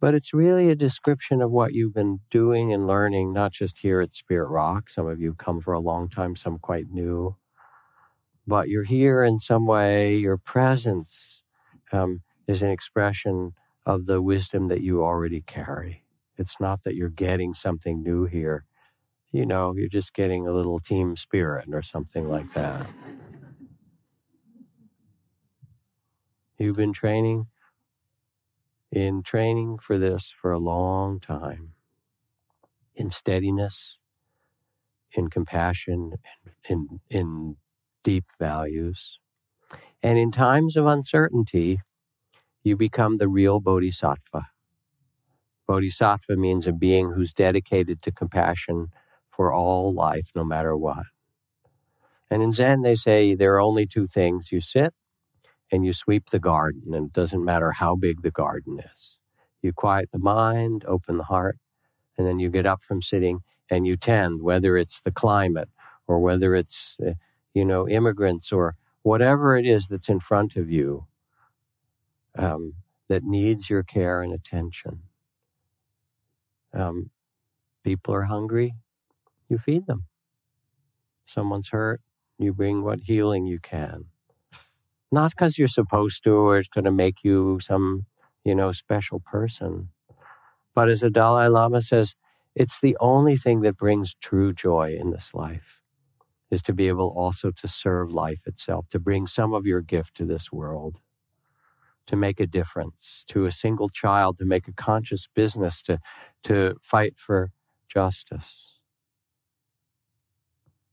but 0.00 0.14
it's 0.14 0.34
really 0.34 0.70
a 0.70 0.76
description 0.76 1.42
of 1.42 1.50
what 1.50 1.74
you've 1.74 1.94
been 1.94 2.20
doing 2.30 2.72
and 2.72 2.86
learning, 2.86 3.32
not 3.32 3.52
just 3.52 3.80
here 3.80 4.00
at 4.02 4.14
Spirit 4.14 4.48
Rock. 4.50 4.90
Some 4.90 5.06
of 5.08 5.20
you 5.20 5.34
come 5.34 5.60
for 5.60 5.74
a 5.74 5.80
long 5.80 6.08
time, 6.10 6.36
some 6.36 6.58
quite 6.58 6.86
new, 6.90 7.36
but 8.46 8.68
you're 8.68 8.84
here 8.84 9.24
in 9.24 9.38
some 9.38 9.66
way. 9.66 10.16
Your 10.16 10.38
presence 10.38 11.42
um, 11.92 12.22
is 12.48 12.62
an 12.62 12.70
expression 12.70 13.52
of 13.86 14.06
the 14.06 14.22
wisdom 14.22 14.68
that 14.68 14.82
you 14.82 15.02
already 15.04 15.42
carry. 15.42 16.04
It's 16.38 16.60
not 16.60 16.84
that 16.84 16.96
you're 16.96 17.10
getting 17.10 17.54
something 17.54 18.02
new 18.02 18.26
here 18.26 18.64
you 19.32 19.44
know, 19.44 19.74
you're 19.76 19.88
just 19.88 20.14
getting 20.14 20.46
a 20.46 20.52
little 20.52 20.80
team 20.80 21.16
spirit 21.16 21.66
or 21.72 21.82
something 21.82 22.28
like 22.28 22.52
that. 22.54 22.86
You've 26.58 26.76
been 26.76 26.92
training 26.92 27.46
in 28.92 29.22
training 29.22 29.78
for 29.82 29.98
this 29.98 30.34
for 30.40 30.52
a 30.52 30.58
long 30.58 31.20
time 31.20 31.72
in 32.96 33.10
steadiness, 33.10 33.98
in 35.12 35.30
compassion, 35.30 36.12
in, 36.68 37.00
in 37.10 37.56
deep 38.04 38.24
values. 38.38 39.18
And 40.02 40.18
in 40.18 40.32
times 40.32 40.76
of 40.76 40.86
uncertainty, 40.86 41.80
you 42.64 42.76
become 42.76 43.18
the 43.18 43.28
real 43.28 43.60
bodhisattva. 43.60 44.46
Bodhisattva 45.68 46.36
means 46.36 46.66
a 46.66 46.72
being 46.72 47.12
who's 47.12 47.32
dedicated 47.32 48.02
to 48.02 48.12
compassion 48.12 48.88
for 49.30 49.52
all 49.52 49.94
life, 49.94 50.30
no 50.34 50.44
matter 50.44 50.76
what. 50.76 51.06
And 52.30 52.42
in 52.42 52.52
Zen, 52.52 52.82
they 52.82 52.94
say 52.96 53.34
there 53.34 53.54
are 53.54 53.60
only 53.60 53.86
two 53.86 54.06
things 54.06 54.52
you 54.52 54.60
sit 54.60 54.94
and 55.72 55.84
you 55.84 55.92
sweep 55.92 56.30
the 56.30 56.38
garden, 56.40 56.94
and 56.94 57.06
it 57.06 57.12
doesn't 57.12 57.44
matter 57.44 57.72
how 57.72 57.96
big 57.96 58.22
the 58.22 58.30
garden 58.30 58.80
is. 58.92 59.18
You 59.62 59.72
quiet 59.72 60.10
the 60.12 60.18
mind, 60.18 60.84
open 60.86 61.18
the 61.18 61.24
heart, 61.24 61.58
and 62.18 62.26
then 62.26 62.38
you 62.38 62.50
get 62.50 62.66
up 62.66 62.82
from 62.82 63.02
sitting 63.02 63.40
and 63.70 63.86
you 63.86 63.96
tend, 63.96 64.42
whether 64.42 64.76
it's 64.76 65.00
the 65.00 65.12
climate 65.12 65.70
or 66.06 66.20
whether 66.20 66.54
it's, 66.54 66.96
uh, 67.06 67.12
you 67.54 67.64
know, 67.64 67.88
immigrants 67.88 68.52
or 68.52 68.76
whatever 69.02 69.56
it 69.56 69.66
is 69.66 69.88
that's 69.88 70.08
in 70.08 70.20
front 70.20 70.56
of 70.56 70.70
you 70.70 71.06
um, 72.38 72.74
that 73.08 73.24
needs 73.24 73.70
your 73.70 73.82
care 73.82 74.22
and 74.22 74.32
attention. 74.32 75.00
Um, 76.74 77.10
people 77.84 78.14
are 78.14 78.24
hungry, 78.24 78.74
you 79.48 79.58
feed 79.58 79.86
them. 79.86 80.04
Someone's 81.26 81.70
hurt, 81.70 82.00
you 82.38 82.52
bring 82.52 82.82
what 82.82 83.00
healing 83.00 83.46
you 83.46 83.58
can. 83.60 84.06
Not 85.10 85.30
because 85.30 85.58
you're 85.58 85.68
supposed 85.68 86.24
to 86.24 86.32
or 86.32 86.58
it's 86.58 86.68
going 86.68 86.84
to 86.84 86.92
make 86.92 87.24
you 87.24 87.60
some, 87.60 88.06
you 88.44 88.54
know, 88.54 88.72
special 88.72 89.20
person. 89.20 89.90
But 90.74 90.88
as 90.88 91.00
the 91.00 91.10
Dalai 91.10 91.48
Lama 91.48 91.82
says, 91.82 92.14
it's 92.54 92.80
the 92.80 92.96
only 93.00 93.36
thing 93.36 93.60
that 93.62 93.76
brings 93.76 94.14
true 94.14 94.52
joy 94.52 94.96
in 94.98 95.10
this 95.10 95.34
life 95.34 95.80
is 96.50 96.62
to 96.62 96.72
be 96.72 96.88
able 96.88 97.14
also 97.16 97.50
to 97.50 97.68
serve 97.68 98.12
life 98.12 98.40
itself, 98.46 98.88
to 98.90 98.98
bring 98.98 99.26
some 99.26 99.54
of 99.54 99.66
your 99.66 99.80
gift 99.80 100.14
to 100.16 100.24
this 100.26 100.52
world, 100.52 101.00
to 102.06 102.16
make 102.16 102.40
a 102.40 102.46
difference 102.46 103.24
to 103.28 103.46
a 103.46 103.50
single 103.52 103.88
child, 103.88 104.38
to 104.38 104.44
make 104.44 104.68
a 104.68 104.72
conscious 104.72 105.28
business, 105.34 105.82
to, 105.82 105.98
to 106.44 106.74
fight 106.82 107.14
for 107.18 107.50
justice. 107.88 108.80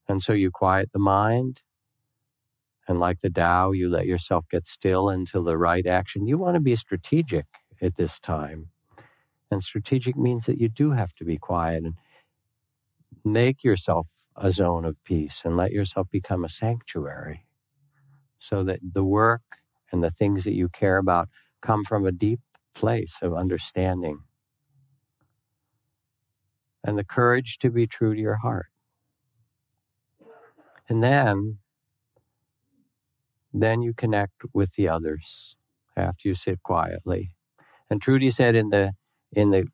And 0.08 0.22
so 0.22 0.34
you 0.34 0.52
quiet 0.52 0.90
the 0.92 1.00
mind. 1.00 1.62
And 2.88 3.00
like 3.00 3.22
the 3.22 3.30
Tao, 3.30 3.72
you 3.72 3.90
let 3.90 4.08
yourself 4.08 4.46
get 4.50 4.66
still 4.66 5.10
into 5.10 5.44
the 5.44 5.58
right 5.58 5.86
action. 5.86 6.28
You 6.28 6.38
want 6.38 6.56
to 6.56 6.60
be 6.60 6.76
strategic 6.76 7.46
at 7.82 7.96
this 7.98 8.20
time. 8.20 8.70
And 9.52 9.64
strategic 9.64 10.18
means 10.18 10.46
that 10.46 10.60
you 10.60 10.70
do 10.70 10.92
have 10.92 11.14
to 11.16 11.26
be 11.26 11.38
quiet 11.38 11.84
and 11.84 11.96
make 13.24 13.64
yourself 13.64 14.08
a 14.36 14.52
zone 14.52 14.86
of 14.86 14.96
peace 15.04 15.42
and 15.46 15.58
let 15.58 15.72
yourself 15.72 16.08
become 16.12 16.44
a 16.46 16.50
sanctuary 16.50 17.46
so 18.40 18.64
that 18.64 18.80
the 18.94 19.04
work 19.04 19.42
and 19.92 20.04
the 20.04 20.12
things 20.12 20.44
that 20.46 20.54
you 20.56 20.70
care 20.70 20.98
about 20.98 21.30
come 21.62 21.84
from 21.84 22.06
a 22.06 22.12
deep 22.12 22.40
place 22.76 23.20
of 23.22 23.34
understanding 23.34 24.20
and 26.86 26.98
the 26.98 27.06
courage 27.06 27.60
to 27.60 27.72
be 27.72 27.88
true 27.88 28.16
to 28.16 28.22
your 28.22 28.38
heart. 28.38 28.68
And 30.90 31.04
then, 31.04 31.60
then 33.54 33.82
you 33.82 33.94
connect 33.94 34.34
with 34.54 34.74
the 34.74 34.90
others 34.90 35.56
after 35.98 36.30
you 36.30 36.36
sit 36.36 36.64
quietly. 36.64 37.32
And 37.90 38.02
Trudy 38.02 38.30
said 38.30 38.56
in 38.56 38.70
the 38.70 38.94
in 39.34 39.52
the 39.52 39.68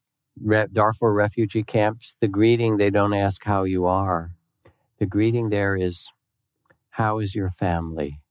Darfur 0.74 1.14
refugee 1.14 1.64
camps, 1.64 2.16
the 2.22 2.28
greeting 2.28 2.78
they 2.78 2.90
don't 2.90 3.14
ask 3.14 3.44
how 3.46 3.64
you 3.64 3.86
are. 3.86 4.32
The 5.00 5.06
greeting 5.06 5.50
there 5.50 5.76
is, 5.76 6.10
"How 6.92 7.20
is 7.20 7.36
your 7.36 7.52
family?" 7.52 8.22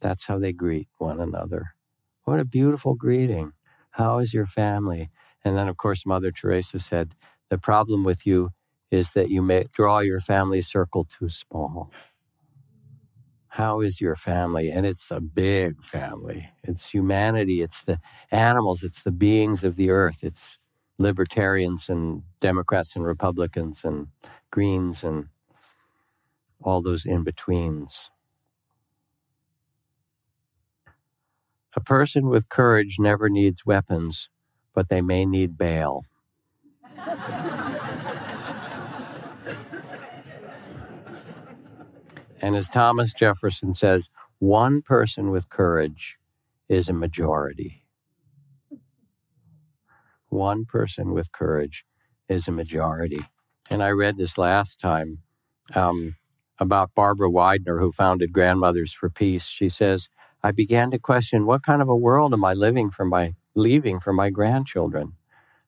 That's 0.00 0.26
how 0.26 0.38
they 0.38 0.52
greet 0.52 0.88
one 0.98 1.20
another. 1.20 1.74
What 2.24 2.40
a 2.40 2.44
beautiful 2.44 2.94
greeting. 2.94 3.52
How 3.92 4.18
is 4.18 4.34
your 4.34 4.46
family? 4.46 5.10
And 5.44 5.56
then, 5.56 5.68
of 5.68 5.76
course, 5.78 6.06
Mother 6.06 6.32
Teresa 6.32 6.80
said, 6.80 7.14
The 7.50 7.58
problem 7.58 8.04
with 8.04 8.26
you 8.26 8.50
is 8.90 9.12
that 9.12 9.30
you 9.30 9.42
may 9.42 9.66
draw 9.72 10.00
your 10.00 10.20
family 10.20 10.62
circle 10.62 11.06
too 11.06 11.28
small. 11.30 11.90
How 13.48 13.80
is 13.80 14.00
your 14.00 14.16
family? 14.16 14.70
And 14.70 14.86
it's 14.86 15.10
a 15.10 15.20
big 15.20 15.82
family. 15.84 16.48
It's 16.64 16.90
humanity. 16.90 17.62
It's 17.62 17.82
the 17.84 18.00
animals. 18.30 18.84
It's 18.84 19.02
the 19.02 19.12
beings 19.12 19.64
of 19.64 19.76
the 19.76 19.90
earth. 19.90 20.22
It's 20.22 20.58
libertarians 20.98 21.88
and 21.88 22.22
Democrats 22.40 22.96
and 22.96 23.04
Republicans 23.04 23.84
and 23.84 24.08
Greens 24.52 25.04
and 25.04 25.28
all 26.62 26.82
those 26.82 27.06
in 27.06 27.24
betweens. 27.24 28.10
A 31.76 31.80
person 31.80 32.28
with 32.28 32.48
courage 32.48 32.96
never 32.98 33.28
needs 33.28 33.64
weapons, 33.64 34.28
but 34.74 34.88
they 34.88 35.00
may 35.00 35.24
need 35.24 35.56
bail. 35.56 36.04
and 42.42 42.56
as 42.56 42.68
Thomas 42.68 43.14
Jefferson 43.14 43.72
says, 43.72 44.10
one 44.40 44.82
person 44.82 45.30
with 45.30 45.48
courage 45.48 46.18
is 46.68 46.88
a 46.88 46.92
majority. 46.92 47.84
One 50.28 50.64
person 50.64 51.12
with 51.12 51.30
courage 51.32 51.84
is 52.28 52.48
a 52.48 52.52
majority. 52.52 53.20
And 53.68 53.82
I 53.82 53.90
read 53.90 54.16
this 54.16 54.38
last 54.38 54.80
time 54.80 55.18
um, 55.74 56.16
about 56.58 56.94
Barbara 56.94 57.30
Wiedner, 57.30 57.78
who 57.78 57.92
founded 57.92 58.32
Grandmothers 58.32 58.92
for 58.92 59.10
Peace. 59.10 59.46
She 59.46 59.68
says, 59.68 60.08
I 60.42 60.52
began 60.52 60.90
to 60.92 60.98
question 60.98 61.44
what 61.44 61.64
kind 61.64 61.82
of 61.82 61.88
a 61.88 61.96
world 61.96 62.32
am 62.32 62.44
I 62.44 62.54
living 62.54 62.90
for 62.90 63.04
my 63.04 63.34
leaving 63.54 64.00
for 64.00 64.12
my 64.12 64.30
grandchildren. 64.30 65.12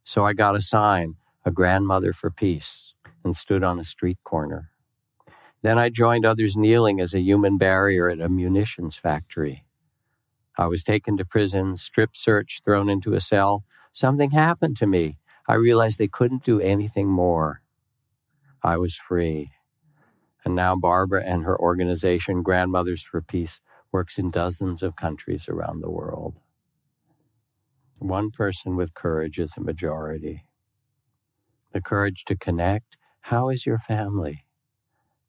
So 0.04 0.24
I 0.24 0.32
got 0.32 0.56
a 0.56 0.62
sign, 0.62 1.16
a 1.44 1.50
grandmother 1.50 2.12
for 2.12 2.30
peace, 2.30 2.94
and 3.24 3.36
stood 3.36 3.62
on 3.62 3.78
a 3.78 3.84
street 3.84 4.18
corner. 4.24 4.70
Then 5.62 5.78
I 5.78 5.90
joined 5.90 6.24
others 6.24 6.56
kneeling 6.56 7.00
as 7.00 7.14
a 7.14 7.20
human 7.20 7.58
barrier 7.58 8.08
at 8.08 8.20
a 8.20 8.28
munitions 8.28 8.96
factory. 8.96 9.64
I 10.56 10.66
was 10.66 10.84
taken 10.84 11.16
to 11.18 11.24
prison, 11.24 11.76
strip 11.76 12.16
searched, 12.16 12.64
thrown 12.64 12.88
into 12.88 13.14
a 13.14 13.20
cell. 13.20 13.64
Something 13.92 14.30
happened 14.30 14.76
to 14.78 14.86
me. 14.86 15.18
I 15.48 15.54
realized 15.54 15.98
they 15.98 16.08
couldn't 16.08 16.44
do 16.44 16.60
anything 16.60 17.08
more. 17.08 17.62
I 18.62 18.78
was 18.78 18.96
free. 18.96 19.50
And 20.44 20.54
now 20.54 20.76
Barbara 20.76 21.24
and 21.24 21.44
her 21.44 21.58
organization, 21.58 22.42
Grandmothers 22.42 23.02
for 23.02 23.22
Peace, 23.22 23.60
works 23.92 24.18
in 24.18 24.30
dozens 24.30 24.82
of 24.82 24.96
countries 24.96 25.48
around 25.48 25.82
the 25.82 25.90
world. 25.90 26.36
One 27.98 28.30
person 28.30 28.76
with 28.76 28.94
courage 28.94 29.38
is 29.38 29.54
a 29.56 29.60
majority. 29.60 30.44
The 31.72 31.82
courage 31.82 32.24
to 32.26 32.36
connect. 32.36 32.96
How 33.20 33.50
is 33.50 33.66
your 33.66 33.78
family? 33.78 34.44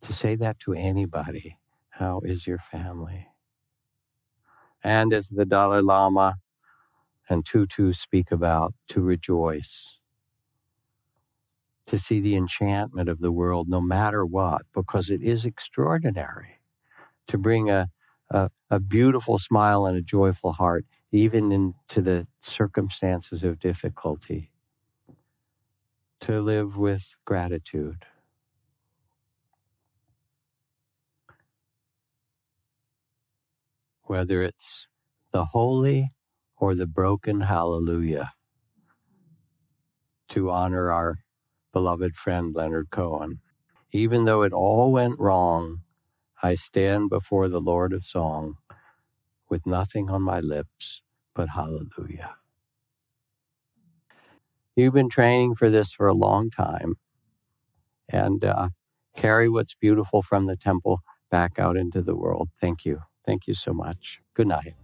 To 0.01 0.13
say 0.13 0.35
that 0.37 0.59
to 0.59 0.73
anybody. 0.73 1.57
How 1.89 2.21
is 2.23 2.47
your 2.47 2.59
family? 2.59 3.27
And 4.83 5.13
as 5.13 5.29
the 5.29 5.45
Dalai 5.45 5.81
Lama 5.81 6.35
and 7.29 7.45
Tutu 7.45 7.93
speak 7.93 8.31
about, 8.31 8.73
to 8.89 9.01
rejoice, 9.01 9.97
to 11.87 11.99
see 11.99 12.19
the 12.21 12.35
enchantment 12.35 13.09
of 13.09 13.19
the 13.19 13.31
world 13.31 13.69
no 13.69 13.81
matter 13.81 14.25
what, 14.25 14.63
because 14.73 15.09
it 15.09 15.21
is 15.21 15.45
extraordinary 15.45 16.59
to 17.27 17.37
bring 17.37 17.69
a, 17.69 17.89
a, 18.33 18.51
a 18.71 18.81
beautiful 18.81 19.39
smile 19.39 19.87
and 19.87 19.97
a 19.97 20.03
joyful 20.03 20.53
heart, 20.53 20.85
even 21.11 21.53
into 21.53 22.01
the 22.01 22.27
circumstances 22.41 23.43
of 23.43 23.59
difficulty, 23.59 24.51
to 26.21 26.41
live 26.41 26.77
with 26.77 27.15
gratitude. 27.25 28.05
Whether 34.03 34.43
it's 34.43 34.87
the 35.33 35.45
holy 35.45 36.11
or 36.57 36.75
the 36.75 36.87
broken 36.87 37.41
hallelujah, 37.41 38.33
to 40.29 40.51
honor 40.51 40.91
our 40.91 41.19
beloved 41.73 42.15
friend 42.15 42.55
Leonard 42.55 42.89
Cohen. 42.91 43.39
Even 43.93 44.25
though 44.25 44.43
it 44.43 44.53
all 44.53 44.91
went 44.91 45.19
wrong, 45.19 45.81
I 46.43 46.55
stand 46.55 47.09
before 47.11 47.49
the 47.49 47.61
Lord 47.61 47.93
of 47.93 48.05
Song 48.05 48.55
with 49.49 49.65
nothing 49.67 50.09
on 50.09 50.21
my 50.23 50.41
lips 50.41 51.01
but 51.35 51.49
hallelujah. 51.49 52.35
You've 54.75 54.93
been 54.95 55.09
training 55.09 55.55
for 55.55 55.69
this 55.71 55.93
for 55.93 56.07
a 56.07 56.13
long 56.15 56.49
time 56.51 56.95
and 58.09 58.43
uh, 58.45 58.69
carry 59.15 59.49
what's 59.49 59.75
beautiful 59.75 60.23
from 60.23 60.47
the 60.47 60.57
temple 60.57 61.01
back 61.31 61.59
out 61.59 61.77
into 61.77 62.01
the 62.01 62.15
world. 62.15 62.49
Thank 62.61 62.85
you. 62.85 63.01
Thank 63.25 63.47
you 63.47 63.55
so 63.55 63.73
much. 63.73 64.21
Good 64.35 64.47
night. 64.47 64.75